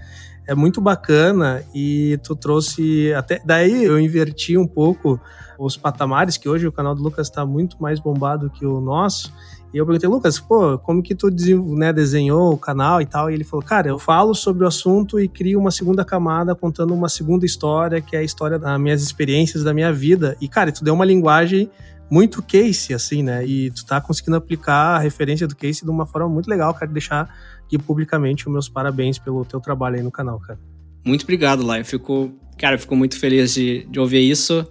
é 0.47 0.53
muito 0.53 0.81
bacana 0.81 1.63
e 1.73 2.19
tu 2.23 2.35
trouxe 2.35 3.13
até 3.13 3.41
daí 3.45 3.83
eu 3.83 3.99
inverti 3.99 4.57
um 4.57 4.67
pouco 4.67 5.19
os 5.57 5.77
patamares, 5.77 6.37
que 6.37 6.49
hoje 6.49 6.67
o 6.67 6.71
canal 6.71 6.95
do 6.95 7.01
Lucas 7.01 7.27
está 7.27 7.45
muito 7.45 7.81
mais 7.81 7.99
bombado 7.99 8.49
que 8.49 8.65
o 8.65 8.81
nosso. 8.81 9.33
E 9.73 9.77
eu 9.77 9.85
perguntei, 9.85 10.07
Lucas, 10.07 10.39
pô, 10.39 10.77
como 10.77 11.01
que 11.01 11.15
tu 11.15 11.29
né, 11.75 11.91
desenhou 11.91 12.53
o 12.53 12.57
canal 12.57 13.01
e 13.01 13.05
tal? 13.05 13.31
E 13.31 13.33
ele 13.33 13.43
falou, 13.43 13.65
cara, 13.65 13.87
eu 13.87 13.97
falo 13.97 14.35
sobre 14.35 14.63
o 14.63 14.67
assunto 14.67 15.19
e 15.19 15.27
crio 15.27 15.59
uma 15.59 15.71
segunda 15.71 16.05
camada 16.05 16.53
contando 16.53 16.93
uma 16.93 17.09
segunda 17.09 17.43
história, 17.43 17.99
que 17.99 18.15
é 18.15 18.19
a 18.19 18.23
história 18.23 18.59
das 18.59 18.79
minhas 18.79 19.01
experiências, 19.01 19.63
da 19.63 19.73
minha 19.73 19.91
vida. 19.91 20.37
E, 20.39 20.47
cara, 20.47 20.71
tu 20.71 20.83
deu 20.83 20.93
uma 20.93 21.05
linguagem 21.05 21.71
muito 22.07 22.43
case, 22.43 22.93
assim, 22.93 23.23
né? 23.23 23.43
E 23.47 23.71
tu 23.71 23.83
tá 23.83 23.99
conseguindo 23.99 24.37
aplicar 24.37 24.97
a 24.97 24.99
referência 24.99 25.47
do 25.47 25.55
case 25.55 25.83
de 25.83 25.89
uma 25.89 26.05
forma 26.05 26.29
muito 26.29 26.47
legal. 26.47 26.71
Quero 26.75 26.91
deixar 26.91 27.27
aqui 27.73 27.77
publicamente 27.77 28.47
os 28.47 28.53
meus 28.53 28.69
parabéns 28.69 29.17
pelo 29.17 29.43
teu 29.43 29.59
trabalho 29.59 29.95
aí 29.95 30.03
no 30.03 30.11
canal, 30.11 30.39
cara. 30.39 30.59
Muito 31.03 31.23
obrigado, 31.23 31.65
Lai. 31.65 31.81
Eu 31.81 31.85
fico, 31.85 32.31
cara, 32.57 32.75
eu 32.75 32.79
fico 32.79 32.95
muito 32.95 33.19
feliz 33.19 33.53
de, 33.53 33.85
de 33.85 33.99
ouvir 33.99 34.29
isso. 34.29 34.65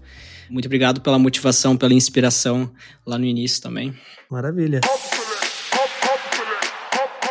Muito 0.48 0.66
obrigado 0.66 1.00
pela 1.00 1.18
motivação, 1.18 1.76
pela 1.76 1.92
inspiração 1.92 2.70
lá 3.06 3.18
no 3.18 3.24
início 3.24 3.62
também. 3.62 3.94
Maravilha. 4.30 4.80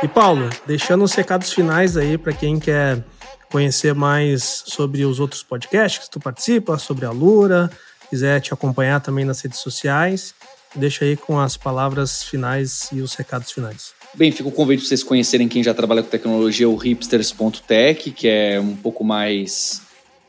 E 0.03 0.07
Paulo, 0.07 0.49
deixando 0.65 1.03
os 1.03 1.13
recados 1.13 1.53
finais 1.53 1.95
aí 1.95 2.17
para 2.17 2.33
quem 2.33 2.59
quer 2.59 3.03
conhecer 3.51 3.93
mais 3.93 4.63
sobre 4.65 5.05
os 5.05 5.19
outros 5.19 5.43
podcasts 5.43 6.05
que 6.05 6.11
tu 6.11 6.19
participa, 6.19 6.77
sobre 6.77 7.05
a 7.05 7.11
Lura, 7.11 7.69
quiser 8.09 8.39
te 8.41 8.53
acompanhar 8.53 8.99
também 8.99 9.25
nas 9.25 9.41
redes 9.41 9.59
sociais, 9.59 10.33
deixa 10.75 11.05
aí 11.05 11.15
com 11.15 11.39
as 11.39 11.55
palavras 11.55 12.23
finais 12.23 12.89
e 12.91 13.01
os 13.01 13.13
recados 13.13 13.51
finais. 13.51 14.00
Bem, 14.13 14.29
fica 14.29 14.49
o 14.49 14.51
convite 14.51 14.79
para 14.81 14.89
vocês 14.89 15.03
conhecerem 15.03 15.47
quem 15.47 15.63
já 15.63 15.73
trabalha 15.73 16.03
com 16.03 16.09
tecnologia, 16.09 16.67
o 16.67 16.75
hipsters.tech, 16.75 18.11
que 18.11 18.27
é 18.27 18.59
um 18.59 18.75
pouco 18.75 19.05
mais 19.05 19.81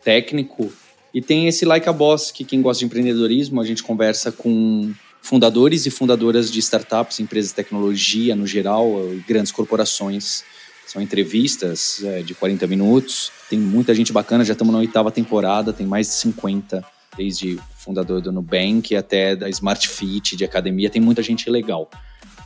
técnico 0.04 0.72
E 1.12 1.20
tem 1.20 1.48
esse 1.48 1.64
Like 1.64 1.88
a 1.88 1.92
Boss, 1.92 2.30
que 2.30 2.44
quem 2.44 2.62
gosta 2.62 2.78
de 2.78 2.84
empreendedorismo, 2.86 3.60
a 3.60 3.66
gente 3.66 3.82
conversa 3.82 4.30
com 4.30 4.92
fundadores 5.20 5.84
e 5.84 5.90
fundadoras 5.90 6.50
de 6.50 6.60
startups, 6.60 7.18
empresas 7.18 7.50
de 7.50 7.56
tecnologia 7.56 8.36
no 8.36 8.46
geral, 8.46 8.88
grandes 9.26 9.50
corporações. 9.50 10.44
São 10.86 11.02
entrevistas 11.02 12.02
é, 12.04 12.22
de 12.22 12.34
40 12.34 12.66
minutos. 12.68 13.32
Tem 13.50 13.58
muita 13.58 13.94
gente 13.94 14.12
bacana, 14.12 14.44
já 14.44 14.52
estamos 14.52 14.72
na 14.72 14.78
oitava 14.80 15.10
temporada, 15.10 15.72
tem 15.72 15.86
mais 15.86 16.06
de 16.06 16.14
50, 16.14 16.84
desde 17.16 17.58
fundador 17.76 18.20
do 18.20 18.30
Nubank 18.30 18.94
até 18.94 19.34
da 19.34 19.48
Smart 19.48 19.88
Fit, 19.88 20.36
de 20.36 20.44
academia, 20.44 20.88
tem 20.88 21.02
muita 21.02 21.22
gente 21.22 21.50
legal. 21.50 21.90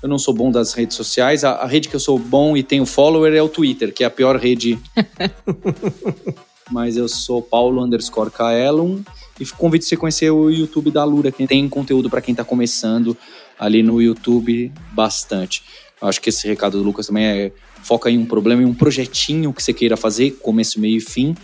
Eu 0.07 0.09
não 0.09 0.21
sou 0.21 0.33
bom 0.33 0.53
das 0.53 0.73
redes 0.73 0.97
sociais, 0.97 1.43
a, 1.43 1.55
a 1.55 1.67
rede 1.67 1.89
que 1.89 1.97
eu 1.97 1.99
sou 1.99 2.17
bom 2.17 2.57
e 2.57 2.63
tenho 2.63 2.87
follower 2.87 3.35
é 3.35 3.43
o 3.43 3.49
Twitter, 3.49 3.93
que 3.93 4.05
é 4.05 4.07
a 4.07 4.11
pior 4.11 4.37
rede. 4.37 4.79
Mas 6.71 6.97
eu 6.97 7.09
sou 7.09 7.43
Paulo 7.43 7.83
underscore 7.83 8.31
Kaelum 8.31 9.03
e 9.41 9.45
convido 9.47 9.85
você 9.85 9.97
a 9.97 9.99
conhecer 9.99 10.31
o 10.31 10.49
YouTube 10.49 10.93
da 10.93 11.03
Lura, 11.03 11.33
que 11.33 11.45
tem 11.45 11.69
conteúdo 11.69 12.09
para 12.09 12.21
quem 12.21 12.33
está 12.33 12.45
começando 12.45 13.17
ali 13.59 13.83
no 13.83 14.01
YouTube 14.01 14.73
bastante. 14.93 15.65
Eu 16.01 16.07
acho 16.07 16.21
que 16.21 16.29
esse 16.29 16.47
recado 16.47 16.79
do 16.79 16.85
Lucas 16.85 17.09
também 17.09 17.25
é 17.25 17.53
foca 17.83 18.09
em 18.09 18.17
um 18.17 18.27
problema, 18.27 18.63
em 18.63 18.67
um 18.67 18.75
projetinho 18.75 19.53
que 19.53 19.61
você 19.61 19.73
queira 19.73 19.97
fazer, 19.97 20.37
começo, 20.41 20.79
meio 20.79 20.99
e 20.99 21.01
fim. 21.01 21.35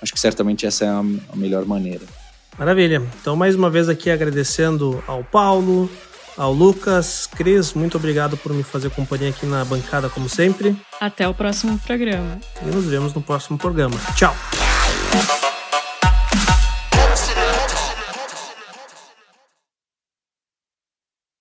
Acho 0.00 0.12
que 0.12 0.20
certamente 0.20 0.64
essa 0.64 0.84
é 0.84 0.88
a, 0.88 1.00
a 1.00 1.34
melhor 1.34 1.66
maneira. 1.66 2.04
Maravilha. 2.56 3.02
Então, 3.20 3.34
mais 3.34 3.56
uma 3.56 3.68
vez 3.68 3.88
aqui 3.88 4.10
agradecendo 4.10 5.02
ao 5.08 5.24
Paulo, 5.24 5.90
ao 6.36 6.52
Lucas, 6.52 7.26
Cris, 7.26 7.72
muito 7.74 7.96
obrigado 7.96 8.36
por 8.36 8.52
me 8.52 8.62
fazer 8.62 8.90
companhia 8.90 9.30
aqui 9.30 9.46
na 9.46 9.64
bancada, 9.64 10.08
como 10.08 10.28
sempre. 10.28 10.76
Até 11.00 11.28
o 11.28 11.34
próximo 11.34 11.78
programa. 11.78 12.38
E 12.62 12.66
nos 12.66 12.84
vemos 12.86 13.12
no 13.14 13.22
próximo 13.22 13.58
programa. 13.58 13.96
Tchau. 14.14 14.34